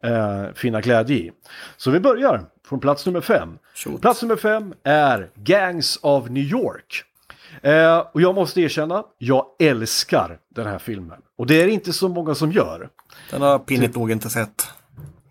eh, 0.03 0.44
finna 0.55 0.80
glädje 0.80 1.16
i. 1.16 1.32
Så 1.76 1.90
vi 1.90 2.00
börjar 2.00 2.44
från 2.68 2.80
plats 2.80 3.07
nummer 3.07 3.20
fem. 3.20 3.59
Shoot. 3.74 4.00
Plats 4.00 4.22
nummer 4.22 4.36
fem 4.36 4.74
är 4.82 5.30
Gangs 5.34 5.98
of 6.03 6.28
New 6.28 6.44
York. 6.44 7.05
Eh, 7.62 7.98
och 8.12 8.20
jag 8.20 8.34
måste 8.34 8.61
erkänna, 8.61 9.05
jag 9.18 9.46
älskar 9.59 10.38
den 10.55 10.66
här 10.66 10.78
filmen. 10.78 11.20
Och 11.38 11.46
det 11.46 11.62
är 11.62 11.68
inte 11.68 11.92
så 11.92 12.09
många 12.09 12.34
som 12.34 12.53
gör. 12.53 12.88
Den 13.30 13.42
har 13.42 13.59
pinigt 13.59 13.96
nog 13.96 14.11
inte 14.11 14.30
sett. 14.30 14.68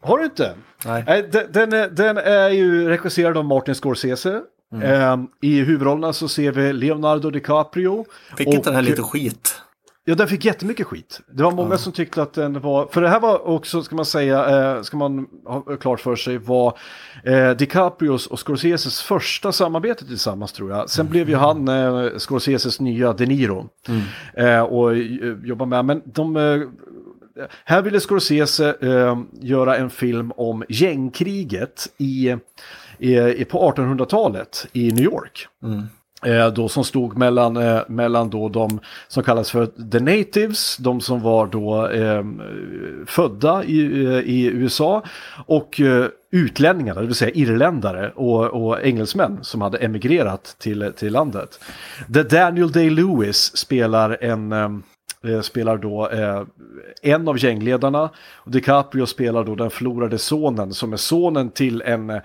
Har 0.02 0.18
du 0.18 0.24
inte? 0.26 0.54
Nej. 0.86 1.30
den, 1.32 1.52
den, 1.52 1.74
är, 1.74 1.90
den 1.90 2.18
är 2.18 2.50
ju 2.50 2.90
regisserad 2.90 3.38
av 3.38 3.46
Martin 3.46 3.76
Scorsese. 3.76 4.42
Eh, 4.84 5.18
I 5.42 5.60
huvudrollerna 5.60 6.14
så 6.14 6.28
ser 6.28 6.52
vi 6.52 6.74
Leonardo 6.74 7.30
DiCaprio. 7.30 8.06
Fick 8.38 8.48
och- 8.48 8.54
inte 8.54 8.70
den 8.70 8.76
här 8.76 8.82
lite 8.82 9.02
skit? 9.02 9.62
Ja, 10.04 10.16
den 10.16 10.28
fick 10.28 10.46
jättemycket 10.46 10.88
skit. 10.88 11.22
Det 11.32 11.44
var 11.44 11.52
många 11.52 11.78
som 11.78 11.94
tyckte 11.94 12.22
att 12.22 12.34
den 12.34 12.62
var, 12.62 12.88
för 12.88 13.02
det 13.02 13.10
här 13.10 13.20
var 13.20 13.48
också, 13.48 13.84
ska 13.84 13.96
man 13.96 14.06
säga, 14.06 14.76
eh, 14.76 14.82
ska 14.82 14.98
man 14.98 15.28
ha 15.46 15.62
klart 15.62 16.00
för 16.00 16.16
sig, 16.16 16.38
var 16.38 16.78
eh, 17.24 17.50
DiCaprios 17.52 18.28
och 18.28 18.48
Scorseses 18.48 19.02
första 19.02 19.52
samarbete 19.52 20.06
tillsammans 20.06 20.52
tror 20.54 20.72
jag. 20.72 20.90
Sen 20.90 21.08
blev 21.08 21.30
ju 21.30 21.36
han 21.36 21.68
eh, 21.68 22.18
Scorseses 22.18 22.80
nya 22.80 23.14
De 23.14 23.26
Niro 23.26 23.70
eh, 24.34 24.62
och 24.62 24.96
eh, 24.96 25.02
jobba 25.44 25.66
med, 25.66 25.86
men 25.86 26.02
de 26.06 26.36
eh, 26.38 26.62
här 27.66 27.82
ville 27.82 28.00
Scorsese 28.00 28.76
eh, 28.82 29.20
göra 29.42 29.78
en 29.78 29.90
film 29.90 30.32
om 30.32 30.64
gängkriget 30.70 31.88
i, 31.98 32.36
i, 32.98 33.46
på 33.46 33.72
1800-talet 33.72 34.68
i 34.74 34.92
New 34.92 35.04
York. 35.04 35.48
Eh, 35.64 35.84
Eh, 36.26 36.48
då 36.48 36.70
som 36.70 36.84
stod 36.84 37.18
mellan, 37.18 37.58
eh, 37.58 37.82
mellan 37.88 38.30
då 38.30 38.50
de 38.50 38.80
som 39.08 39.24
kallas 39.24 39.52
för 39.52 39.66
the 39.66 40.00
natives, 40.00 40.78
de 40.78 41.02
som 41.02 41.22
var 41.22 41.48
då 41.48 41.88
eh, 41.88 42.24
födda 43.06 43.64
i, 43.64 44.06
eh, 44.06 44.20
i 44.20 44.46
USA 44.54 45.04
och 45.46 45.82
eh, 45.82 46.06
utlänningarna, 46.32 47.02
det 47.02 47.08
vill 47.08 47.16
säga 47.16 47.32
irländare 47.32 48.12
och, 48.16 48.46
och 48.46 48.82
engelsmän 48.82 49.40
som 49.42 49.62
hade 49.62 49.78
emigrerat 49.78 50.56
till, 50.60 50.92
till 50.96 51.14
landet. 51.14 51.60
The 52.14 52.24
Daniel 52.24 52.72
Day-Lewis 52.72 53.58
spelar 53.58 54.18
en 54.22 54.52
ehm, 54.52 54.84
eh, 55.28 55.42
spelar 55.42 55.78
då 55.78 56.10
eh, 56.10 56.44
en 57.02 57.28
av 57.28 57.44
gängledarna 57.44 58.10
och 58.36 58.52
DiCaprio 58.52 59.06
spelar 59.06 59.44
då 59.44 59.56
den 59.56 59.70
förlorade 59.70 60.18
sonen 60.18 60.74
som 60.74 60.94
är 60.94 60.98
sonen 60.98 61.50
till 61.50 61.82
en 61.82 62.10
eh, 62.10 62.22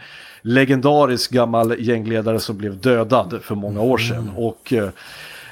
legendarisk 0.46 1.30
gammal 1.30 1.74
gängledare 1.78 2.40
som 2.40 2.56
blev 2.56 2.80
dödad 2.80 3.38
för 3.42 3.54
många 3.54 3.80
år 3.80 3.98
sedan. 3.98 4.30
Och 4.36 4.72
eh, 4.72 4.88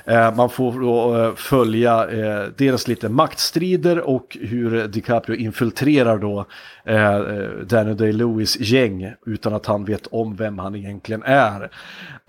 eh, 0.05 0.35
man 0.35 0.51
får 0.51 0.81
då 0.81 1.17
eh, 1.17 1.35
följa 1.35 2.09
eh, 2.09 2.49
dels 2.57 2.89
lite 2.89 3.09
maktstrider 3.09 4.01
och 4.01 4.37
hur 4.41 4.89
DiCaprio 4.89 5.37
infiltrerar 5.37 6.19
då 6.19 6.47
eh, 6.85 7.19
Daniel 7.67 7.97
Day-Lewis 7.97 8.57
gäng 8.61 9.13
utan 9.27 9.55
att 9.55 9.67
han 9.67 9.85
vet 9.85 10.07
om 10.07 10.37
vem 10.37 10.59
han 10.59 10.75
egentligen 10.75 11.23
är. 11.23 11.71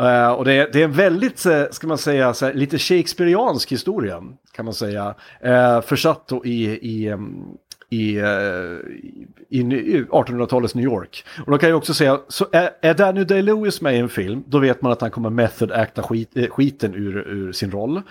Eh, 0.02 0.32
och 0.32 0.46
det 0.46 0.54
är, 0.54 0.70
det 0.74 0.80
är 0.80 0.86
en 0.86 0.92
väldigt, 0.92 1.46
ska 1.72 1.88
man 1.88 1.98
säga, 1.98 2.34
här, 2.42 2.54
lite 2.54 2.78
Shakespeareansk 2.78 3.72
historia 3.72 4.24
kan 4.56 4.66
man 4.66 4.74
säga. 4.74 5.16
Eh, 5.42 5.82
försatt 5.82 6.28
då 6.28 6.46
i, 6.46 6.66
i, 6.66 7.18
i, 7.90 8.18
eh, 8.18 8.26
i, 9.50 9.60
i 9.60 10.06
1800-talets 10.10 10.76
New 10.76 10.86
York. 10.86 11.26
Och 11.46 11.52
då 11.52 11.58
kan 11.58 11.70
jag 11.70 11.78
också 11.78 11.94
säga, 11.94 12.20
så 12.28 12.46
är, 12.52 12.70
är 12.82 12.94
Daniel 12.94 13.28
Day-Lewis 13.28 13.84
med 13.84 13.96
i 13.96 13.98
en 13.98 14.10
film, 14.10 14.44
då 14.48 14.60
vet 14.60 14.82
man 14.82 14.92
att 14.92 15.02
han 15.02 15.12
kommer 15.12 15.30
method 15.30 15.72
acta 15.72 16.04
skit, 16.04 16.38
eh, 16.38 16.48
skiten 16.50 16.96
ur, 16.96 17.18
ur 17.18 17.52
sin 17.52 17.72
roll. 17.72 18.02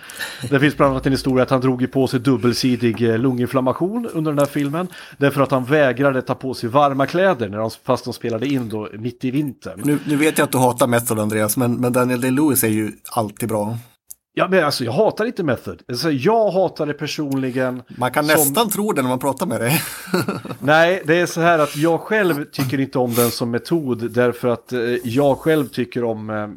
Det 0.49 0.59
finns 0.59 0.77
bland 0.77 0.91
annat 0.91 1.05
en 1.05 1.11
historia 1.11 1.43
att 1.43 1.49
han 1.49 1.61
drog 1.61 1.81
ju 1.81 1.87
på 1.87 2.07
sig 2.07 2.19
dubbelsidig 2.19 3.09
eh, 3.09 3.17
lunginflammation 3.17 4.09
under 4.13 4.31
den 4.31 4.39
här 4.39 4.45
filmen. 4.45 4.87
Därför 5.17 5.41
att 5.41 5.51
han 5.51 5.65
vägrade 5.65 6.21
ta 6.21 6.35
på 6.35 6.53
sig 6.53 6.69
varma 6.69 7.05
kläder 7.05 7.49
när 7.49 7.57
de, 7.57 7.69
fast 7.83 8.05
de 8.05 8.13
spelade 8.13 8.47
in 8.47 8.69
då 8.69 8.89
mitt 8.93 9.25
i 9.25 9.31
vintern. 9.31 9.81
Nu, 9.83 9.99
nu 10.05 10.15
vet 10.15 10.37
jag 10.37 10.45
att 10.45 10.51
du 10.51 10.57
hatar 10.57 10.87
Method 10.87 11.19
Andreas, 11.19 11.57
men, 11.57 11.75
men 11.75 11.93
Daniel 11.93 12.21
Day-Lewis 12.21 12.63
är 12.63 12.69
ju 12.69 12.91
alltid 13.11 13.49
bra. 13.49 13.77
Ja 14.37 14.47
men 14.47 14.63
alltså 14.63 14.83
jag 14.83 14.91
hatar 14.91 15.25
inte 15.25 15.43
Method. 15.43 15.81
Alltså, 15.89 16.11
jag 16.11 16.51
hatar 16.51 16.85
det 16.85 16.93
personligen. 16.93 17.83
Man 17.87 18.11
kan 18.11 18.25
som- 18.25 18.33
nästan 18.39 18.69
tro 18.69 18.91
det 18.91 19.01
när 19.01 19.09
man 19.09 19.19
pratar 19.19 19.45
med 19.45 19.61
dig. 19.61 19.81
Nej, 20.59 21.01
det 21.05 21.15
är 21.19 21.25
så 21.25 21.41
här 21.41 21.59
att 21.59 21.75
jag 21.75 21.99
själv 22.01 22.45
tycker 22.45 22.79
inte 22.79 22.99
om 22.99 23.13
den 23.13 23.31
som 23.31 23.51
metod 23.51 24.11
därför 24.11 24.47
att 24.47 24.73
eh, 24.73 24.79
jag 25.03 25.37
själv 25.37 25.67
tycker 25.67 26.03
om 26.03 26.29
eh, 26.29 26.47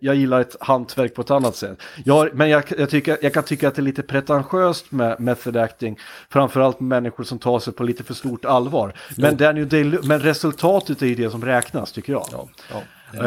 jag 0.00 0.14
gillar 0.14 0.40
ett 0.40 0.56
hantverk 0.60 1.14
på 1.14 1.22
ett 1.22 1.30
annat 1.30 1.56
sätt. 1.56 1.78
Jag, 2.04 2.34
men 2.34 2.48
jag, 2.50 2.64
jag, 2.78 2.90
tycker, 2.90 3.18
jag 3.22 3.34
kan 3.34 3.42
tycka 3.42 3.68
att 3.68 3.74
det 3.74 3.80
är 3.80 3.84
lite 3.84 4.02
pretentiöst 4.02 4.92
med 4.92 5.20
method 5.20 5.56
acting. 5.56 5.98
Framförallt 6.30 6.80
med 6.80 6.88
människor 6.88 7.24
som 7.24 7.38
tar 7.38 7.58
sig 7.58 7.72
på 7.72 7.82
lite 7.82 8.04
för 8.04 8.14
stort 8.14 8.44
allvar. 8.44 8.92
Men, 9.16 9.36
Daniel 9.36 9.68
Day, 9.68 9.84
men 9.84 10.20
resultatet 10.20 11.02
är 11.02 11.06
ju 11.06 11.14
det 11.14 11.30
som 11.30 11.44
räknas 11.44 11.92
tycker 11.92 12.12
jag. 12.12 12.26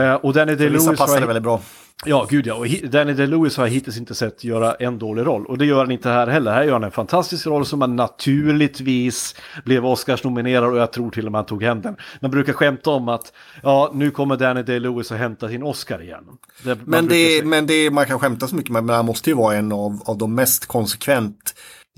Eh, 0.04 0.14
och 0.14 0.34
Danny 0.34 0.56
Vissa 0.56 0.64
Day-Lewis 0.64 0.98
passar 0.98 1.14
har- 1.14 1.20
det 1.22 1.28
väldigt 1.28 1.44
bra. 1.44 1.62
Ja, 2.06 2.28
gud 2.30 2.48
ja. 2.48 2.56
Och 2.56 2.68
Danny 2.90 3.14
DeLewis 3.14 3.58
har 3.58 3.66
jag 3.66 3.74
hittills 3.74 3.98
inte 3.98 4.16
sett 4.16 4.44
göra 4.44 4.74
en 4.74 5.00
dålig 5.00 5.26
roll. 5.26 5.46
Och 5.46 5.58
det 5.58 5.66
gör 5.66 5.78
han 5.78 5.92
inte 5.92 6.10
här 6.10 6.28
heller. 6.28 6.52
Här 6.52 6.64
gör 6.64 6.74
han 6.74 6.84
en 6.84 6.92
fantastisk 6.92 7.48
roll 7.48 7.66
som 7.66 7.82
han 7.82 7.96
naturligtvis 7.96 9.36
blev 9.66 9.86
Oscars-nominerad 9.86 10.72
och 10.72 10.78
jag 10.78 10.92
tror 10.92 11.12
till 11.12 11.26
och 11.26 11.32
med 11.32 11.40
han 11.40 11.46
tog 11.46 11.64
hem 11.64 11.82
den. 11.82 11.96
Man 12.22 12.32
brukar 12.32 12.54
skämta 12.54 12.90
om 12.90 13.10
att 13.10 13.34
ja, 13.64 13.92
nu 13.94 14.12
kommer 14.12 14.38
Danny 14.38 14.64
DeLewis 14.64 15.12
att 15.12 15.18
hämta 15.18 15.50
sin 15.50 15.64
Oscar 15.64 16.02
igen. 16.02 16.24
Det, 16.64 16.78
Men, 16.86 17.08
det, 17.08 17.14
säga. 17.14 17.46
men 17.46 17.68
det, 17.68 17.92
man 17.92 18.06
kan 18.06 18.20
skämta 18.20 18.48
så 18.48 18.56
mycket 18.56 18.72
med, 18.72 18.84
men 18.84 18.96
han 18.96 19.06
måste 19.06 19.30
ju 19.30 19.36
vara 19.36 19.56
en 19.56 19.72
av, 19.72 20.02
av 20.06 20.18
de 20.18 20.36
mest 20.36 20.66
konsekvent 20.66 21.56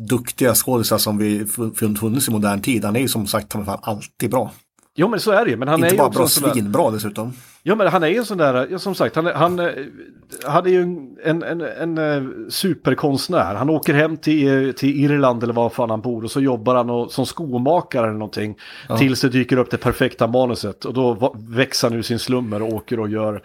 duktiga 0.09 0.55
skådisar 0.55 0.97
som 0.97 1.17
vi 1.17 1.45
funnits 1.99 2.27
i 2.27 2.31
modern 2.31 2.61
tid. 2.61 2.85
Han 2.85 2.95
är 2.95 2.99
ju 2.99 3.07
som 3.07 3.27
sagt 3.27 3.53
fan 3.53 3.79
alltid 3.81 4.31
bra. 4.31 4.51
Jo, 4.99 5.07
men 5.07 5.19
så 5.19 5.31
är 5.31 5.45
det 5.45 5.51
ju. 5.51 5.57
Men 5.57 5.67
han 5.67 5.79
är 5.83 5.85
Inte 5.85 5.95
ju 5.95 5.97
bara 5.97 6.09
bra, 6.09 6.19
där- 6.21 6.27
svinbra 6.27 6.91
dessutom. 6.91 7.33
Ja 7.63 7.75
men 7.75 7.87
han 7.87 8.03
är 8.03 8.07
ju 8.07 8.17
en 8.17 8.25
sån 8.25 8.37
där, 8.37 8.67
ja, 8.71 8.79
som 8.79 8.95
sagt, 8.95 9.15
han, 9.15 9.27
är- 9.27 9.33
han, 9.33 9.59
eh, 9.59 9.65
han 10.45 10.65
är 10.65 10.69
ju 10.69 10.81
en, 11.23 11.43
en, 11.43 11.61
en, 11.61 11.97
eh, 11.97 12.23
superkonstnär. 12.49 13.55
Han 13.55 13.69
åker 13.69 13.93
hem 13.93 14.17
till, 14.17 14.67
eh, 14.67 14.71
till 14.71 15.03
Irland 15.03 15.43
eller 15.43 15.53
var 15.53 15.69
fan 15.69 15.89
han 15.89 16.01
bor 16.01 16.23
och 16.23 16.31
så 16.31 16.41
jobbar 16.41 16.75
han 16.75 16.89
och, 16.89 17.11
som 17.11 17.25
skomakare 17.25 18.03
eller 18.07 18.13
någonting. 18.17 18.57
Tills 18.97 19.21
det 19.21 19.29
dyker 19.29 19.57
upp 19.57 19.71
det 19.71 19.77
perfekta 19.77 20.27
manuset 20.27 20.85
och 20.85 20.93
då 20.93 21.35
växer 21.49 21.89
han 21.89 21.97
ur 21.97 22.01
sin 22.01 22.19
slummer 22.19 22.61
och 22.61 22.73
åker 22.73 22.99
och 22.99 23.09
gör, 23.09 23.41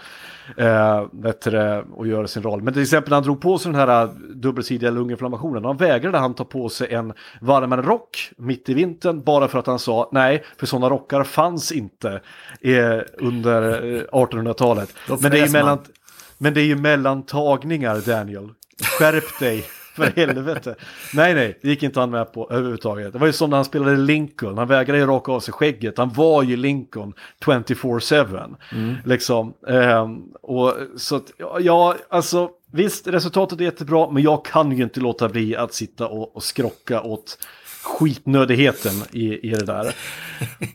eh, 0.56 1.04
det, 1.44 1.84
och 1.92 2.06
gör 2.06 2.26
sin 2.26 2.42
roll. 2.42 2.62
Men 2.62 2.72
till 2.72 2.82
exempel 2.82 3.10
när 3.10 3.16
han 3.16 3.24
drog 3.24 3.40
på 3.40 3.58
sig 3.58 3.72
den 3.72 3.80
här 3.80 4.02
eh, 4.02 4.10
dubbelsidiga 4.34 4.90
lunginflammationen, 4.90 5.64
han 5.64 5.76
vägrade 5.76 6.18
han 6.18 6.34
ta 6.34 6.44
på 6.44 6.68
sig 6.68 6.94
en 6.94 7.12
varmare 7.40 7.82
rock 7.82 8.30
mitt 8.36 8.68
i 8.68 8.74
vintern 8.74 9.22
bara 9.22 9.48
för 9.48 9.58
att 9.58 9.66
han 9.66 9.78
sa 9.78 10.08
nej, 10.12 10.44
för 10.56 10.66
sådana 10.66 10.90
rockar 10.90 11.24
fanns 11.24 11.72
inte 11.72 12.20
eh, 12.60 12.98
under 13.18 13.94
eh, 13.94 14.02
1800-talet. 14.12 14.94
Då 15.08 15.18
Men 15.20 15.30
det, 15.30 15.38
är 15.38 15.46
ju 15.46 15.52
mellan, 15.52 15.78
men 16.38 16.54
det 16.54 16.60
är 16.60 16.66
ju 16.66 16.76
mellan 16.76 17.22
tagningar, 17.22 18.00
Daniel. 18.06 18.48
Skärp 18.98 19.38
dig, 19.40 19.64
för 19.94 20.12
helvete. 20.16 20.74
Nej, 21.14 21.34
nej, 21.34 21.58
det 21.62 21.68
gick 21.68 21.82
inte 21.82 22.00
han 22.00 22.10
med 22.10 22.32
på 22.32 22.50
överhuvudtaget. 22.50 23.12
Det 23.12 23.18
var 23.18 23.26
ju 23.26 23.32
som 23.32 23.50
när 23.50 23.56
han 23.56 23.64
spelade 23.64 23.96
Lincoln, 23.96 24.58
han 24.58 24.68
vägrade 24.68 24.98
ju 24.98 25.06
raka 25.06 25.32
av 25.32 25.40
sig 25.40 25.54
skägget. 25.54 25.98
Han 25.98 26.12
var 26.12 26.42
ju 26.42 26.56
Lincoln 26.56 27.14
24-7. 27.44 28.56
Liksom. 29.04 29.54
Ehm, 29.68 30.22
och 30.42 30.74
så 30.96 31.16
att, 31.16 31.32
ja, 31.60 31.96
alltså 32.08 32.50
visst, 32.72 33.06
resultatet 33.06 33.60
är 33.60 33.64
jättebra, 33.64 34.10
men 34.10 34.22
jag 34.22 34.44
kan 34.44 34.72
ju 34.72 34.82
inte 34.82 35.00
låta 35.00 35.28
bli 35.28 35.56
att 35.56 35.74
sitta 35.74 36.08
och, 36.08 36.36
och 36.36 36.42
skrocka 36.42 37.02
åt 37.02 37.38
skitnödigheten 37.82 38.92
i, 39.12 39.48
i 39.48 39.50
det 39.50 39.64
där. 39.64 39.94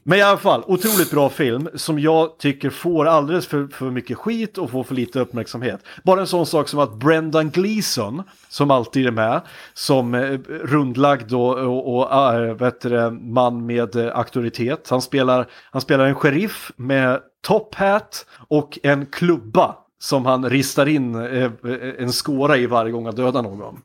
Men 0.03 0.19
i 0.19 0.21
alla 0.21 0.37
fall, 0.37 0.63
otroligt 0.67 1.11
bra 1.11 1.29
film 1.29 1.69
som 1.75 1.99
jag 1.99 2.37
tycker 2.37 2.69
får 2.69 3.05
alldeles 3.05 3.47
för, 3.47 3.67
för 3.67 3.91
mycket 3.91 4.17
skit 4.17 4.57
och 4.57 4.71
får 4.71 4.83
för 4.83 4.95
lite 4.95 5.19
uppmärksamhet. 5.19 5.79
Bara 6.03 6.19
en 6.19 6.27
sån 6.27 6.45
sak 6.45 6.67
som 6.67 6.79
att 6.79 6.93
Brendan 6.93 7.49
Gleeson, 7.49 8.23
som 8.49 8.71
alltid 8.71 9.07
är 9.07 9.11
med, 9.11 9.41
som 9.73 10.13
eh, 10.13 10.39
rundlagd 10.47 11.33
och, 11.33 11.57
och, 11.57 11.97
och 11.97 12.33
äh, 12.33 12.53
vet 12.53 12.81
du, 12.81 13.11
man 13.11 13.65
med 13.65 13.95
eh, 13.95 14.17
auktoritet. 14.17 14.89
Han 14.89 15.01
spelar, 15.01 15.47
han 15.71 15.81
spelar 15.81 16.05
en 16.05 16.15
sheriff 16.15 16.71
med 16.75 17.19
top 17.47 17.75
hat 17.75 18.25
och 18.47 18.79
en 18.83 19.05
klubba 19.05 19.75
som 19.99 20.25
han 20.25 20.49
ristar 20.49 20.85
in 20.85 21.15
eh, 21.15 21.43
eh 21.43 21.49
en 21.97 22.11
skåra 22.11 22.57
i 22.57 22.65
varje 22.65 22.91
gång 22.91 23.05
han 23.05 23.15
dödar 23.15 23.43
någon. 23.43 23.81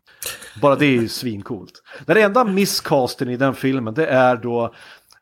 Bara 0.63 0.77
det 0.77 0.87
är 0.87 0.91
ju 0.91 1.09
svincoolt. 1.09 1.73
Den 2.07 2.17
enda 2.17 2.45
misscasten 2.45 3.29
i 3.29 3.37
den 3.37 3.55
filmen 3.55 3.95
det 3.95 4.07
är 4.07 4.37
då 4.37 4.75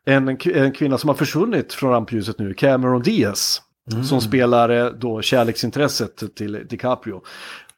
en, 0.05 0.37
en 0.53 0.71
kvinna 0.71 0.97
som 0.97 1.07
har 1.07 1.15
försvunnit 1.15 1.73
från 1.73 1.91
rampljuset 1.91 2.39
nu, 2.39 2.53
Cameron 2.53 3.01
Diaz. 3.01 3.61
Som 4.09 4.21
spelar 4.21 4.69
eh, 4.69 4.85
då 4.85 5.21
kärleksintresset 5.21 6.35
till 6.35 6.67
DiCaprio. 6.69 7.21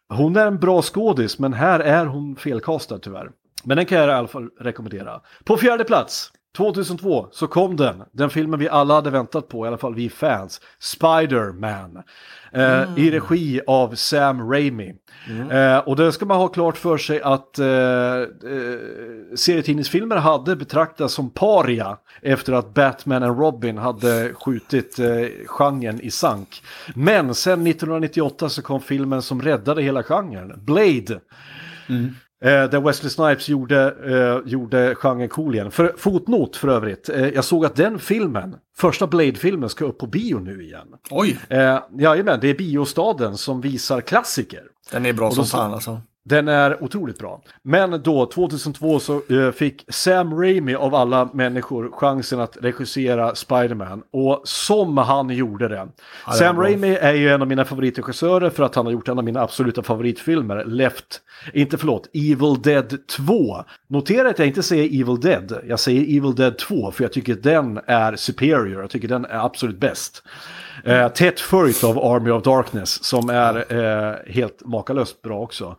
Hon 0.10 0.36
är 0.36 0.48
en 0.48 0.60
bra 0.60 0.82
skådis 0.82 1.40
men 1.40 1.54
här 1.54 1.80
är 1.80 2.06
hon 2.06 2.36
felkastad 2.36 3.00
tyvärr. 3.00 3.30
Men 3.64 3.78
den 3.78 3.86
kan 3.86 3.98
jag 3.98 4.08
i 4.08 4.12
alla 4.12 4.28
fall 4.28 4.50
rekommendera. 4.60 5.22
På 5.44 5.58
fjärde 5.58 5.84
plats 5.84 6.32
2002 6.58 7.28
så 7.32 7.48
kom 7.48 7.76
den, 7.76 8.04
den 8.12 8.30
filmen 8.30 8.60
vi 8.60 8.70
alla 8.70 8.94
hade 8.94 9.10
väntat 9.10 9.48
på, 9.48 9.66
i 9.66 9.68
alla 9.68 9.78
fall 9.78 9.96
vi 9.96 10.10
fans, 10.10 10.62
Spider-Man. 10.80 12.04
Eh, 12.52 12.98
I 12.98 13.12
regi 13.12 13.62
av 13.68 13.96
Sam 13.96 14.52
Raimi. 14.52 14.94
Eh, 15.52 15.78
och 15.78 15.96
det 15.96 16.12
ska 16.12 16.26
man 16.26 16.38
ha 16.38 16.48
klart 16.48 16.78
för 16.78 16.98
sig 16.98 17.22
att 17.22 17.60
eh, 17.60 17.68
eh, 17.68 18.26
serietidningsfilmer 19.36 20.16
hade 20.16 20.56
betraktats 20.56 21.14
som 21.14 21.30
paria 21.30 21.98
efter 22.22 22.54
att 22.54 22.74
Batman 22.74 23.24
och 23.24 23.40
Robin 23.40 23.78
hade 23.78 24.34
skjutit 24.34 25.00
eh, 25.00 25.08
genren 25.46 26.02
i 26.02 26.12
sank. 26.12 26.64
Men 26.96 27.36
sen 27.36 27.68
1998 27.68 28.50
så 28.50 28.62
kom 28.62 28.82
filmen 28.82 29.22
som 29.22 29.42
räddade 29.42 29.82
hela 29.82 30.04
genren, 30.04 30.54
Blade. 30.58 31.20
Eh, 32.44 32.70
där 32.70 32.82
Wesley 32.82 33.10
Snipes 33.10 33.50
gjorde, 33.50 33.96
eh, 34.06 34.52
gjorde 34.52 34.96
genren 34.96 35.30
cool 35.30 35.56
igen. 35.56 35.72
För, 35.72 35.94
fotnot 35.98 36.56
för 36.56 36.68
övrigt, 36.68 37.10
eh, 37.10 37.28
jag 37.28 37.44
såg 37.46 37.66
att 37.66 37.76
den 37.76 38.00
filmen, 38.00 38.56
första 38.78 39.08
Blade-filmen, 39.08 39.70
ska 39.70 39.86
upp 39.86 39.98
på 39.98 40.08
bio 40.08 40.40
nu 40.40 40.64
igen. 40.64 40.88
Oj, 41.12 41.40
Eh, 41.50 41.80
jajamän, 42.00 42.40
det 42.42 42.50
är 42.50 42.58
biostaden 42.58 43.38
som 43.38 43.62
visar 43.62 44.02
klassiker. 44.02 44.64
den 44.92 45.06
är 45.06 45.14
bra 45.14 45.32
som 45.32 45.46
fan 45.46 45.74
alltså. 45.74 46.02
Den 46.26 46.48
är 46.48 46.84
otroligt 46.84 47.20
bra. 47.20 47.42
Men 47.64 48.02
då, 48.04 48.26
2002, 48.26 49.00
så 49.00 49.22
eh, 49.30 49.52
fick 49.52 49.86
Sam 49.88 50.40
Raimi 50.40 50.76
av 50.76 50.96
alla 50.96 51.30
människor 51.34 51.92
chansen 51.92 52.40
att 52.40 52.58
regissera 52.62 53.36
Spider-Man. 53.36 54.04
Och 54.12 54.42
som 54.44 54.98
han 54.98 55.30
gjorde 55.30 55.68
det. 55.68 55.88
var 56.28 56.34
Sam. 56.34 56.60
Raimi 56.60 56.96
är 56.96 57.14
ju 57.14 57.30
en 57.30 57.42
av 57.42 57.48
mina 57.48 57.66
favoritregissörer 57.66 58.50
för 58.50 58.64
att 58.64 58.76
han 58.76 58.86
har 58.86 58.94
gjort 58.94 59.08
en 59.08 59.18
av 59.18 59.24
mina 59.24 59.42
absoluta 59.42 59.84
favoritfilmer, 59.84 60.66
Left, 60.66 61.22
inte 61.54 61.78
förlåt, 61.78 62.10
Evil 62.14 62.62
Dead 62.62 63.08
2. 63.08 63.64
Notera 63.88 64.30
att 64.30 64.40
jag 64.40 64.48
inte 64.48 64.64
säger 64.64 65.02
Evil 65.02 65.20
Dead, 65.20 65.60
jag 65.68 65.80
säger 65.80 66.18
Evil 66.18 66.36
Dead 66.36 66.58
2 66.58 66.92
för 66.92 67.04
jag 67.04 67.14
tycker 67.14 67.36
den 67.36 67.80
är 67.88 68.16
superior, 68.16 68.82
jag 68.82 68.90
tycker 68.90 69.08
den 69.08 69.26
är 69.26 69.46
absolut 69.46 69.80
bäst. 69.80 70.24
Eh, 70.84 71.08
tätt 71.08 71.40
följt 71.40 71.84
av 71.84 72.00
Army 72.00 72.32
of 72.32 72.44
Darkness 72.44 73.04
som 73.04 73.30
är 73.30 73.74
eh, 73.74 74.34
helt 74.34 74.66
makalöst 74.66 75.22
bra 75.22 75.40
också. 75.40 75.76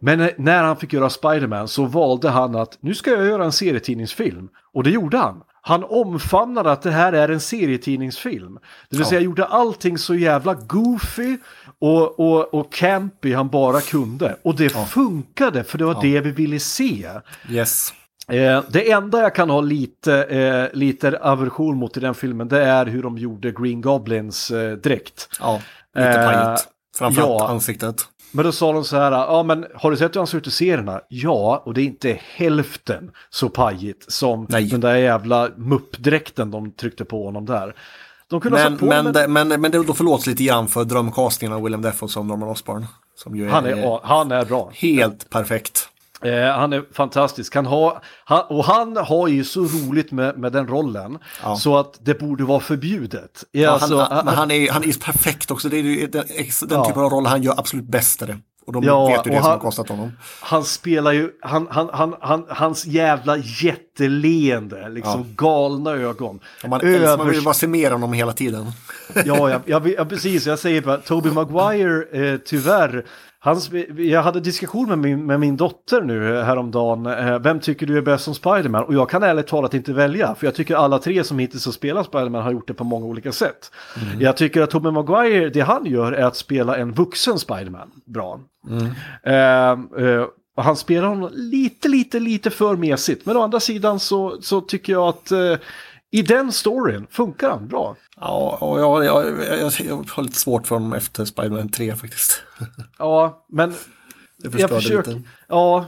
Men 0.00 0.20
eh, 0.20 0.28
när 0.36 0.62
han 0.62 0.76
fick 0.76 0.92
göra 0.92 1.10
Spider-Man 1.10 1.68
så 1.68 1.84
valde 1.84 2.28
han 2.28 2.56
att 2.56 2.78
nu 2.80 2.94
ska 2.94 3.10
jag 3.10 3.26
göra 3.26 3.44
en 3.44 3.52
serietidningsfilm. 3.52 4.48
Och 4.74 4.82
det 4.82 4.90
gjorde 4.90 5.18
han. 5.18 5.42
Han 5.60 5.84
omfamnade 5.84 6.72
att 6.72 6.82
det 6.82 6.90
här 6.90 7.12
är 7.12 7.28
en 7.28 7.40
serietidningsfilm. 7.40 8.58
Det 8.90 8.96
vill 8.96 9.06
säga 9.06 9.20
gjorde 9.20 9.44
allting 9.44 9.98
så 9.98 10.14
jävla 10.14 10.54
goofy 10.54 11.36
och, 11.78 12.20
och, 12.20 12.54
och 12.54 12.72
campy 12.72 13.34
han 13.34 13.48
bara 13.48 13.80
kunde. 13.80 14.36
Och 14.42 14.56
det 14.56 14.68
funkade 14.68 15.64
för 15.64 15.78
det 15.78 15.84
var 15.84 16.02
det 16.02 16.20
vi 16.20 16.30
ville 16.30 16.60
se. 16.60 17.08
Yes. 17.50 17.92
Eh, 18.28 18.62
det 18.68 18.90
enda 18.90 19.20
jag 19.20 19.34
kan 19.34 19.50
ha 19.50 19.60
lite, 19.60 20.22
eh, 20.22 20.78
lite 20.78 21.18
aversion 21.18 21.76
mot 21.76 21.96
i 21.96 22.00
den 22.00 22.14
filmen 22.14 22.48
det 22.48 22.64
är 22.64 22.86
hur 22.86 23.02
de 23.02 23.18
gjorde 23.18 23.52
Green 23.52 23.80
Goblins 23.80 24.50
eh, 24.50 24.72
dräkt. 24.72 25.28
Ja, 25.40 25.60
lite 25.94 26.08
Eh, 26.08 26.32
pajigt. 26.32 26.68
Framförallt 26.98 27.40
ja. 27.40 27.48
ansiktet. 27.48 28.04
Men 28.30 28.44
då 28.44 28.52
sa 28.52 28.72
de 28.72 28.84
så 28.84 28.96
här, 28.96 29.12
ja 29.12 29.42
men 29.42 29.66
har 29.74 29.90
du 29.90 29.96
sett 29.96 30.14
hur 30.14 30.20
han 30.20 30.26
ser 30.26 30.38
ut 30.38 30.46
i 30.46 30.50
serierna? 30.50 31.00
Ja, 31.08 31.62
och 31.64 31.74
det 31.74 31.80
är 31.80 31.84
inte 31.84 32.20
hälften 32.34 33.10
så 33.30 33.48
pajigt 33.48 34.12
som 34.12 34.46
Nej. 34.48 34.64
den 34.64 34.80
där 34.80 34.96
jävla 34.96 35.48
muppdräkten 35.56 36.50
de 36.50 36.70
tryckte 36.70 37.04
på 37.04 37.24
honom 37.24 37.46
där. 37.46 37.74
De 38.28 38.40
kunde 38.40 38.58
ha 38.58 38.70
Men, 38.70 38.72
satt 38.72 38.80
på 38.80 38.86
men, 38.86 39.12
det, 39.12 39.28
men, 39.28 39.60
men 39.60 39.70
det 39.70 39.84
då 39.84 39.94
förlåts 39.94 40.26
lite 40.26 40.44
grann 40.44 40.68
för 40.68 40.84
drömcastingen 40.84 41.52
av 41.52 41.62
Willem 41.62 41.82
Dafoe 41.82 42.08
som 42.08 42.28
Norman 42.28 42.48
Osborn. 42.48 42.86
Som 43.16 43.36
ju 43.36 43.46
är, 43.46 43.50
han, 43.50 43.66
är, 43.66 44.00
han 44.02 44.32
är 44.32 44.44
bra. 44.44 44.70
helt 44.74 45.30
perfekt. 45.30 45.88
Eh, 46.22 46.56
han 46.58 46.72
är 46.72 46.84
fantastisk. 46.92 47.54
Han 47.54 47.66
har, 47.66 48.02
han, 48.24 48.42
och 48.48 48.64
han 48.64 48.96
har 48.96 49.28
ju 49.28 49.44
så 49.44 49.60
roligt 49.60 50.12
med, 50.12 50.38
med 50.38 50.52
den 50.52 50.66
rollen 50.68 51.18
Ja. 51.42 51.56
så 51.56 51.76
att 51.78 51.98
det 52.00 52.18
borde 52.20 52.44
vara 52.44 52.60
förbjudet. 52.60 53.44
Ja, 53.50 53.62
Ja, 53.62 53.70
alltså, 53.70 53.98
han, 53.98 54.24
men 54.24 54.34
han, 54.34 54.50
är, 54.50 54.70
han 54.72 54.84
är 54.84 55.00
perfekt 55.04 55.50
också. 55.50 55.68
Det 55.68 55.76
är 55.76 55.82
ju 55.82 56.06
den, 56.06 56.24
den 56.68 56.84
typen 56.84 57.02
av 57.02 57.10
roll 57.10 57.26
han 57.26 57.42
gör 57.42 57.54
absolut 57.58 57.84
bäst. 57.86 58.20
det. 58.20 58.38
Och 58.66 58.72
de 58.72 58.82
Ja, 58.84 59.06
vet 59.06 59.26
ju 59.26 59.30
det 59.30 59.36
och 59.36 59.42
som 59.42 59.50
han- 59.50 59.52
har 59.52 59.58
kostat 59.58 59.88
honom. 59.88 60.12
han 60.40 60.64
spelar 60.64 61.12
ju, 61.12 61.30
han, 61.40 61.68
han, 61.70 61.90
han, 61.92 62.14
han, 62.20 62.44
hans 62.48 62.86
jävla 62.86 63.36
jätteleende, 63.36 64.88
liksom 64.88 65.34
galna 65.36 65.90
ögon. 65.90 66.40
Och 66.62 66.68
Man, 66.68 66.80
älskar- 66.80 67.16
man 67.16 67.26
vill 67.28 67.38
Övers- 67.40 67.44
bara 67.44 67.54
se 67.54 67.66
mer 67.66 67.92
om 67.92 68.00
dem 68.00 68.12
hela 68.12 68.32
tiden. 68.32 68.66
Ja, 69.24 69.50
jag, 69.50 69.60
jag, 69.66 69.88
ja, 69.98 70.04
precis. 70.04 70.46
Jag 70.46 70.58
säger 70.58 70.82
bara, 70.82 70.96
Toby 70.96 71.30
Maguire, 71.30 72.32
eh, 72.32 72.38
tyvärr. 72.46 73.04
Hans, 73.48 73.70
jag 73.96 74.22
hade 74.22 74.40
diskussion 74.40 74.88
med 74.88 74.98
min, 74.98 75.26
med 75.26 75.40
min 75.40 75.56
dotter 75.56 76.02
nu 76.02 76.38
eh, 76.38 76.44
häromdagen. 76.44 77.06
Eh, 77.06 77.38
vem 77.38 77.60
tycker 77.60 77.86
du 77.86 77.98
är 77.98 78.02
bäst 78.02 78.24
som 78.24 78.34
Spiderman? 78.34 78.84
Och 78.84 78.94
jag 78.94 79.10
kan 79.10 79.22
ärligt 79.22 79.46
talat 79.46 79.74
inte 79.74 79.92
välja. 79.92 80.34
För 80.34 80.46
jag 80.46 80.54
tycker 80.54 80.74
alla 80.74 80.98
tre 80.98 81.24
som 81.24 81.38
hittills 81.38 81.64
har 81.64 81.72
spelat 81.72 82.06
Spiderman 82.06 82.42
har 82.42 82.52
gjort 82.52 82.68
det 82.68 82.74
på 82.74 82.84
många 82.84 83.06
olika 83.06 83.32
sätt. 83.32 83.70
Jag 84.18 84.36
tycker 84.36 84.62
att 84.62 84.70
Toby 84.70 84.90
Maguire, 84.90 85.48
det 85.48 85.60
han 85.60 85.86
gör 85.86 86.12
är 86.12 86.24
att 86.24 86.36
spela 86.36 86.76
en 86.76 86.92
vuxen 86.92 87.38
Spiderman 87.38 87.90
bra. 88.04 88.40
Eh, 89.22 89.70
eh, 90.04 90.26
och 90.56 90.64
han 90.64 90.76
spelar 90.76 91.08
honom 91.08 91.30
lite, 91.32 91.88
lite, 91.88 92.20
lite 92.20 92.50
för 92.50 92.76
mesigt. 92.76 93.26
Men 93.26 93.36
å 93.36 93.42
andra 93.42 93.60
sidan 93.60 94.00
så, 94.00 94.42
så 94.42 94.60
tycker 94.60 94.92
jag 94.92 95.08
att 95.08 95.30
eh, 95.30 95.54
i 96.10 96.22
den 96.22 96.52
storyn 96.52 97.06
funkar 97.10 97.50
han 97.50 97.68
bra. 97.68 97.96
Ja, 98.16 98.58
och 98.60 98.80
jag, 98.80 99.04
jag, 99.04 99.26
jag, 99.60 99.72
jag 99.86 100.04
har 100.10 100.22
lite 100.22 100.38
svårt 100.38 100.66
för 100.66 100.74
honom 100.76 100.92
efter 100.92 101.24
Spider-Man 101.24 101.68
3 101.68 101.96
faktiskt. 101.96 102.42
Ja, 102.98 103.46
men 103.48 103.74
Det 104.36 104.58
jag 104.58 104.70
försöker. 104.70 105.12
lite. 105.12 105.22
Ja, 105.48 105.86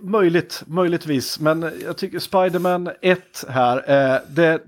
möjligt, 0.00 0.62
möjligtvis. 0.66 1.40
Men 1.40 1.72
jag 1.84 1.96
tycker 1.96 2.18
Spider-Man 2.18 2.90
1 3.02 3.44
här, 3.48 3.76
eh, 3.90 4.20
det, 4.28 4.60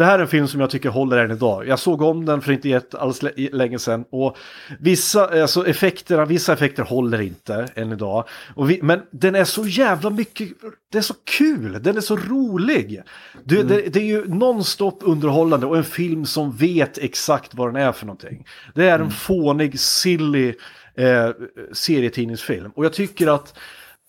det 0.00 0.06
här 0.06 0.18
är 0.18 0.22
en 0.22 0.28
film 0.28 0.48
som 0.48 0.60
jag 0.60 0.70
tycker 0.70 0.88
håller 0.88 1.18
än 1.18 1.30
idag. 1.30 1.68
Jag 1.68 1.78
såg 1.78 2.02
om 2.02 2.24
den 2.24 2.40
för 2.40 2.52
inte 2.52 2.68
jätte 2.68 2.98
alls 2.98 3.22
lä- 3.22 3.48
länge 3.52 3.78
sedan 3.78 4.04
och 4.10 4.36
vissa, 4.78 5.42
alltså 5.42 5.66
effekterna, 5.66 6.24
vissa 6.24 6.52
effekter 6.52 6.82
håller 6.82 7.20
inte 7.20 7.68
än 7.74 7.92
idag. 7.92 8.24
Vi, 8.56 8.78
men 8.82 9.00
den 9.10 9.34
är 9.34 9.44
så 9.44 9.64
jävla 9.64 10.10
mycket, 10.10 10.48
det 10.92 10.98
är 10.98 11.02
så 11.02 11.14
kul, 11.24 11.82
den 11.82 11.96
är 11.96 12.00
så 12.00 12.16
rolig. 12.16 13.02
Det, 13.44 13.62
det, 13.62 13.80
det 13.80 14.00
är 14.00 14.04
ju 14.04 14.28
nonstop 14.28 14.98
underhållande 15.02 15.66
och 15.66 15.76
en 15.76 15.84
film 15.84 16.26
som 16.26 16.52
vet 16.52 16.98
exakt 16.98 17.54
vad 17.54 17.68
den 17.68 17.82
är 17.82 17.92
för 17.92 18.06
någonting. 18.06 18.46
Det 18.74 18.88
är 18.88 18.98
en 18.98 19.10
fånig, 19.10 19.80
silly 19.80 20.54
eh, 20.94 21.30
serietidningsfilm. 21.72 22.70
Och 22.74 22.84
jag 22.84 22.92
tycker 22.92 23.26
att 23.34 23.54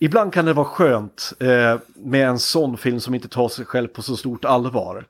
ibland 0.02 0.34
kan 0.34 0.46
det 0.46 0.54
vara 0.54 0.66
skönt 0.66 1.34
eh, 1.40 1.80
med 1.96 2.28
en 2.28 2.40
sån 2.40 2.78
film 2.78 3.00
som 3.00 3.16
inte 3.16 3.28
tar 3.28 3.50
sig 3.50 3.66
själv 3.66 3.88
på 3.88 4.02
så 4.02 4.18
stort 4.18 4.46
allvar. 4.46 5.06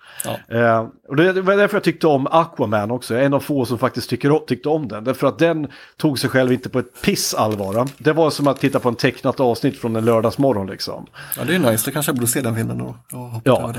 Eh, 0.48 0.88
och 1.08 1.16
det, 1.16 1.42
var 1.42 1.56
därför 1.56 1.76
jag 1.76 1.84
tyckte 1.84 2.08
om 2.08 2.28
Aquaman 2.28 2.92
också. 2.92 3.16
En 3.16 3.34
av 3.34 3.40
få 3.40 3.66
som 3.66 3.78
faktiskt 3.78 4.10
tycker, 4.10 4.40
tyckte 4.46 4.70
om 4.70 4.88
den. 4.88 5.04
Därför 5.04 5.28
att 5.28 5.40
den 5.40 5.68
tog 5.98 6.20
sig 6.20 6.30
själv 6.30 6.54
inte 6.54 6.70
på 6.70 6.80
ett 6.80 7.02
piss 7.02 7.34
allvar. 7.34 7.88
Det 7.98 8.14
var 8.14 8.30
som 8.30 8.48
att 8.48 8.60
titta 8.60 8.80
på 8.80 8.90
en 8.90 8.96
tecknat 8.96 9.40
avsnitt 9.40 9.78
från 9.78 9.96
en 9.96 10.06
lördagsmorgon 10.06 10.68
liksom. 10.68 11.06
Ja, 11.38 11.44
det 11.44 11.56
är 11.56 11.60
nice. 11.60 11.90
Då 11.90 11.94
kanske 11.94 12.10
jag 12.10 12.18
borde 12.18 12.28
se 12.28 12.42
den 12.42 12.56
filmen 12.56 12.78
då. 12.78 12.96
Ja. 13.44 13.74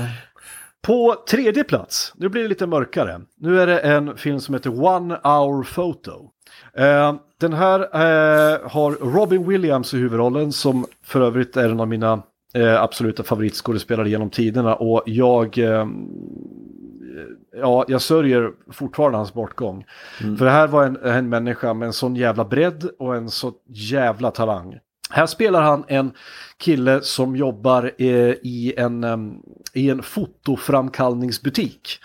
På 0.81 1.15
tredje 1.29 1.63
plats, 1.63 2.13
nu 2.15 2.29
blir 2.29 2.41
det 2.41 2.47
lite 2.47 2.67
mörkare. 2.67 3.21
Nu 3.39 3.61
är 3.61 3.67
det 3.67 3.79
en 3.79 4.17
film 4.17 4.39
som 4.39 4.53
heter 4.53 4.83
One 4.83 5.19
Hour 5.23 5.63
Photo. 5.63 6.32
Eh, 6.77 7.15
den 7.37 7.53
här 7.53 7.79
eh, 7.79 8.69
har 8.69 8.91
Robin 8.91 9.47
Williams 9.47 9.93
i 9.93 9.97
huvudrollen 9.97 10.51
som 10.51 10.85
för 11.03 11.21
övrigt 11.21 11.57
är 11.57 11.69
en 11.69 11.79
av 11.79 11.87
mina 11.87 12.21
eh, 12.53 12.81
absoluta 12.81 13.23
favoritskådespelare 13.23 14.09
genom 14.09 14.29
tiderna 14.29 14.75
och 14.75 15.03
jag 15.05 15.57
eh, 15.57 15.85
Ja, 17.55 17.85
jag 17.87 18.01
sörjer 18.01 18.51
fortfarande 18.71 19.17
hans 19.17 19.33
bortgång. 19.33 19.85
För 20.37 20.45
det 20.45 20.51
här 20.51 20.67
var 20.67 20.85
en, 20.85 20.97
en 21.03 21.29
människa 21.29 21.73
med 21.73 21.85
en 21.85 21.93
sån 21.93 22.15
jävla 22.15 22.45
bredd 22.45 22.89
och 22.99 23.15
en 23.15 23.29
så 23.29 23.53
jävla 23.67 24.31
talang. 24.31 24.79
Här 25.09 25.25
spelar 25.25 25.61
han 25.61 25.83
en 25.87 26.11
kille 26.57 27.01
som 27.01 27.35
jobbar 27.35 27.91
eh, 27.97 28.07
i, 28.41 28.73
en, 28.77 29.03
em, 29.03 29.35
i 29.73 29.89
en 29.89 30.03
fotoframkallningsbutik. 30.03 31.99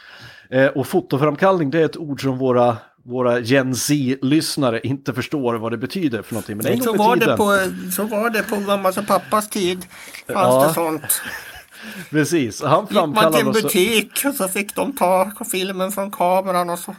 Eh, 0.51 0.66
och 0.66 0.87
fotoframkallning 0.87 1.71
det 1.71 1.81
är 1.81 1.85
ett 1.85 1.97
ord 1.97 2.23
som 2.23 2.39
våra, 2.39 2.77
våra 3.09 3.38
Gen 3.40 3.74
Z-lyssnare 3.74 4.80
inte 4.82 5.12
förstår 5.14 5.54
vad 5.54 5.72
det 5.72 5.78
betyder 5.78 6.22
för 6.22 6.34
någonting. 6.34 6.56
Men 6.56 6.66
en 6.66 6.80
Så 6.82 6.92
var, 6.96 7.16
det 7.16 7.36
på, 7.36 7.59
så 7.92 8.04
var 8.04 8.30
det 8.30 8.42
på 8.42 8.56
mammas 8.56 8.96
och 8.96 9.06
pappas 9.06 9.48
tid. 9.48 9.78
Fanns 10.26 10.54
Ja. 10.54 10.64
det 10.68 10.74
sånt. 10.74 11.22
Precis, 12.11 12.62
han 12.62 12.84
Gick 12.84 12.90
man 12.94 13.12
till 13.14 13.20
framkallade... 13.22 13.38
en 13.48 13.54
så- 13.54 13.62
butik 13.62 14.12
och 14.26 14.34
så 14.34 14.48
fick 14.48 14.74
de 14.74 14.92
ta 14.96 15.30
filmen 15.52 15.92
från 15.92 16.11
kameran 16.11 16.70
och 16.70 16.78
så 16.78 16.94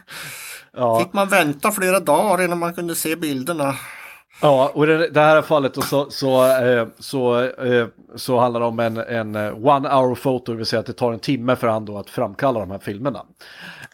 Ja. 0.76 1.00
fick 1.00 1.12
man 1.12 1.28
vänta 1.28 1.70
flera 1.70 2.00
dagar 2.00 2.44
innan 2.44 2.58
man 2.58 2.74
kunde 2.74 2.94
se 2.94 3.16
bilderna. 3.16 3.74
Ja, 4.42 4.70
och 4.74 4.84
i 4.84 4.86
det, 4.86 5.08
det 5.10 5.20
här 5.20 5.42
fallet 5.42 5.84
så, 5.84 6.10
så, 6.10 6.46
eh, 6.46 6.86
så, 6.98 7.40
eh, 7.42 7.86
så 8.16 8.38
handlar 8.40 8.60
det 8.60 8.66
om 8.66 8.80
en, 8.80 8.96
en 8.96 9.34
eh, 9.36 9.66
one 9.66 9.88
hour 9.88 10.14
photo, 10.14 10.52
det 10.52 10.56
vill 10.58 10.66
säga 10.66 10.80
att 10.80 10.86
det 10.86 10.92
tar 10.92 11.12
en 11.12 11.18
timme 11.18 11.56
för 11.56 11.68
han 11.68 11.84
då 11.84 11.98
att 11.98 12.10
framkalla 12.10 12.60
de 12.60 12.70
här 12.70 12.78
filmerna. 12.78 13.22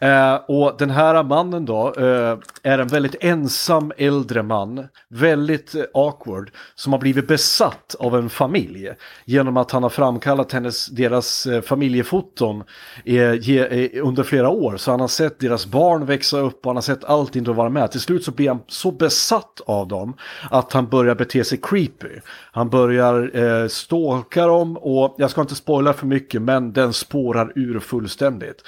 Eh, 0.01 0.35
och 0.35 0.75
den 0.79 0.89
här 0.89 1.23
mannen 1.23 1.65
då 1.65 1.93
eh, 1.97 2.37
är 2.63 2.79
en 2.79 2.87
väldigt 2.87 3.15
ensam 3.19 3.91
äldre 3.97 4.43
man, 4.43 4.87
väldigt 5.09 5.75
eh, 5.75 5.83
awkward, 5.93 6.51
som 6.75 6.93
har 6.93 6.99
blivit 6.99 7.27
besatt 7.27 7.95
av 7.99 8.15
en 8.15 8.29
familj 8.29 8.89
genom 9.25 9.57
att 9.57 9.71
han 9.71 9.83
har 9.83 9.89
framkallat 9.89 10.51
hennes, 10.51 10.87
deras 10.87 11.45
eh, 11.45 11.61
familjefoton 11.61 12.63
eh, 13.05 13.33
ge, 13.33 13.59
eh, 13.59 14.07
under 14.07 14.23
flera 14.23 14.49
år. 14.49 14.77
Så 14.77 14.91
han 14.91 14.99
har 14.99 15.07
sett 15.07 15.39
deras 15.39 15.65
barn 15.65 16.05
växa 16.05 16.39
upp 16.39 16.65
och 16.65 16.69
han 16.69 16.77
har 16.77 16.81
sett 16.81 17.03
allting 17.03 17.43
då 17.43 17.53
vara 17.53 17.69
med. 17.69 17.91
Till 17.91 18.01
slut 18.01 18.23
så 18.23 18.31
blir 18.31 18.47
han 18.47 18.59
så 18.67 18.91
besatt 18.91 19.61
av 19.65 19.87
dem 19.87 20.17
att 20.49 20.73
han 20.73 20.87
börjar 20.89 21.15
bete 21.15 21.43
sig 21.43 21.59
creepy. 21.61 22.19
Han 22.51 22.69
börjar 22.69 23.37
eh, 23.37 23.67
stalka 23.67 24.45
dem 24.45 24.77
och 24.77 25.15
jag 25.17 25.31
ska 25.31 25.41
inte 25.41 25.55
spoila 25.55 25.93
för 25.93 26.07
mycket 26.07 26.41
men 26.41 26.73
den 26.73 26.93
spårar 26.93 27.51
ur 27.55 27.79
fullständigt. 27.79 28.63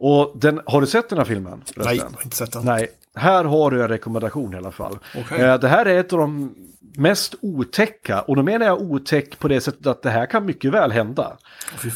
Och 0.00 0.32
den, 0.34 0.60
har 0.66 0.80
du 0.80 0.86
sett 0.86 1.08
den 1.08 1.18
här 1.18 1.24
filmen? 1.24 1.62
Nej, 1.76 1.96
jag 1.96 2.04
har 2.04 2.22
inte 2.24 2.36
sett 2.36 2.52
den. 2.52 2.64
Nej, 2.64 2.88
här 3.14 3.44
har 3.44 3.70
du 3.70 3.82
en 3.82 3.88
rekommendation 3.88 4.54
i 4.54 4.56
alla 4.56 4.70
fall. 4.70 4.98
Okej. 5.18 5.40
Eh, 5.40 5.58
det 5.58 5.68
här 5.68 5.86
är 5.86 6.00
ett 6.00 6.12
av 6.12 6.18
de 6.18 6.54
mest 6.96 7.34
otäcka, 7.40 8.20
och 8.20 8.36
då 8.36 8.42
menar 8.42 8.66
jag 8.66 8.80
otäck 8.80 9.38
på 9.38 9.48
det 9.48 9.60
sättet 9.60 9.86
att 9.86 10.02
det 10.02 10.10
här 10.10 10.26
kan 10.26 10.46
mycket 10.46 10.72
väl 10.72 10.92
hända. 10.92 11.36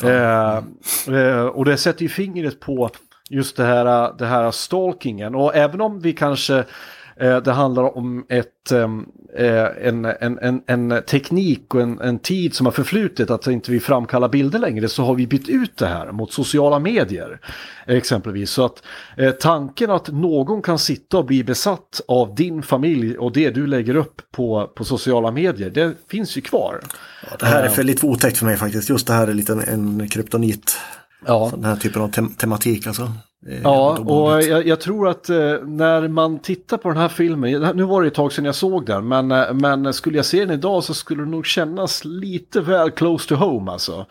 Eh, 0.03 0.57
eh, 1.17 1.47
och 1.47 1.65
det 1.65 1.77
sätter 1.77 2.03
ju 2.03 2.09
fingret 2.09 2.61
på 2.61 2.91
just 3.31 3.57
det 3.57 3.65
här, 3.65 4.13
det 4.19 4.27
här 4.27 4.51
stalkingen. 4.51 5.35
Och 5.35 5.55
även 5.55 5.81
om 5.81 6.01
vi 6.01 6.13
kanske, 6.13 6.65
det 7.17 7.53
handlar 7.53 7.97
om 7.97 8.27
ett, 8.29 8.73
ehm, 8.73 9.07
eh, 9.37 9.87
en, 9.87 10.05
en, 10.05 10.39
en, 10.39 10.63
en 10.67 11.03
teknik 11.03 11.75
och 11.75 11.81
en, 11.81 12.01
en 12.01 12.19
tid 12.19 12.55
som 12.55 12.67
har 12.67 12.73
förflutit, 12.73 13.31
att 13.31 13.47
inte 13.47 13.71
vi 13.71 13.81
framkallar 13.81 14.29
bilder 14.29 14.59
längre, 14.59 14.89
så 14.89 15.05
har 15.05 15.15
vi 15.15 15.27
bytt 15.27 15.49
ut 15.49 15.77
det 15.77 15.87
här 15.87 16.13
mot 16.13 16.33
sociala 16.33 16.79
medier. 16.79 17.41
Exempelvis. 17.87 18.51
Så 18.51 18.65
att 18.65 18.83
eh, 19.17 19.31
tanken 19.31 19.91
att 19.91 20.09
någon 20.09 20.63
kan 20.63 20.79
sitta 20.79 21.19
och 21.19 21.27
bli 21.27 21.45
besatt 21.45 22.01
av 22.09 22.35
din 22.35 22.63
familj 22.63 23.19
och 23.19 23.33
det 23.33 23.51
du 23.51 23.67
lägger 23.67 23.97
upp 23.97 24.23
på, 24.33 24.73
på 24.77 24.85
sociala 24.85 25.31
medier, 25.31 25.71
det 25.71 25.95
finns 26.11 26.37
ju 26.37 26.41
kvar. 26.41 26.81
Det 27.39 27.47
här 27.47 27.79
är 27.79 27.83
lite 27.83 28.07
otäckt 28.07 28.39
för 28.39 28.47
mig 28.47 28.57
faktiskt. 28.57 28.91
Just 28.91 29.07
det 29.07 29.13
här 29.13 29.29
är 29.29 29.35
lite 29.35 29.53
en, 29.53 29.61
en 29.61 30.09
kryptonit. 30.09 30.77
Ja. 31.27 31.51
Den 31.55 31.65
här 31.65 31.77
typen 31.77 32.03
av 32.03 32.09
tem 32.09 32.29
tematik 32.29 32.87
alltså. 32.87 33.13
Är 33.47 33.61
Ja, 33.63 33.99
och 33.99 34.43
jag, 34.43 34.67
jag 34.67 34.81
tror 34.81 35.09
att 35.09 35.29
eh, 35.29 35.37
när 35.63 36.09
man 36.09 36.39
tittar 36.39 36.77
på 36.77 36.89
den 36.89 36.99
här 36.99 37.09
filmen, 37.09 37.71
nu 37.75 37.83
var 37.83 38.03
det 38.03 38.09
ett 38.09 38.15
tag 38.15 38.33
sedan 38.33 38.45
jag 38.45 38.55
såg 38.55 38.87
den, 38.87 39.09
men, 39.09 39.31
eh, 39.31 39.55
men 39.55 39.93
skulle 39.93 40.17
jag 40.17 40.27
se 40.27 40.41
den 40.41 40.51
idag 40.51 40.85
så 40.85 40.95
skulle 40.95 41.23
det 41.23 41.31
nog 41.31 41.47
kännas 41.47 42.05
lite 42.05 42.61
väl 42.61 42.91
close 42.91 43.29
to 43.29 43.35
home 43.35 43.73
alltså. 43.73 44.07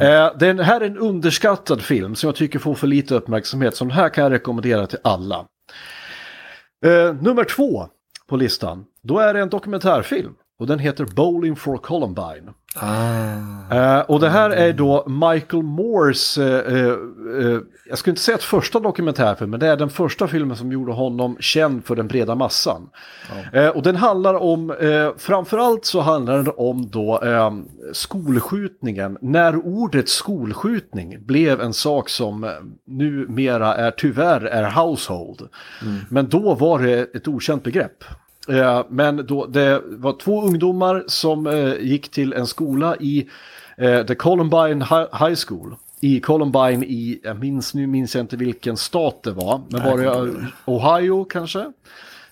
Eh, 0.00 0.38
den 0.38 0.58
här 0.58 0.80
är 0.80 0.86
en 0.86 0.98
underskattad 0.98 1.82
film 1.82 2.14
som 2.14 2.28
jag 2.28 2.34
tycker 2.36 2.58
får 2.58 2.74
för 2.74 2.86
lite 2.86 3.14
uppmärksamhet, 3.14 3.76
så 3.76 3.84
den 3.84 3.90
här 3.90 4.08
kan 4.08 4.24
jag 4.24 4.32
rekommendera 4.32 4.86
till 4.86 4.98
alla. 5.04 5.44
Eh, 6.86 7.14
nummer 7.20 7.44
två 7.44 7.88
på 8.26 8.36
listan, 8.36 8.84
då 9.02 9.18
är 9.18 9.34
det 9.34 9.40
en 9.40 9.48
dokumentärfilm. 9.48 10.34
Och 10.60 10.66
den 10.66 10.78
heter 10.78 11.04
Bowling 11.04 11.56
for 11.56 11.78
Columbine. 11.78 12.50
Ah. 12.76 13.98
Eh, 13.98 14.00
och 14.00 14.20
det 14.20 14.28
här 14.28 14.50
är 14.50 14.72
då 14.72 15.08
Michael 15.08 15.62
Moores, 15.62 16.38
eh, 16.38 16.74
eh, 16.74 16.86
eh, 16.86 17.60
jag 17.88 17.98
skulle 17.98 18.12
inte 18.12 18.22
säga 18.22 18.34
att 18.34 18.42
första 18.42 18.80
dokumentärfilm, 18.80 19.50
men 19.50 19.60
det 19.60 19.66
är 19.66 19.76
den 19.76 19.90
första 19.90 20.28
filmen 20.28 20.56
som 20.56 20.72
gjorde 20.72 20.92
honom 20.92 21.36
känd 21.40 21.84
för 21.84 21.96
den 21.96 22.08
breda 22.08 22.34
massan. 22.34 22.88
Eh, 23.52 23.68
och 23.68 23.82
den 23.82 23.96
handlar 23.96 24.34
om, 24.34 24.70
eh, 24.70 25.10
framförallt 25.16 25.84
så 25.84 26.00
handlar 26.00 26.36
den 26.36 26.52
om 26.56 26.88
då 26.90 27.20
skolskjutningen, 27.92 29.18
när 29.20 29.56
ordet 29.56 30.08
skolskjutning 30.08 31.26
blev 31.26 31.60
en 31.60 31.74
sak 31.74 32.08
som 32.08 32.50
numera 32.86 33.74
är 33.74 33.90
tyvärr 33.90 34.40
är 34.40 34.70
household. 34.70 35.48
Men 36.08 36.28
då 36.28 36.54
var 36.54 36.78
det 36.78 37.14
ett 37.14 37.28
okänt 37.28 37.62
begrepp. 37.62 38.04
Eh, 38.48 38.82
Men 38.88 39.26
då, 39.26 39.46
det 39.46 39.82
var 39.86 40.12
två 40.12 40.42
ungdomar 40.42 41.04
som 41.06 41.46
eh, 41.46 41.74
gick 41.80 42.08
till 42.08 42.32
en 42.32 42.46
skola 42.46 42.96
i 43.00 43.28
eh, 43.76 44.06
The 44.06 44.14
Columbine 44.14 44.82
Hi- 44.82 45.26
High 45.28 45.38
School. 45.48 45.74
I 46.00 46.20
Columbine 46.20 46.82
i, 46.84 47.20
jag 47.24 47.38
minns, 47.38 47.74
nu 47.74 47.86
minns 47.86 48.14
jag 48.14 48.22
inte 48.22 48.36
vilken 48.36 48.76
stat 48.76 49.20
det 49.22 49.32
var, 49.32 49.60
men 49.68 49.84
var 49.84 49.98
det 49.98 50.04
eh, 50.06 50.44
Ohio 50.64 51.24
kanske? 51.24 51.72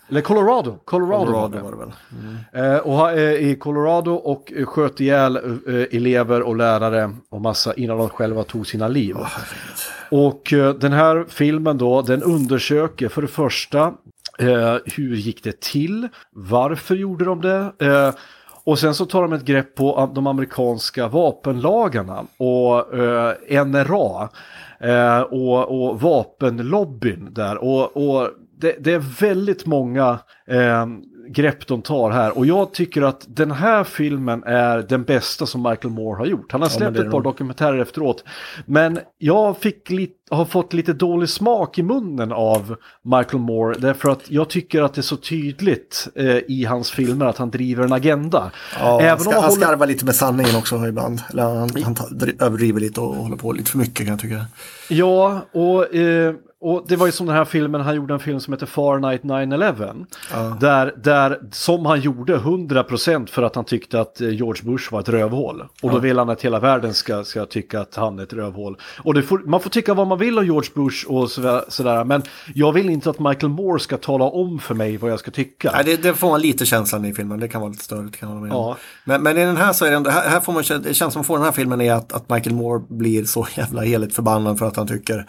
Eller 0.08 0.20
Colorado, 0.20 0.76
Colorado. 0.84 1.24
Colorado 1.26 1.58
var 1.62 1.70
det 1.70 1.76
väl. 1.76 2.74
Eh, 2.74 2.78
och, 2.78 3.12
eh, 3.12 3.32
I 3.50 3.56
Colorado 3.56 4.10
och 4.14 4.52
eh, 4.56 4.66
sköt 4.66 5.00
ihjäl 5.00 5.36
eh, 5.36 5.42
elever 5.96 6.42
och 6.42 6.56
lärare 6.56 7.10
och 7.28 7.40
massa 7.40 7.74
innan 7.74 7.98
de 7.98 8.08
själva 8.08 8.44
tog 8.44 8.66
sina 8.66 8.88
liv. 8.88 9.16
och 10.10 10.52
eh, 10.52 10.74
den 10.74 10.92
här 10.92 11.24
filmen 11.28 11.78
då, 11.78 12.02
den 12.02 12.22
undersöker 12.22 13.08
för 13.08 13.22
det 13.22 13.28
första 13.28 13.92
eh, 14.38 14.76
hur 14.84 15.16
gick 15.16 15.44
det 15.44 15.60
till, 15.60 16.08
varför 16.30 16.94
gjorde 16.94 17.24
de 17.24 17.40
det? 17.40 17.72
Eh, 17.80 18.14
och 18.64 18.78
sen 18.78 18.94
så 18.94 19.06
tar 19.06 19.22
de 19.22 19.32
ett 19.32 19.44
grepp 19.44 19.74
på 19.74 20.10
de 20.14 20.26
amerikanska 20.26 21.08
vapenlagarna 21.08 22.24
och 22.36 22.98
eh, 22.98 23.66
NRA 23.66 24.28
eh, 24.80 25.20
och, 25.20 25.88
och 25.88 26.00
vapenlobbyn 26.00 27.34
där. 27.34 27.56
Och, 27.56 27.96
och 27.96 28.30
det, 28.60 28.76
det 28.80 28.92
är 28.92 29.20
väldigt 29.20 29.66
många 29.66 30.18
eh, 30.46 30.86
grepp 31.28 31.66
de 31.66 31.82
tar 31.82 32.10
här. 32.10 32.38
Och 32.38 32.46
jag 32.46 32.72
tycker 32.74 33.02
att 33.02 33.24
den 33.28 33.50
här 33.50 33.84
filmen 33.84 34.42
är 34.44 34.78
den 34.88 35.02
bästa 35.04 35.46
som 35.46 35.62
Michael 35.62 35.94
Moore 35.94 36.18
har 36.18 36.26
gjort. 36.26 36.52
Han 36.52 36.60
har 36.62 36.68
Ja, 36.68 36.74
släppt 36.76 36.96
är 36.96 37.00
ett 37.04 37.10
par 37.10 37.18
nog. 37.18 37.22
dokumentärer 37.24 37.78
efteråt. 37.78 38.24
Men 38.66 38.98
jag 39.18 39.56
fick 39.58 39.90
lite, 39.90 40.12
har 40.30 40.44
fått 40.44 40.72
lite 40.72 40.92
dålig 40.92 41.28
smak 41.28 41.78
i 41.78 41.82
munnen 41.82 42.32
av 42.32 42.76
Michael 43.02 43.38
Moore. 43.42 43.78
Därför 43.78 44.08
att 44.08 44.30
jag 44.30 44.50
tycker 44.50 44.82
att 44.82 44.94
det 44.94 45.00
är 45.00 45.02
så 45.02 45.16
tydligt 45.16 46.08
eh, 46.14 46.36
i 46.48 46.64
hans 46.68 46.90
filmer 46.90 47.26
att 47.26 47.38
han 47.38 47.50
driver 47.50 47.84
en 47.84 47.92
agenda. 47.92 48.50
Ja, 48.80 49.00
Även 49.00 49.08
han, 49.10 49.20
ska, 49.20 49.28
om 49.28 49.34
han 49.34 49.42
han 49.42 49.50
håller... 49.50 49.62
skarvar 49.66 49.86
lite 49.86 50.04
med 50.04 50.14
sanningen 50.14 50.56
också 50.56 50.86
ibland. 50.88 51.20
Eller 51.30 51.42
han, 51.42 51.70
han 51.84 51.96
överdriver 52.40 52.80
lite 52.80 53.00
och 53.00 53.14
håller 53.16 53.36
på 53.36 53.52
lite 53.52 53.70
för 53.70 53.78
mycket 53.78 53.96
kan 53.96 54.06
jag 54.06 54.20
tycka. 54.20 54.44
Ja, 54.88 55.40
och, 55.52 55.94
eh, 55.94 56.34
och 56.66 56.84
det 56.88 56.96
var 56.96 57.06
ju 57.06 57.12
som 57.12 57.26
den 57.26 57.36
här 57.36 57.44
filmen, 57.44 57.80
han 57.80 57.96
gjorde 57.96 58.14
en 58.14 58.20
film 58.20 58.40
som 58.40 58.52
heter 58.52 58.66
Far 58.66 58.98
Night 58.98 59.22
9-11. 59.22 60.06
Där, 60.60 60.94
där, 60.96 61.38
som 61.52 61.86
han 61.86 62.00
gjorde 62.00 62.36
100% 62.36 63.26
för 63.26 63.42
att 63.42 63.54
han 63.54 63.64
tyckte 63.64 64.00
att 64.00 64.20
eh, 64.20 64.28
George 64.28 64.62
Bush 64.64 64.92
var 64.92 65.00
ett 65.00 65.08
rövhål. 65.08 65.64
Och 65.82 65.90
då 65.90 65.98
vill 65.98 66.18
han 66.18 66.30
att 66.30 66.42
hela 66.42 66.60
världen 66.60 66.94
ska, 66.94 67.24
ska 67.24 67.46
tycka 67.46 67.80
att 67.80 67.94
han 67.94 68.18
är 68.18 68.22
ett 68.22 68.32
rövhål. 68.32 68.76
Och 68.98 69.24
får, 69.24 69.38
man 69.38 69.60
får 69.60 69.70
tycka 69.70 69.94
vad 69.94 70.06
man 70.06 70.18
vill 70.18 70.38
om 70.38 70.44
George 70.44 70.70
Bush 70.74 71.06
och 71.06 71.30
sådär, 71.30 71.64
sådär, 71.68 72.04
men 72.04 72.22
jag 72.54 72.72
vill 72.72 72.90
inte 72.90 73.10
att 73.10 73.18
Michael 73.18 73.52
Moore 73.52 73.80
ska 73.80 73.96
tala 73.96 74.24
om 74.24 74.58
för 74.58 74.74
mig 74.74 74.96
vad 74.96 75.10
jag 75.10 75.18
ska 75.18 75.30
tycka. 75.30 75.70
Nej, 75.74 75.84
det, 75.84 76.02
det 76.02 76.14
får 76.14 76.28
man 76.28 76.40
lite 76.40 76.66
känslan 76.66 77.04
i 77.04 77.14
filmen, 77.14 77.40
det 77.40 77.48
kan 77.48 77.60
vara 77.60 77.70
lite 77.70 77.84
störigt. 77.84 78.16
Kan 78.16 78.28
om. 78.28 78.48
Ja. 78.48 78.76
men, 79.04 79.22
men 79.22 79.38
i 79.38 79.44
den 79.44 79.56
här 79.56 79.72
så 79.72 79.84
är 79.84 79.90
det 79.90 79.96
ändå, 79.96 80.10
här, 80.10 80.28
här 80.28 80.40
får 80.40 80.52
man, 80.52 80.82
det 80.82 80.94
känns 80.94 81.12
som 81.12 81.20
att 81.20 81.26
få 81.26 81.36
den 81.36 81.44
här 81.44 81.52
filmen 81.52 81.80
är 81.80 81.92
att, 81.92 82.12
att 82.12 82.30
Michael 82.30 82.56
Moore 82.56 82.84
blir 82.88 83.24
så 83.24 83.46
jävla 83.54 83.82
heligt 83.82 84.14
förbannad 84.14 84.58
för 84.58 84.66
att 84.66 84.76
han 84.76 84.86
tycker 84.86 85.26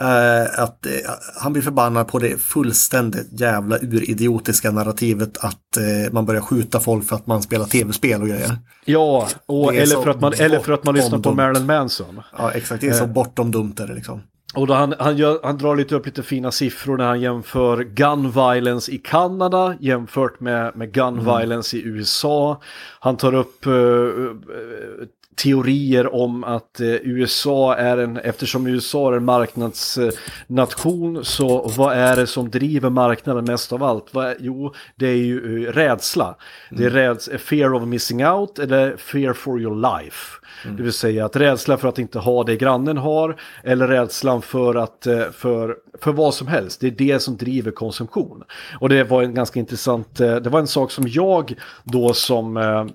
eh, 0.00 0.62
att 0.62 0.86
eh, 0.86 0.92
han 1.40 1.52
blir 1.52 1.62
förbannad 1.62 2.08
på 2.08 2.18
det 2.18 2.40
fullständigt 2.40 3.40
jävla 3.40 3.78
uridiotiska 3.78 4.70
narrativet 4.70 5.38
att 5.38 5.76
eh, 5.76 6.12
man 6.12 6.26
börjar 6.26 6.40
skjuta 6.40 6.80
folk 6.80 7.08
för 7.08 7.16
att 7.16 7.26
man 7.26 7.42
spelar 7.42 7.64
tv-spel 7.64 8.22
och 8.22 8.28
grejer. 8.28 8.58
Ja, 8.84 9.28
och, 9.46 9.74
eller, 9.74 10.02
för 10.02 10.10
att 10.10 10.20
man, 10.20 10.32
eller 10.38 10.58
för 10.58 10.72
att 10.72 10.84
man 10.84 10.94
lyssnar 10.94 11.18
på 11.18 11.34
Marilyn 11.34 11.66
Manson. 11.66 12.22
Ja, 12.38 12.52
exakt. 12.52 12.80
Det 12.80 12.88
är 12.88 12.92
så 12.92 13.06
bortom 13.06 13.50
dumt 13.50 13.74
är 13.78 13.86
det 13.86 13.94
liksom. 13.94 14.22
Och 14.54 14.66
då 14.66 14.74
han, 14.74 14.94
han, 14.98 15.16
gör, 15.16 15.40
han 15.42 15.58
drar 15.58 15.76
lite 15.76 15.94
upp 15.94 16.06
lite 16.06 16.22
fina 16.22 16.50
siffror 16.50 16.96
när 16.96 17.06
han 17.06 17.20
jämför 17.20 17.82
gun 17.82 18.30
violence 18.30 18.92
i 18.92 18.98
Kanada 18.98 19.76
jämfört 19.80 20.40
med, 20.40 20.76
med 20.76 20.92
gun 20.92 21.24
violence 21.24 21.76
i 21.76 21.82
USA. 21.84 22.60
Han 23.00 23.16
tar 23.16 23.34
upp 23.34 23.66
eh, 23.66 23.72
eh, 23.72 25.06
teorier 25.38 26.14
om 26.14 26.44
att 26.44 26.80
eh, 26.80 26.86
USA 26.86 27.74
är 27.74 27.98
en, 27.98 28.16
eftersom 28.16 28.66
USA 28.66 29.12
är 29.12 29.16
en 29.16 29.24
marknadsnation 29.24 31.24
så 31.24 31.72
vad 31.76 31.96
är 31.96 32.16
det 32.16 32.26
som 32.26 32.50
driver 32.50 32.90
marknaden 32.90 33.44
mest 33.44 33.72
av 33.72 33.82
allt? 33.82 34.06
Jo, 34.38 34.74
det 34.96 35.06
är 35.06 35.16
ju 35.16 35.66
eh, 35.66 35.72
rädsla. 35.72 36.34
Det 36.70 36.84
är 36.84 36.90
räds, 36.90 37.28
fear 37.38 37.74
of 37.74 37.82
missing 37.82 38.26
out 38.26 38.58
eller 38.58 38.96
fear 38.96 39.32
for 39.32 39.60
your 39.60 39.98
life. 39.98 40.38
Det 40.64 40.82
vill 40.82 40.92
säga 40.92 41.24
att 41.24 41.36
rädsla 41.36 41.76
för 41.76 41.88
att 41.88 41.98
inte 41.98 42.18
ha 42.18 42.44
det 42.44 42.56
grannen 42.56 42.96
har 42.96 43.36
eller 43.62 43.88
rädslan 43.88 44.42
för, 44.42 44.74
att, 44.74 45.06
eh, 45.06 45.30
för, 45.32 45.76
för 46.00 46.12
vad 46.12 46.34
som 46.34 46.46
helst. 46.46 46.80
Det 46.80 46.86
är 46.86 46.90
det 46.90 47.20
som 47.20 47.36
driver 47.36 47.70
konsumtion. 47.70 48.44
Och 48.80 48.88
det 48.88 49.04
var 49.04 49.22
en 49.22 49.34
ganska 49.34 49.60
intressant, 49.60 50.20
eh, 50.20 50.36
det 50.36 50.50
var 50.50 50.60
en 50.60 50.66
sak 50.66 50.90
som 50.90 51.08
jag 51.08 51.54
då 51.84 52.12
som 52.12 52.56
eh, 52.56 52.86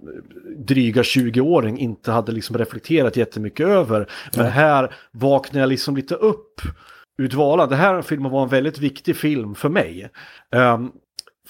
dryga 0.57 1.01
20-åring 1.01 1.79
inte 1.79 2.11
hade 2.11 2.31
liksom 2.31 2.57
reflekterat 2.57 3.17
jättemycket 3.17 3.67
över. 3.67 4.07
Men 4.37 4.45
här 4.45 4.93
vaknade 5.11 5.59
jag 5.59 5.69
liksom 5.69 5.95
lite 5.95 6.15
upp 6.15 6.61
ur 7.17 7.27
dvalan. 7.27 7.69
Det 7.69 7.75
här 7.75 8.01
filmen 8.01 8.31
var 8.31 8.43
en 8.43 8.49
väldigt 8.49 8.79
viktig 8.79 9.17
film 9.17 9.55
för 9.55 9.69
mig. 9.69 10.09
Ehm, 10.55 10.91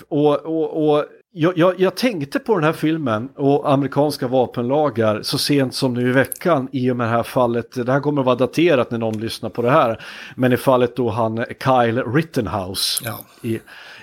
och, 0.09 0.35
och, 0.35 0.89
och 0.89 1.05
jag, 1.35 1.57
jag, 1.57 1.79
jag 1.79 1.95
tänkte 1.95 2.39
på 2.39 2.55
den 2.55 2.63
här 2.63 2.73
filmen 2.73 3.29
och 3.35 3.71
amerikanska 3.71 4.27
vapenlagar 4.27 5.21
så 5.21 5.37
sent 5.37 5.73
som 5.73 5.93
nu 5.93 6.09
i 6.09 6.11
veckan 6.11 6.69
i 6.71 6.91
och 6.91 6.97
med 6.97 7.07
det 7.07 7.11
här 7.11 7.23
fallet. 7.23 7.85
Det 7.85 7.91
här 7.91 7.99
kommer 7.99 8.21
att 8.21 8.25
vara 8.25 8.35
daterat 8.35 8.91
när 8.91 8.97
någon 8.97 9.19
lyssnar 9.19 9.49
på 9.49 9.61
det 9.61 9.71
här. 9.71 10.03
Men 10.35 10.53
i 10.53 10.57
fallet 10.57 10.95
då 10.95 11.09
han 11.09 11.45
Kyle 11.63 12.03
Rittenhouse 12.03 13.03
Ja. 13.05 13.19
i, 13.41 13.53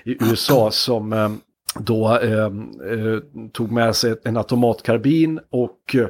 i 0.04 0.16
USA 0.20 0.70
som 0.70 1.12
eh, 1.12 1.30
då 1.78 2.18
eh, 2.18 2.44
eh, 2.44 2.50
tog 3.52 3.70
med 3.72 3.96
sig 3.96 4.16
en 4.24 4.36
automatkarbin 4.36 5.40
och 5.50 5.94
eh, 5.94 6.06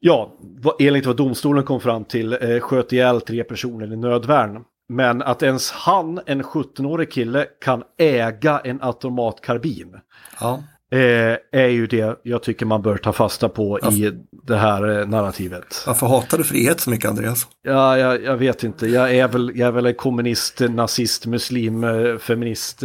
ja, 0.00 0.32
enligt 0.78 1.06
vad 1.06 1.16
domstolen 1.16 1.64
kom 1.64 1.80
fram 1.80 2.04
till 2.04 2.32
eh, 2.32 2.60
sköt 2.60 2.92
ihjäl 2.92 3.20
tre 3.20 3.44
personer 3.44 3.92
i 3.92 3.96
nödvärn. 3.96 4.60
Men 4.88 5.22
att 5.22 5.42
ens 5.42 5.70
han, 5.70 6.20
en 6.26 6.42
17-årig 6.42 7.12
kille, 7.12 7.46
kan 7.64 7.82
äga 7.98 8.60
en 8.64 8.82
automatkarbin 8.82 9.96
Ja. 10.40 10.62
eh, 10.92 11.60
är 11.60 11.68
ju 11.68 11.86
det 11.86 12.20
jag 12.22 12.42
tycker 12.42 12.66
man 12.66 12.82
bör 12.82 12.96
ta 12.96 13.12
fasta 13.12 13.48
på 13.48 13.78
i 13.78 14.12
det 14.46 14.56
här 14.56 15.00
eh, 15.00 15.06
narrativet. 15.08 15.84
Varför 15.86 16.06
hatar 16.06 16.38
du 16.38 16.44
frihet 16.44 16.80
så 16.80 16.90
mycket 16.90 17.10
Andreas? 17.10 17.46
Ja, 17.62 17.98
jag, 17.98 18.22
jag 18.24 18.36
vet 18.36 18.64
inte, 18.64 18.86
jag 18.86 19.14
är 19.14 19.28
väl, 19.28 19.52
jag 19.54 19.68
är 19.68 19.72
väl 19.72 19.86
en 19.86 19.94
kommunist, 19.94 20.60
nazist, 20.60 21.26
muslim, 21.26 21.84
eh, 21.84 22.16
feminist, 22.18 22.82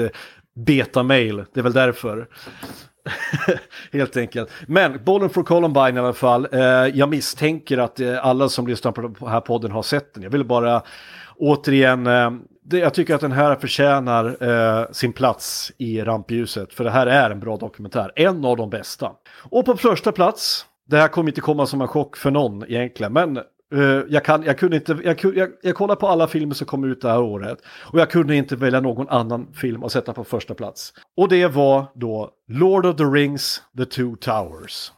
beta-mail, 0.55 1.45
det 1.53 1.59
är 1.59 1.63
väl 1.63 1.73
därför. 1.73 2.27
Helt 3.91 4.17
enkelt. 4.17 4.49
Men 4.67 5.03
bollen 5.03 5.29
från 5.29 5.43
Columbine 5.43 5.97
i 5.97 5.99
alla 5.99 6.13
fall. 6.13 6.47
Eh, 6.51 6.61
jag 6.93 7.09
misstänker 7.09 7.77
att 7.77 7.99
eh, 7.99 8.25
alla 8.25 8.49
som 8.49 8.67
lyssnar 8.67 8.91
på 8.91 9.01
den 9.01 9.15
här 9.27 9.41
podden 9.41 9.71
har 9.71 9.83
sett 9.83 10.13
den. 10.13 10.23
Jag 10.23 10.29
vill 10.29 10.45
bara 10.45 10.81
återigen, 11.37 12.07
eh, 12.07 12.31
det, 12.63 12.77
jag 12.77 12.93
tycker 12.93 13.15
att 13.15 13.21
den 13.21 13.31
här 13.31 13.55
förtjänar 13.55 14.37
eh, 14.43 14.91
sin 14.91 15.13
plats 15.13 15.71
i 15.77 16.01
rampljuset. 16.01 16.73
För 16.73 16.83
det 16.83 16.91
här 16.91 17.07
är 17.07 17.29
en 17.29 17.39
bra 17.39 17.57
dokumentär, 17.57 18.11
en 18.15 18.45
av 18.45 18.57
de 18.57 18.69
bästa. 18.69 19.11
Och 19.49 19.65
på 19.65 19.77
första 19.77 20.11
plats, 20.11 20.65
det 20.87 20.97
här 20.97 21.07
kommer 21.07 21.29
inte 21.29 21.41
komma 21.41 21.65
som 21.65 21.81
en 21.81 21.87
chock 21.87 22.17
för 22.17 22.31
någon 22.31 22.63
egentligen, 22.63 23.13
men 23.13 23.39
eh, 23.73 23.79
jag, 24.09 24.25
kan, 24.25 24.43
jag, 24.43 24.57
kunde 24.57 24.75
inte, 24.75 24.97
jag, 25.03 25.19
jag, 25.35 25.49
jag 25.61 25.75
kollar 25.75 25.95
på 25.95 26.07
alla 26.07 26.27
filmer 26.27 26.55
som 26.55 26.67
kom 26.67 26.83
ut 26.83 27.01
det 27.01 27.09
här 27.09 27.21
året 27.21 27.57
och 27.91 27.99
jag 27.99 28.09
kunde 28.09 28.35
inte 28.35 28.55
välja 28.55 28.79
någon 28.81 29.09
annan 29.09 29.53
film 29.53 29.83
att 29.83 29.91
sätta 29.91 30.13
på 30.13 30.23
första 30.23 30.53
plats. 30.53 30.93
Och 31.17 31.29
det 31.29 31.47
var 31.47 31.85
då 31.95 32.29
Lord 32.47 32.85
of 32.85 32.95
the 32.95 33.03
Rings, 33.03 33.61
The 33.77 33.85
Two 33.85 34.15
Towers. 34.21 34.91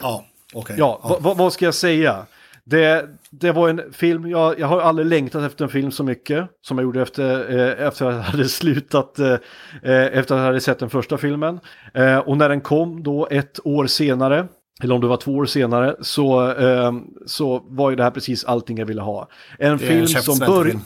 Ja, 0.00 0.24
okej. 0.54 0.76
Ja, 0.78 1.00
va- 1.02 1.18
va- 1.20 1.34
vad 1.38 1.52
ska 1.52 1.64
jag 1.64 1.74
säga? 1.74 2.26
Det, 2.64 3.08
det 3.30 3.52
var 3.52 3.68
en 3.68 3.92
film, 3.92 4.26
jag, 4.30 4.58
jag 4.60 4.66
har 4.66 4.80
aldrig 4.80 5.06
längtat 5.08 5.42
efter 5.42 5.64
en 5.64 5.70
film 5.70 5.90
så 5.90 6.04
mycket 6.04 6.48
som 6.62 6.78
jag 6.78 6.82
gjorde 6.82 7.02
efter, 7.02 7.56
eh, 7.58 7.86
efter 7.86 8.06
att 8.06 8.14
jag 8.14 8.22
hade 8.22 8.44
slutat, 8.48 9.18
eh, 9.18 9.32
eh, 9.32 9.38
efter 10.06 10.20
att 10.20 10.30
jag 10.30 10.46
hade 10.46 10.60
sett 10.60 10.78
den 10.78 10.90
första 10.90 11.18
filmen. 11.18 11.60
Eh, 11.94 12.18
och 12.18 12.36
när 12.36 12.48
den 12.48 12.60
kom 12.60 13.02
då 13.02 13.28
ett 13.30 13.60
år 13.66 13.86
senare, 13.86 14.48
eller 14.82 14.94
om 14.94 15.00
det 15.00 15.06
var 15.06 15.16
två 15.16 15.32
år 15.32 15.46
senare, 15.46 15.96
så, 16.00 16.50
eh, 16.50 16.92
så 17.26 17.64
var 17.68 17.90
ju 17.90 17.96
det 17.96 18.02
här 18.02 18.10
precis 18.10 18.44
allting 18.44 18.78
jag 18.78 18.86
ville 18.86 19.02
ha. 19.02 19.28
En 19.58 19.78
film 19.78 20.00
en 20.00 20.08
som 20.08 20.38
började... 20.38 20.80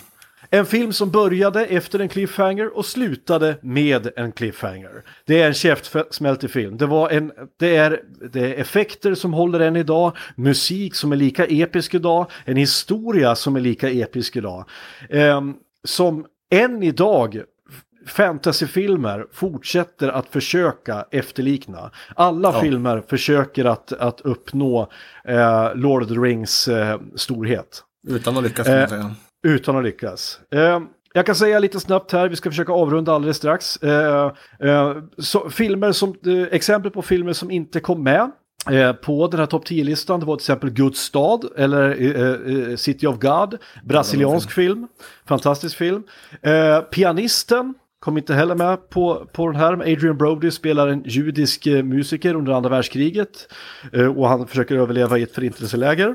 En 0.54 0.66
film 0.66 0.92
som 0.92 1.10
började 1.10 1.66
efter 1.66 1.98
en 1.98 2.08
cliffhanger 2.08 2.76
och 2.76 2.86
slutade 2.86 3.56
med 3.62 4.08
en 4.16 4.32
cliffhanger. 4.32 5.02
Det 5.26 5.42
är 5.42 5.46
en 5.46 5.54
käftsmältig 5.54 6.50
film. 6.50 6.76
Det, 6.76 6.86
var 6.86 7.10
en, 7.10 7.32
det, 7.58 7.76
är, 7.76 8.00
det 8.32 8.40
är 8.40 8.60
effekter 8.60 9.14
som 9.14 9.32
håller 9.32 9.60
än 9.60 9.76
idag, 9.76 10.16
musik 10.36 10.94
som 10.94 11.12
är 11.12 11.16
lika 11.16 11.46
episk 11.46 11.94
idag, 11.94 12.30
en 12.44 12.56
historia 12.56 13.34
som 13.34 13.56
är 13.56 13.60
lika 13.60 13.90
episk 13.90 14.36
idag. 14.36 14.68
Ehm, 15.10 15.54
som 15.84 16.26
än 16.50 16.82
idag 16.82 17.42
fantasyfilmer 18.06 19.26
fortsätter 19.32 20.08
att 20.08 20.28
försöka 20.28 21.06
efterlikna. 21.10 21.90
Alla 22.16 22.60
filmer 22.60 23.02
försöker 23.08 23.64
att, 23.64 23.92
att 23.92 24.20
uppnå 24.20 24.88
eh, 25.24 25.74
Lord 25.74 26.02
of 26.02 26.08
the 26.08 26.14
Rings 26.14 26.68
eh, 26.68 27.00
storhet. 27.16 27.84
Utan 28.08 28.36
att 28.36 28.42
lyckas 28.42 28.66
kan 28.66 28.78
man 28.78 28.88
säga. 28.88 29.14
Utan 29.46 29.76
att 29.76 29.84
lyckas. 29.84 30.40
Eh, 30.54 30.80
jag 31.14 31.26
kan 31.26 31.34
säga 31.34 31.58
lite 31.58 31.80
snabbt 31.80 32.12
här, 32.12 32.28
vi 32.28 32.36
ska 32.36 32.50
försöka 32.50 32.72
avrunda 32.72 33.12
alldeles 33.12 33.36
strax. 33.36 33.76
Eh, 33.76 34.32
eh, 34.60 34.96
så, 35.18 35.50
filmer 35.50 35.92
som, 35.92 36.14
eh, 36.26 36.42
exempel 36.42 36.90
på 36.90 37.02
filmer 37.02 37.32
som 37.32 37.50
inte 37.50 37.80
kom 37.80 38.02
med 38.02 38.30
eh, 38.70 38.92
på 38.92 39.28
den 39.28 39.40
här 39.40 39.46
topp 39.46 39.66
10-listan, 39.66 40.20
det 40.20 40.26
var 40.26 40.36
till 40.36 40.42
exempel 40.42 40.70
Guds 40.70 41.00
stad 41.00 41.44
eller 41.56 42.02
eh, 42.02 42.70
eh, 42.70 42.76
City 42.76 43.06
of 43.06 43.18
God, 43.18 43.58
brasiliansk 43.84 44.50
film, 44.50 44.88
fantastisk 45.26 45.76
film. 45.76 46.02
Eh, 46.42 46.80
Pianisten 46.80 47.74
kom 48.02 48.18
inte 48.18 48.34
heller 48.34 48.54
med 48.54 48.90
på, 48.90 49.26
på 49.32 49.46
den 49.46 49.60
här. 49.60 49.72
Adrian 49.72 50.16
Brody 50.16 50.50
spelar 50.50 50.88
en 50.88 51.02
judisk 51.04 51.66
eh, 51.66 51.82
musiker 51.82 52.34
under 52.34 52.52
andra 52.52 52.70
världskriget 52.70 53.52
eh, 53.92 54.18
och 54.18 54.28
han 54.28 54.46
försöker 54.46 54.76
överleva 54.76 55.18
i 55.18 55.22
ett 55.22 55.34
förintelseläger. 55.34 56.14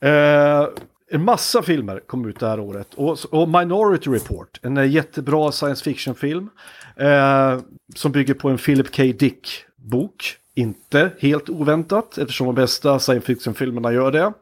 Eh, 0.00 0.68
en 1.10 1.24
massa 1.24 1.62
filmer 1.62 2.00
kom 2.06 2.28
ut 2.28 2.40
det 2.40 2.48
här 2.48 2.60
året. 2.60 2.94
Och, 2.94 3.18
och 3.30 3.48
Minority 3.48 4.10
Report, 4.10 4.60
en 4.62 4.90
jättebra 4.90 5.52
science 5.52 5.84
fiction-film. 5.84 6.50
Eh, 6.96 7.58
som 7.94 8.12
bygger 8.12 8.34
på 8.34 8.48
en 8.48 8.58
Philip 8.58 8.96
K. 8.96 9.02
Dick-bok. 9.02 10.36
Inte 10.54 11.10
helt 11.18 11.48
oväntat, 11.48 12.18
eftersom 12.18 12.46
de 12.46 12.54
bästa 12.54 12.98
science 12.98 13.26
fiction-filmerna 13.26 13.92
gör 13.92 14.12
det. 14.12 14.32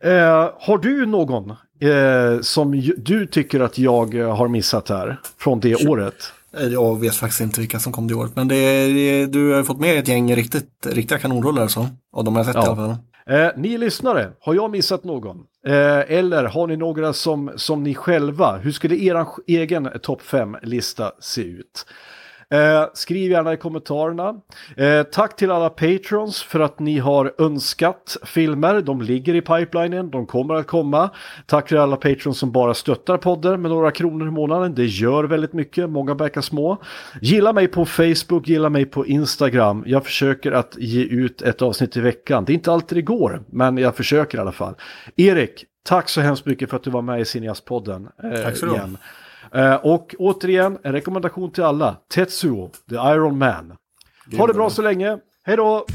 Eh, 0.00 0.50
har 0.60 0.78
du 0.78 1.06
någon 1.06 1.50
eh, 1.80 2.40
som 2.40 2.74
ju- 2.74 2.94
du 2.98 3.26
tycker 3.26 3.60
att 3.60 3.78
jag 3.78 4.14
eh, 4.14 4.36
har 4.36 4.48
missat 4.48 4.88
här 4.88 5.20
från 5.38 5.60
det 5.60 5.88
året? 5.88 6.14
Eh, 6.56 6.66
Jag 6.66 7.00
vet 7.00 7.14
faktiskt 7.14 7.40
inte 7.40 7.60
vilka 7.60 7.78
som 7.78 7.92
kom 7.92 8.06
det 8.08 8.14
året. 8.14 8.32
Men 8.36 8.48
det, 8.48 8.54
är- 8.56 9.26
du 9.26 9.52
har 9.52 9.62
fått 9.62 9.80
med 9.80 9.98
ett 9.98 10.08
gäng 10.08 10.34
riktigt, 10.36 10.86
riktiga 10.86 11.18
kanonroller 11.18 11.62
alltså. 11.62 11.86
Av 12.12 12.24
de 12.24 12.36
jag 12.36 12.46
sett 12.46 12.54
Ja. 12.54 12.62
i 12.64 12.66
alla 12.66 12.76
fall. 12.76 12.96
Eh, 13.26 13.48
ni 13.56 13.78
lyssnare, 13.78 14.30
har 14.40 14.54
jag 14.54 14.70
missat 14.70 15.04
någon? 15.04 15.36
Eh, 15.66 16.16
eller 16.18 16.44
har 16.44 16.66
ni 16.66 16.76
några 16.76 17.12
som, 17.12 17.50
som 17.56 17.82
ni 17.82 17.94
själva, 17.94 18.56
hur 18.56 18.72
skulle 18.72 18.96
er 18.96 19.26
egen 19.46 19.88
topp 20.02 20.20
5-lista 20.22 21.12
se 21.20 21.42
ut? 21.42 21.86
Eh, 22.50 22.84
skriv 22.94 23.30
gärna 23.30 23.52
i 23.52 23.56
kommentarerna. 23.56 24.34
Eh, 24.76 25.02
tack 25.02 25.36
till 25.36 25.50
alla 25.50 25.70
patrons 25.70 26.42
för 26.42 26.60
att 26.60 26.78
ni 26.78 26.98
har 26.98 27.34
önskat 27.38 28.16
filmer. 28.22 28.80
De 28.80 29.02
ligger 29.02 29.34
i 29.34 29.40
pipelinen, 29.40 30.10
de 30.10 30.26
kommer 30.26 30.54
att 30.54 30.66
komma. 30.66 31.10
Tack 31.46 31.68
till 31.68 31.78
alla 31.78 31.96
patrons 31.96 32.38
som 32.38 32.52
bara 32.52 32.74
stöttar 32.74 33.16
podden 33.16 33.62
med 33.62 33.70
några 33.70 33.90
kronor 33.90 34.28
i 34.28 34.30
månaden. 34.30 34.74
Det 34.74 34.84
gör 34.84 35.24
väldigt 35.24 35.52
mycket, 35.52 35.90
många 35.90 36.14
bäckar 36.14 36.40
små. 36.40 36.82
Gilla 37.20 37.52
mig 37.52 37.68
på 37.68 37.84
Facebook, 37.84 38.48
gilla 38.48 38.68
mig 38.68 38.84
på 38.84 39.06
Instagram. 39.06 39.84
Jag 39.86 40.04
försöker 40.04 40.52
att 40.52 40.76
ge 40.78 41.02
ut 41.02 41.42
ett 41.42 41.62
avsnitt 41.62 41.96
i 41.96 42.00
veckan. 42.00 42.44
Det 42.44 42.52
är 42.52 42.54
inte 42.54 42.72
alltid 42.72 42.98
det 42.98 43.02
går, 43.02 43.42
men 43.46 43.78
jag 43.78 43.96
försöker 43.96 44.38
i 44.38 44.40
alla 44.40 44.52
fall. 44.52 44.74
Erik, 45.16 45.64
tack 45.88 46.08
så 46.08 46.20
hemskt 46.20 46.46
mycket 46.46 46.70
för 46.70 46.76
att 46.76 46.82
du 46.82 46.90
var 46.90 47.02
med 47.02 47.20
i 47.20 47.24
Cineast-podden. 47.24 48.08
Eh, 48.24 48.42
Tack 48.42 48.56
så 48.56 48.66
ha. 48.66 48.88
Eh, 49.54 49.74
och 49.74 50.14
återigen, 50.18 50.78
en 50.82 50.92
rekommendation 50.92 51.50
till 51.50 51.64
alla. 51.64 51.96
Tetsuo, 52.14 52.70
The 52.88 52.94
Iron 52.94 53.38
Man. 53.38 53.76
Ha 54.38 54.46
det 54.46 54.54
bra 54.54 54.70
så 54.70 54.82
länge. 54.82 55.18
Hej 55.46 55.56
då! 55.56 55.86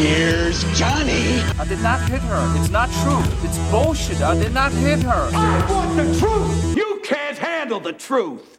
Here's 0.00 0.64
Johnny. 0.74 1.42
I 1.58 1.64
did 1.68 1.82
not 1.82 2.00
hit 2.10 2.22
her. 2.22 2.58
It's 2.58 2.70
not 2.70 2.88
true. 3.02 3.22
It's 3.44 3.58
bullshit. 3.70 4.20
I 4.22 4.34
did 4.42 4.54
not 4.54 4.72
hit 4.72 5.02
her. 5.02 5.28
I 5.32 5.66
want 5.70 5.96
the 5.96 6.18
truth! 6.18 6.76
You 6.76 7.00
can't 7.04 7.38
handle 7.38 7.80
the 7.80 7.92
truth! 7.92 8.58